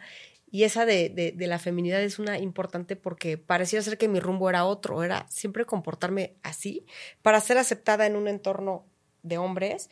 Y 0.52 0.64
esa 0.64 0.86
de, 0.86 1.10
de, 1.10 1.32
de, 1.32 1.48
la 1.48 1.60
feminidad 1.60 2.02
es 2.02 2.20
una 2.20 2.38
importante 2.40 2.96
porque 2.96 3.38
parecía 3.38 3.82
ser 3.82 3.98
que 3.98 4.08
mi 4.08 4.20
rumbo 4.20 4.50
era 4.50 4.66
otro, 4.66 5.04
era 5.04 5.26
siempre 5.30 5.66
comportarme 5.66 6.36
así 6.44 6.86
para 7.22 7.40
ser 7.42 7.58
aceptada 7.58 8.06
en 8.06 8.16
un 8.16 8.28
entorno 8.28 8.86
de 9.24 9.38
hombres 9.38 9.90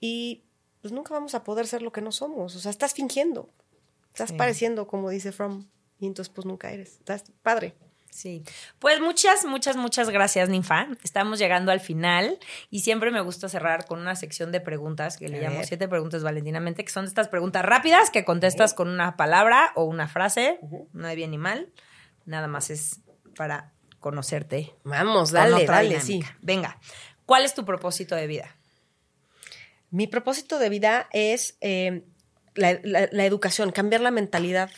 y 0.00 0.42
pues 0.80 0.92
nunca 0.92 1.14
vamos 1.14 1.34
a 1.34 1.44
poder 1.44 1.66
ser 1.66 1.80
lo 1.80 1.92
que 1.92 2.02
no 2.02 2.12
somos. 2.12 2.56
O 2.56 2.58
sea, 2.58 2.70
estás 2.70 2.92
fingiendo, 2.92 3.48
estás 4.12 4.30
sí. 4.30 4.36
pareciendo, 4.36 4.86
como 4.86 5.10
dice 5.10 5.32
From, 5.32 5.66
y 5.98 6.06
entonces 6.06 6.32
pues 6.34 6.44
nunca 6.44 6.72
eres. 6.72 6.98
Estás 6.98 7.24
padre. 7.42 7.74
Sí, 8.14 8.44
pues 8.78 9.00
muchas, 9.00 9.44
muchas, 9.44 9.74
muchas 9.74 10.08
gracias, 10.08 10.48
Ninfa. 10.48 10.86
Estamos 11.02 11.40
llegando 11.40 11.72
al 11.72 11.80
final 11.80 12.38
y 12.70 12.80
siempre 12.80 13.10
me 13.10 13.20
gusta 13.20 13.48
cerrar 13.48 13.86
con 13.86 13.98
una 13.98 14.14
sección 14.14 14.52
de 14.52 14.60
preguntas 14.60 15.16
que 15.16 15.28
le 15.28 15.40
llamo 15.40 15.64
siete 15.64 15.88
preguntas 15.88 16.22
valentinamente, 16.22 16.84
que 16.84 16.92
son 16.92 17.06
estas 17.06 17.26
preguntas 17.26 17.64
rápidas 17.64 18.10
que 18.10 18.24
contestas 18.24 18.72
con 18.72 18.88
una 18.88 19.16
palabra 19.16 19.72
o 19.74 19.82
una 19.82 20.06
frase, 20.06 20.60
uh 20.62 20.68
-huh. 20.68 20.88
no 20.92 21.08
hay 21.08 21.16
bien 21.16 21.32
ni 21.32 21.38
mal, 21.38 21.72
nada 22.24 22.46
más 22.46 22.70
es 22.70 23.00
para 23.36 23.72
conocerte. 23.98 24.72
Vamos, 24.84 25.32
dale, 25.32 25.66
dale, 25.66 26.00
sí. 26.00 26.22
Venga, 26.40 26.78
¿cuál 27.26 27.44
es 27.44 27.52
tu 27.52 27.64
propósito 27.64 28.14
de 28.14 28.28
vida? 28.28 28.56
Mi 29.90 30.06
propósito 30.06 30.60
de 30.60 30.68
vida 30.68 31.08
es 31.12 31.56
eh, 31.60 32.04
la, 32.54 32.78
la, 32.84 33.08
la 33.10 33.26
educación, 33.26 33.72
cambiar 33.72 34.02
la 34.02 34.12
mentalidad 34.12 34.70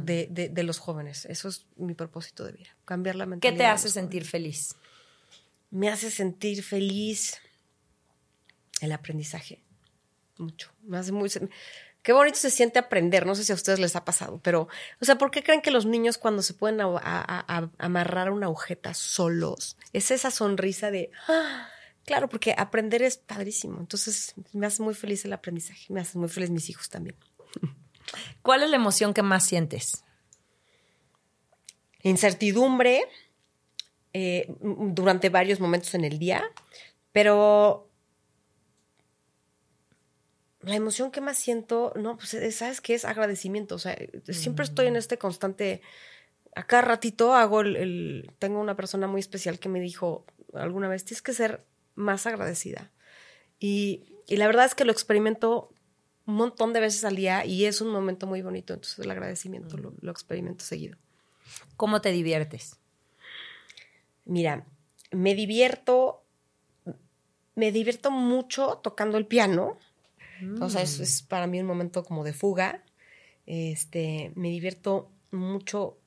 de, 0.00 0.28
de, 0.30 0.48
de, 0.48 0.62
los 0.62 0.78
jóvenes. 0.78 1.26
Eso 1.26 1.48
es 1.48 1.66
mi 1.76 1.94
propósito 1.94 2.44
de 2.44 2.52
vida, 2.52 2.70
cambiar 2.84 3.16
la 3.16 3.26
mentalidad. 3.26 3.58
¿Qué 3.58 3.64
te 3.64 3.66
hace 3.66 3.90
sentir 3.90 4.24
feliz? 4.24 4.74
Me 5.70 5.88
hace 5.88 6.10
sentir 6.10 6.62
feliz 6.62 7.38
el 8.80 8.92
aprendizaje, 8.92 9.62
mucho. 10.38 10.70
Me 10.82 10.98
hace 10.98 11.12
muy... 11.12 11.30
Qué 12.02 12.12
bonito 12.12 12.36
se 12.36 12.50
siente 12.50 12.80
aprender, 12.80 13.26
no 13.26 13.36
sé 13.36 13.44
si 13.44 13.52
a 13.52 13.54
ustedes 13.54 13.78
les 13.78 13.94
ha 13.94 14.04
pasado, 14.04 14.40
pero, 14.42 14.66
o 15.00 15.04
sea, 15.04 15.18
¿por 15.18 15.30
qué 15.30 15.44
creen 15.44 15.62
que 15.62 15.70
los 15.70 15.86
niños 15.86 16.18
cuando 16.18 16.42
se 16.42 16.52
pueden 16.52 16.80
a, 16.80 16.86
a, 16.86 17.44
a 17.46 17.70
amarrar 17.78 18.32
una 18.32 18.46
agujeta 18.46 18.92
solos, 18.92 19.76
es 19.92 20.10
esa 20.10 20.30
sonrisa 20.30 20.90
de... 20.90 21.10
¡Ah! 21.28 21.68
Claro, 22.04 22.28
porque 22.28 22.54
aprender 22.58 23.02
es 23.02 23.16
padrísimo. 23.16 23.78
Entonces, 23.78 24.34
me 24.52 24.66
hace 24.66 24.82
muy 24.82 24.94
feliz 24.94 25.24
el 25.24 25.32
aprendizaje, 25.32 25.92
me 25.92 26.00
hace 26.00 26.18
muy 26.18 26.28
feliz 26.28 26.50
mis 26.50 26.68
hijos 26.68 26.88
también. 26.88 27.16
¿Cuál 28.42 28.62
es 28.62 28.70
la 28.70 28.76
emoción 28.76 29.14
que 29.14 29.22
más 29.22 29.44
sientes? 29.44 30.04
Incertidumbre 32.02 33.04
eh, 34.12 34.52
durante 34.60 35.28
varios 35.28 35.60
momentos 35.60 35.94
en 35.94 36.04
el 36.04 36.18
día, 36.18 36.42
pero 37.12 37.88
la 40.62 40.76
emoción 40.76 41.10
que 41.10 41.20
más 41.20 41.38
siento, 41.38 41.92
no, 41.96 42.16
pues 42.16 42.36
sabes 42.54 42.80
qué 42.80 42.94
es 42.94 43.04
agradecimiento. 43.04 43.74
O 43.74 43.78
sea, 43.78 43.96
siempre 44.28 44.64
estoy 44.64 44.86
en 44.86 44.96
este 44.96 45.18
constante. 45.18 45.82
A 46.54 46.66
cada 46.66 46.82
ratito 46.82 47.34
hago 47.34 47.62
el, 47.62 47.76
el, 47.76 48.30
Tengo 48.38 48.60
una 48.60 48.76
persona 48.76 49.06
muy 49.06 49.20
especial 49.20 49.58
que 49.58 49.68
me 49.68 49.80
dijo 49.80 50.24
alguna 50.54 50.88
vez: 50.88 51.04
tienes 51.04 51.22
que 51.22 51.32
ser 51.32 51.64
más 51.94 52.26
agradecida. 52.26 52.92
Y, 53.58 54.04
y 54.26 54.36
la 54.36 54.46
verdad 54.46 54.66
es 54.66 54.74
que 54.74 54.84
lo 54.84 54.92
experimento 54.92 55.71
un 56.26 56.34
montón 56.34 56.72
de 56.72 56.80
veces 56.80 57.04
al 57.04 57.16
día 57.16 57.44
y 57.44 57.64
es 57.64 57.80
un 57.80 57.88
momento 57.88 58.26
muy 58.26 58.42
bonito. 58.42 58.74
Entonces 58.74 58.98
el 58.98 59.10
agradecimiento 59.10 59.76
lo, 59.76 59.94
lo, 60.00 60.12
experimento 60.12 60.64
seguido. 60.64 60.96
¿Cómo 61.76 62.00
te 62.00 62.12
diviertes? 62.12 62.76
Mira, 64.24 64.64
me 65.10 65.34
divierto, 65.34 66.24
me 67.54 67.72
divierto 67.72 68.10
mucho 68.10 68.80
tocando 68.82 69.18
el 69.18 69.26
piano. 69.26 69.78
Mm. 70.40 70.62
O 70.62 70.70
sea, 70.70 70.82
es, 70.82 71.00
es, 71.00 71.22
para 71.22 71.46
mí 71.46 71.60
un 71.60 71.66
momento 71.66 72.04
como 72.04 72.24
de 72.24 72.32
fuga. 72.32 72.84
Este, 73.46 74.32
me 74.36 74.48
divierto 74.48 75.10
mucho 75.32 75.98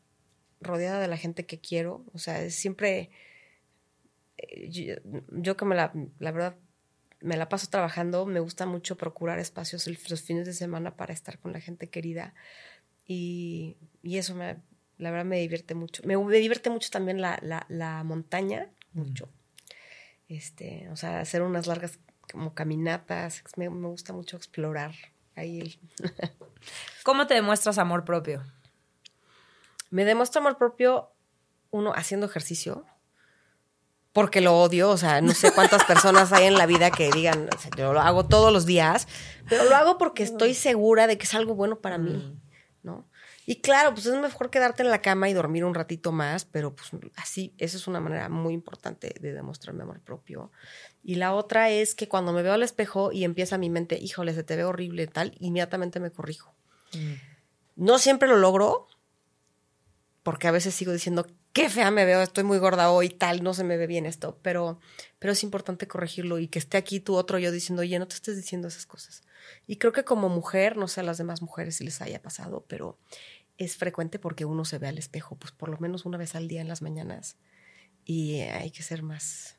rodeada 0.61 0.99
de 0.99 1.07
la 1.07 1.17
gente 1.17 1.45
que 1.45 1.59
quiero. 1.59 2.05
O 2.13 2.19
sea, 2.19 2.41
es 2.41 2.55
siempre 2.55 3.09
eh, 4.37 4.69
yo, 4.69 4.95
yo 5.31 5.57
que 5.57 5.65
me 5.65 5.75
la, 5.75 5.91
la 6.19 6.31
verdad 6.31 6.55
me 7.25 7.37
la 7.37 7.49
paso 7.49 7.67
trabajando, 7.69 8.25
me 8.25 8.39
gusta 8.39 8.65
mucho 8.67 8.97
procurar 8.97 9.39
espacios 9.39 9.87
los 9.87 10.21
fines 10.21 10.45
de 10.45 10.53
semana 10.53 10.95
para 10.95 11.13
estar 11.13 11.39
con 11.39 11.51
la 11.53 11.59
gente 11.59 11.89
querida 11.89 12.35
y, 13.07 13.77
y 14.03 14.17
eso 14.17 14.35
me, 14.35 14.57
la 14.97 15.09
verdad 15.09 15.25
me 15.25 15.39
divierte 15.39 15.73
mucho. 15.73 16.03
Me, 16.05 16.17
me 16.17 16.37
divierte 16.37 16.69
mucho 16.69 16.89
también 16.91 17.21
la, 17.21 17.39
la, 17.41 17.65
la 17.67 18.03
montaña, 18.03 18.69
mucho. 18.93 19.27
Este, 20.27 20.87
o 20.89 20.95
sea, 20.95 21.19
hacer 21.19 21.41
unas 21.41 21.67
largas 21.67 21.99
como 22.31 22.53
caminatas, 22.53 23.43
me, 23.57 23.69
me 23.69 23.87
gusta 23.87 24.13
mucho 24.13 24.37
explorar 24.37 24.93
ahí. 25.35 25.61
El 25.61 25.79
¿Cómo 27.03 27.25
te 27.25 27.33
demuestras 27.33 27.79
amor 27.79 28.05
propio? 28.05 28.43
Me 29.89 30.05
demuestro 30.05 30.41
amor 30.41 30.57
propio, 30.57 31.11
uno, 31.71 31.91
haciendo 31.95 32.27
ejercicio 32.27 32.85
porque 34.15 34.39
lo 34.39 34.57
odio, 34.57 34.91
o 34.91 34.97
sea, 34.97 35.19
no 35.19 35.33
sé 35.33 35.51
cuántas 35.51 35.83
personas 35.83 36.31
hay 36.31 36.45
en 36.45 36.53
la 36.53 36.65
vida 36.65 36.89
que 36.89 37.11
digan, 37.11 37.49
o 37.53 37.59
sea, 37.59 37.69
yo 37.75 37.91
lo 37.91 37.99
hago 37.99 38.25
todos 38.25 38.53
los 38.53 38.65
días, 38.65 39.09
pero 39.49 39.65
lo 39.65 39.75
hago 39.75 39.97
porque 39.97 40.23
estoy 40.23 40.53
segura 40.53 41.05
de 41.05 41.17
que 41.17 41.25
es 41.25 41.33
algo 41.33 41.53
bueno 41.53 41.81
para 41.81 41.97
mí, 41.97 42.39
¿no? 42.81 43.05
Y 43.45 43.57
claro, 43.57 43.93
pues 43.93 44.05
es 44.05 44.17
mejor 44.17 44.49
quedarte 44.49 44.83
en 44.83 44.89
la 44.89 45.01
cama 45.01 45.27
y 45.27 45.33
dormir 45.33 45.65
un 45.65 45.73
ratito 45.75 46.13
más, 46.13 46.45
pero 46.45 46.73
pues 46.73 46.91
así, 47.17 47.53
esa 47.57 47.75
es 47.75 47.87
una 47.89 47.99
manera 47.99 48.29
muy 48.29 48.53
importante 48.53 49.13
de 49.19 49.33
demostrar 49.33 49.75
mi 49.75 49.81
amor 49.81 49.99
propio. 49.99 50.49
Y 51.03 51.15
la 51.15 51.33
otra 51.33 51.69
es 51.69 51.93
que 51.93 52.07
cuando 52.07 52.31
me 52.31 52.41
veo 52.41 52.53
al 52.53 52.63
espejo 52.63 53.11
y 53.11 53.25
empieza 53.25 53.57
mi 53.57 53.69
mente, 53.69 53.99
híjole, 54.01 54.33
se 54.33 54.45
te 54.45 54.55
ve 54.55 54.63
horrible 54.63 55.07
tal, 55.07 55.35
inmediatamente 55.41 55.99
me 55.99 56.09
corrijo. 56.09 56.55
Mm. 56.93 57.83
No 57.83 57.97
siempre 57.97 58.29
lo 58.29 58.37
logro, 58.37 58.87
porque 60.23 60.47
a 60.47 60.51
veces 60.51 60.73
sigo 60.73 60.93
diciendo, 60.93 61.27
qué 61.55 61.69
fea 61.69 61.89
me 61.89 62.03
veo, 62.03 62.21
estoy 62.21 62.43
muy 62.43 62.57
gorda 62.57 62.91
hoy, 62.91 63.07
tal, 63.07 63.41
no 63.41 63.53
se 63.53 63.63
me 63.63 63.77
ve 63.77 63.87
bien 63.87 64.05
esto, 64.05 64.37
pero, 64.41 64.77
pero 65.19 65.31
es 65.31 65.41
importante 65.41 65.87
corregirlo 65.87 66.37
y 66.37 66.49
que 66.49 66.59
esté 66.59 66.75
aquí 66.75 66.99
tu 66.99 67.15
otro 67.15 67.39
yo 67.39 67.49
diciendo, 67.49 67.81
oye, 67.81 67.97
no 67.97 68.09
te 68.09 68.15
estés 68.15 68.35
diciendo 68.35 68.67
esas 68.67 68.85
cosas. 68.85 69.23
Y 69.65 69.77
creo 69.77 69.93
que 69.93 70.03
como 70.03 70.27
mujer, 70.27 70.75
no 70.75 70.89
sé 70.89 70.99
a 70.99 71.03
las 71.03 71.17
demás 71.17 71.41
mujeres 71.41 71.77
si 71.77 71.85
les 71.85 72.01
haya 72.01 72.21
pasado, 72.21 72.65
pero 72.67 72.99
es 73.57 73.77
frecuente 73.77 74.19
porque 74.19 74.43
uno 74.43 74.65
se 74.65 74.79
ve 74.79 74.89
al 74.89 74.97
espejo, 74.97 75.37
pues 75.37 75.53
por 75.53 75.69
lo 75.69 75.77
menos 75.77 76.05
una 76.05 76.17
vez 76.17 76.35
al 76.35 76.49
día 76.49 76.59
en 76.59 76.67
las 76.67 76.81
mañanas 76.81 77.37
y 78.03 78.41
hay 78.41 78.69
que 78.71 78.83
ser 78.83 79.01
más 79.01 79.57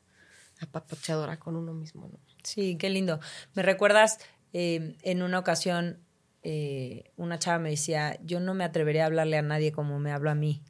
apapachadora 0.59 1.39
con 1.39 1.55
uno 1.55 1.73
mismo, 1.73 2.09
¿no? 2.09 2.19
Sí, 2.43 2.77
qué 2.77 2.91
lindo. 2.91 3.19
Me 3.55 3.63
recuerdas 3.63 4.19
eh, 4.53 4.95
en 5.01 5.23
una 5.23 5.39
ocasión 5.39 6.05
eh, 6.43 7.11
una 7.15 7.39
chava 7.39 7.57
me 7.57 7.71
decía, 7.71 8.19
yo 8.23 8.39
no 8.39 8.53
me 8.53 8.63
atrevería 8.63 9.03
a 9.03 9.05
hablarle 9.07 9.37
a 9.37 9.41
nadie 9.41 9.71
como 9.71 9.97
me 9.97 10.11
hablo 10.11 10.29
a 10.29 10.35
mí. 10.35 10.61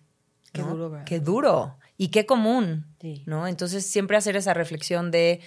Qué 0.51 0.61
¿no? 0.61 0.69
duro, 0.71 0.89
¿verdad? 0.89 1.05
Qué 1.05 1.19
duro. 1.19 1.77
Y 1.97 2.09
qué 2.09 2.25
común, 2.25 2.85
Sí. 3.01 3.23
¿no? 3.25 3.47
Entonces, 3.47 3.85
siempre 3.85 4.17
hacer 4.17 4.35
esa 4.35 4.53
reflexión 4.53 5.11
de 5.11 5.41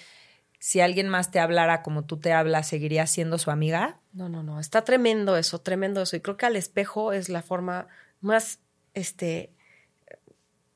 si 0.59 0.81
alguien 0.81 1.09
más 1.09 1.31
te 1.31 1.41
hablara 1.41 1.83
como 1.83 2.05
tú 2.05 2.19
te 2.19 2.33
hablas, 2.33 2.69
¿seguirías 2.69 3.11
siendo 3.11 3.39
su 3.39 3.51
amiga? 3.51 4.01
No, 4.13 4.29
no, 4.29 4.43
no. 4.43 4.61
Está 4.61 4.85
tremendo 4.85 5.37
eso, 5.37 5.61
tremendo 5.61 6.03
eso. 6.03 6.17
Y 6.17 6.21
creo 6.21 6.37
que 6.37 6.47
al 6.47 6.57
espejo 6.57 7.13
es 7.13 7.29
la 7.29 7.43
forma 7.43 7.87
más 8.21 8.59
este, 8.95 9.55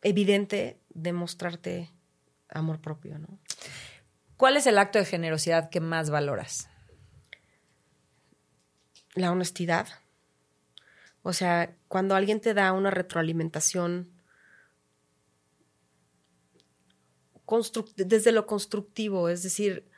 evidente 0.02 0.80
de 0.90 1.12
mostrarte 1.12 1.90
amor 2.48 2.80
propio, 2.80 3.18
¿no? 3.18 3.38
¿Cuál 4.36 4.56
es 4.56 4.66
el 4.66 4.78
acto 4.78 4.98
de 4.98 5.04
generosidad 5.04 5.68
que 5.70 5.80
más 5.80 6.08
valoras? 6.10 6.68
La 9.14 9.30
honestidad. 9.30 9.86
O 11.22 11.32
sea, 11.32 11.74
cuando 11.88 12.14
alguien 12.16 12.40
te 12.40 12.54
da 12.54 12.72
una 12.72 12.90
retroalimentación 12.90 14.13
desde 17.96 18.32
lo 18.32 18.46
constructivo, 18.46 19.28
es 19.28 19.42
decir, 19.42 19.88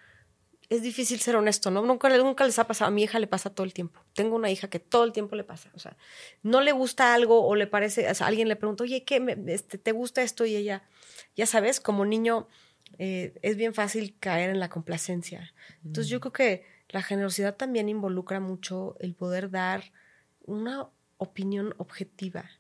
es 0.68 0.82
difícil 0.82 1.20
ser 1.20 1.36
honesto, 1.36 1.70
¿no? 1.70 1.82
Nunca, 1.82 2.08
nunca 2.18 2.44
les 2.44 2.58
ha 2.58 2.66
pasado, 2.66 2.88
a 2.88 2.90
mi 2.90 3.04
hija 3.04 3.18
le 3.18 3.26
pasa 3.26 3.50
todo 3.50 3.64
el 3.64 3.72
tiempo. 3.72 4.00
Tengo 4.14 4.34
una 4.34 4.50
hija 4.50 4.68
que 4.68 4.80
todo 4.80 5.04
el 5.04 5.12
tiempo 5.12 5.36
le 5.36 5.44
pasa, 5.44 5.70
o 5.74 5.78
sea, 5.78 5.96
no 6.42 6.60
le 6.60 6.72
gusta 6.72 7.14
algo 7.14 7.46
o 7.46 7.54
le 7.54 7.66
parece, 7.66 8.10
o 8.10 8.14
sea, 8.14 8.26
alguien 8.26 8.48
le 8.48 8.56
pregunta, 8.56 8.84
oye, 8.84 9.04
¿qué 9.04 9.20
me, 9.20 9.36
este, 9.46 9.78
te 9.78 9.92
gusta 9.92 10.22
esto? 10.22 10.44
Y 10.44 10.56
ella, 10.56 10.82
ya 11.36 11.46
sabes, 11.46 11.80
como 11.80 12.04
niño 12.04 12.48
eh, 12.98 13.38
es 13.42 13.56
bien 13.56 13.74
fácil 13.74 14.16
caer 14.18 14.50
en 14.50 14.58
la 14.58 14.68
complacencia. 14.68 15.54
Entonces 15.84 16.08
yo 16.08 16.20
creo 16.20 16.32
que 16.32 16.64
la 16.88 17.02
generosidad 17.02 17.56
también 17.56 17.88
involucra 17.88 18.40
mucho 18.40 18.96
el 19.00 19.14
poder 19.14 19.50
dar 19.50 19.92
una 20.42 20.88
opinión 21.18 21.74
objetiva 21.78 22.50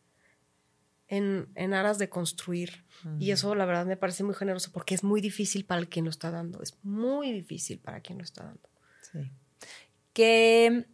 en, 1.08 1.48
en 1.54 1.74
aras 1.74 1.98
de 1.98 2.08
construir. 2.08 2.84
Uh 3.04 3.08
-huh. 3.08 3.22
Y 3.22 3.30
eso 3.30 3.54
la 3.54 3.64
verdad 3.64 3.86
me 3.86 3.96
parece 3.96 4.24
muy 4.24 4.34
generoso 4.34 4.70
porque 4.72 4.94
es 4.94 5.04
muy 5.04 5.20
difícil 5.20 5.64
para 5.64 5.80
el 5.80 5.88
quien 5.88 6.04
lo 6.04 6.10
está 6.10 6.30
dando. 6.30 6.62
Es 6.62 6.78
muy 6.82 7.32
difícil 7.32 7.78
para 7.78 8.00
quien 8.00 8.18
lo 8.18 8.24
está 8.24 8.44
dando. 8.44 8.68
Sí. 9.12 9.30
¿Qué, 10.12 10.86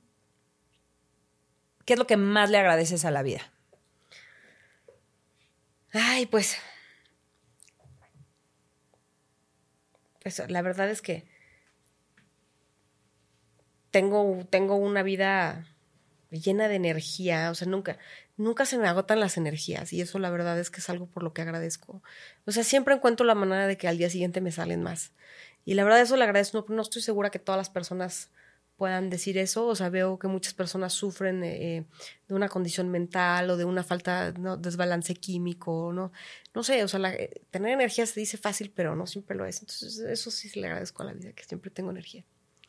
¿Qué 1.84 1.92
es 1.94 1.98
lo 1.98 2.06
que 2.06 2.16
más 2.16 2.50
le 2.50 2.58
agradeces 2.58 3.04
a 3.04 3.10
la 3.10 3.22
vida? 3.22 3.52
Ay, 5.92 6.26
pues... 6.26 6.56
Pues 10.22 10.40
la 10.48 10.62
verdad 10.62 10.88
es 10.88 11.02
que 11.02 11.26
tengo, 13.90 14.46
tengo 14.50 14.76
una 14.76 15.02
vida 15.02 15.66
llena 16.30 16.68
de 16.68 16.76
energía, 16.76 17.50
o 17.50 17.54
sea, 17.54 17.68
nunca, 17.68 17.98
nunca 18.36 18.66
se 18.66 18.78
me 18.78 18.88
agotan 18.88 19.20
las 19.20 19.36
energías 19.36 19.92
y 19.92 20.00
eso 20.00 20.18
la 20.18 20.30
verdad 20.30 20.58
es 20.58 20.70
que 20.70 20.80
es 20.80 20.88
algo 20.90 21.06
por 21.06 21.22
lo 21.22 21.32
que 21.32 21.42
agradezco. 21.42 22.02
O 22.46 22.52
sea, 22.52 22.64
siempre 22.64 22.94
encuentro 22.94 23.26
la 23.26 23.34
manera 23.34 23.66
de 23.66 23.76
que 23.76 23.88
al 23.88 23.98
día 23.98 24.10
siguiente 24.10 24.40
me 24.40 24.52
salen 24.52 24.82
más. 24.82 25.12
Y 25.64 25.74
la 25.74 25.84
verdad 25.84 26.00
eso 26.00 26.16
le 26.16 26.24
agradezco, 26.24 26.64
no, 26.68 26.76
no 26.76 26.82
estoy 26.82 27.02
segura 27.02 27.30
que 27.30 27.38
todas 27.38 27.58
las 27.58 27.70
personas 27.70 28.30
puedan 28.82 29.10
decir 29.10 29.38
eso, 29.38 29.66
o 29.66 29.76
sea, 29.76 29.90
veo 29.90 30.18
que 30.18 30.26
muchas 30.26 30.54
personas 30.54 30.92
sufren 30.92 31.44
eh, 31.44 31.86
de 32.26 32.34
una 32.34 32.48
condición 32.48 32.88
mental 32.90 33.48
o 33.50 33.56
de 33.56 33.64
una 33.64 33.84
falta, 33.84 34.32
¿no? 34.32 34.56
desbalance 34.56 35.14
químico, 35.14 35.92
¿no? 35.92 36.10
No 36.52 36.64
sé, 36.64 36.82
o 36.82 36.88
sea, 36.88 36.98
eh, 37.14 37.42
tener 37.52 37.72
energía 37.72 38.06
se 38.06 38.18
dice 38.18 38.38
fácil, 38.38 38.72
pero 38.74 38.96
no 38.96 39.06
siempre 39.06 39.36
lo 39.36 39.46
es. 39.46 39.60
Entonces, 39.60 39.98
eso 40.00 40.32
sí 40.32 40.50
le 40.58 40.66
agradezco 40.66 41.02
a 41.04 41.06
la 41.06 41.12
vida, 41.12 41.32
que 41.32 41.44
siempre 41.44 41.70
tengo 41.70 41.92
energía. 41.92 42.24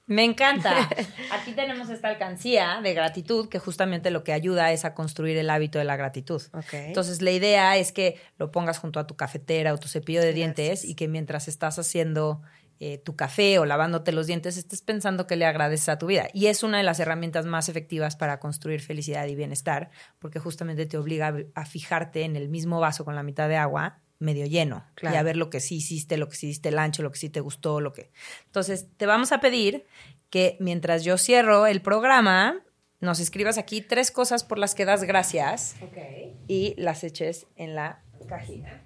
Me 0.06 0.26
encanta. 0.26 0.90
Aquí 1.32 1.54
tenemos 1.54 1.90
esta 1.90 2.10
alcancía 2.10 2.80
de 2.84 2.94
gratitud 2.94 3.48
que 3.48 3.60
justamente 3.60 4.12
lo 4.12 4.24
que 4.24 4.34
ayuda 4.34 4.72
es 4.72 4.84
a 4.84 4.94
construir 4.94 5.38
el 5.38 5.50
hábito 5.50 5.80
de 5.80 5.86
la 5.86 5.96
gratitud. 5.96 6.42
Entonces, 6.72 7.22
la 7.22 7.32
idea 7.32 7.78
es 7.78 7.92
que 7.94 8.20
lo 8.38 8.52
pongas 8.52 8.80
junto 8.80 9.00
a 9.00 9.08
tu 9.08 9.16
cafetera 9.16 9.74
o 9.74 9.78
tu 9.78 9.88
cepillo 9.88 10.22
de 10.22 10.34
dientes 10.34 10.84
y 10.84 10.96
que 10.96 11.08
mientras 11.08 11.48
estás 11.48 11.80
haciendo 11.80 12.42
eh, 12.80 12.98
tu 12.98 13.16
café 13.16 13.60
o 13.60 13.66
lavándote 13.66 14.12
los 14.12 14.28
dientes, 14.28 14.58
estés 14.58 14.82
pensando 14.82 15.26
que 15.26 15.38
le 15.38 15.46
agradeces 15.46 15.88
a 15.88 15.98
tu 15.98 16.08
vida. 16.08 16.28
Y 16.34 16.48
es 16.48 16.64
una 16.64 16.80
de 16.80 16.84
las 16.84 17.00
herramientas 17.00 17.46
más 17.46 17.70
efectivas 17.70 18.18
para 18.18 18.40
construir 18.40 18.82
felicidad 18.82 19.26
y 19.28 19.36
bienestar, 19.36 19.90
porque 20.20 20.40
justamente 20.40 20.86
te 20.86 20.98
obliga 20.98 21.34
a 21.56 21.66
fijarte 21.66 22.24
en 22.24 22.36
el 22.36 22.50
mismo 22.50 22.82
vaso 22.82 23.06
con 23.06 23.16
la 23.16 23.24
mitad 23.24 23.48
de 23.48 23.56
agua 23.56 24.03
medio 24.20 24.46
lleno 24.46 24.86
y 25.02 25.08
a 25.08 25.24
ver 25.24 25.36
lo 25.36 25.50
que 25.50 25.60
sí 25.60 25.76
hiciste, 25.78 26.18
lo 26.18 26.30
que 26.30 26.36
sí 26.36 26.48
hiciste 26.48 26.70
el 26.70 26.80
ancho, 26.80 27.04
lo 27.04 27.12
que 27.12 27.20
sí 27.20 27.30
te 27.30 27.42
gustó, 27.42 27.82
lo 27.82 27.94
que. 27.94 28.12
Entonces, 28.46 28.88
te 28.98 29.06
vamos 29.06 29.32
a 29.32 29.40
pedir 29.40 29.86
que 30.30 30.58
mientras 30.60 31.04
yo 31.04 31.18
cierro 31.18 31.68
el 31.68 31.82
programa, 31.82 32.64
nos 33.00 33.20
escribas 33.20 33.58
aquí 33.58 33.82
tres 33.82 34.12
cosas 34.12 34.44
por 34.44 34.58
las 34.58 34.76
que 34.76 34.86
das 34.86 35.04
gracias 35.04 35.76
y 36.48 36.74
las 36.78 37.04
eches 37.04 37.48
en 37.56 37.76
la 37.76 38.02
cajita. 38.28 38.86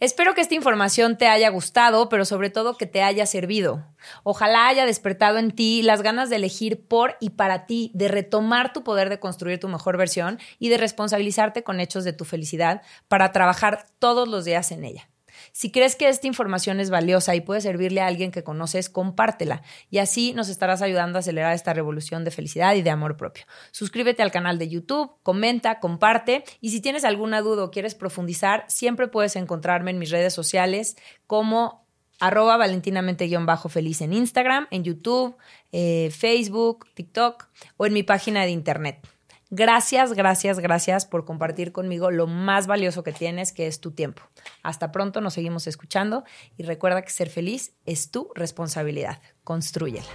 Espero 0.00 0.34
que 0.34 0.40
esta 0.40 0.54
información 0.54 1.16
te 1.16 1.28
haya 1.28 1.48
gustado, 1.50 2.08
pero 2.08 2.24
sobre 2.24 2.50
todo 2.50 2.76
que 2.76 2.86
te 2.86 3.02
haya 3.02 3.26
servido. 3.26 3.86
Ojalá 4.22 4.68
haya 4.68 4.86
despertado 4.86 5.38
en 5.38 5.52
ti 5.52 5.82
las 5.82 6.02
ganas 6.02 6.30
de 6.30 6.36
elegir 6.36 6.86
por 6.86 7.16
y 7.20 7.30
para 7.30 7.66
ti, 7.66 7.90
de 7.94 8.08
retomar 8.08 8.72
tu 8.72 8.82
poder 8.82 9.08
de 9.08 9.20
construir 9.20 9.60
tu 9.60 9.68
mejor 9.68 9.96
versión 9.96 10.38
y 10.58 10.68
de 10.68 10.78
responsabilizarte 10.78 11.62
con 11.62 11.80
hechos 11.80 12.04
de 12.04 12.12
tu 12.12 12.24
felicidad 12.24 12.82
para 13.08 13.32
trabajar 13.32 13.86
todos 13.98 14.28
los 14.28 14.44
días 14.44 14.72
en 14.72 14.84
ella. 14.84 15.08
Si 15.56 15.70
crees 15.70 15.94
que 15.94 16.08
esta 16.08 16.26
información 16.26 16.80
es 16.80 16.90
valiosa 16.90 17.36
y 17.36 17.40
puede 17.40 17.60
servirle 17.60 18.00
a 18.00 18.08
alguien 18.08 18.32
que 18.32 18.42
conoces, 18.42 18.90
compártela 18.90 19.62
y 19.88 19.98
así 19.98 20.32
nos 20.32 20.48
estarás 20.48 20.82
ayudando 20.82 21.16
a 21.16 21.20
acelerar 21.20 21.54
esta 21.54 21.72
revolución 21.72 22.24
de 22.24 22.32
felicidad 22.32 22.74
y 22.74 22.82
de 22.82 22.90
amor 22.90 23.16
propio. 23.16 23.44
Suscríbete 23.70 24.24
al 24.24 24.32
canal 24.32 24.58
de 24.58 24.68
YouTube, 24.68 25.12
comenta, 25.22 25.78
comparte 25.78 26.42
y 26.60 26.70
si 26.70 26.80
tienes 26.80 27.04
alguna 27.04 27.40
duda 27.40 27.62
o 27.62 27.70
quieres 27.70 27.94
profundizar, 27.94 28.64
siempre 28.66 29.06
puedes 29.06 29.36
encontrarme 29.36 29.92
en 29.92 30.00
mis 30.00 30.10
redes 30.10 30.34
sociales 30.34 30.96
como 31.28 31.86
arroba 32.18 32.56
valentinamente-feliz 32.56 34.00
en 34.00 34.12
Instagram, 34.12 34.66
en 34.72 34.82
YouTube, 34.82 35.36
eh, 35.70 36.10
Facebook, 36.10 36.88
TikTok 36.94 37.46
o 37.76 37.86
en 37.86 37.92
mi 37.92 38.02
página 38.02 38.42
de 38.42 38.50
internet. 38.50 39.13
Gracias, 39.56 40.14
gracias, 40.14 40.58
gracias 40.58 41.06
por 41.06 41.24
compartir 41.24 41.70
conmigo 41.70 42.10
lo 42.10 42.26
más 42.26 42.66
valioso 42.66 43.04
que 43.04 43.12
tienes, 43.12 43.52
que 43.52 43.68
es 43.68 43.80
tu 43.80 43.92
tiempo. 43.92 44.20
Hasta 44.64 44.90
pronto, 44.90 45.20
nos 45.20 45.34
seguimos 45.34 45.68
escuchando 45.68 46.24
y 46.56 46.64
recuerda 46.64 47.02
que 47.02 47.10
ser 47.10 47.30
feliz 47.30 47.72
es 47.86 48.10
tu 48.10 48.32
responsabilidad. 48.34 49.20
Construyela. 49.44 50.10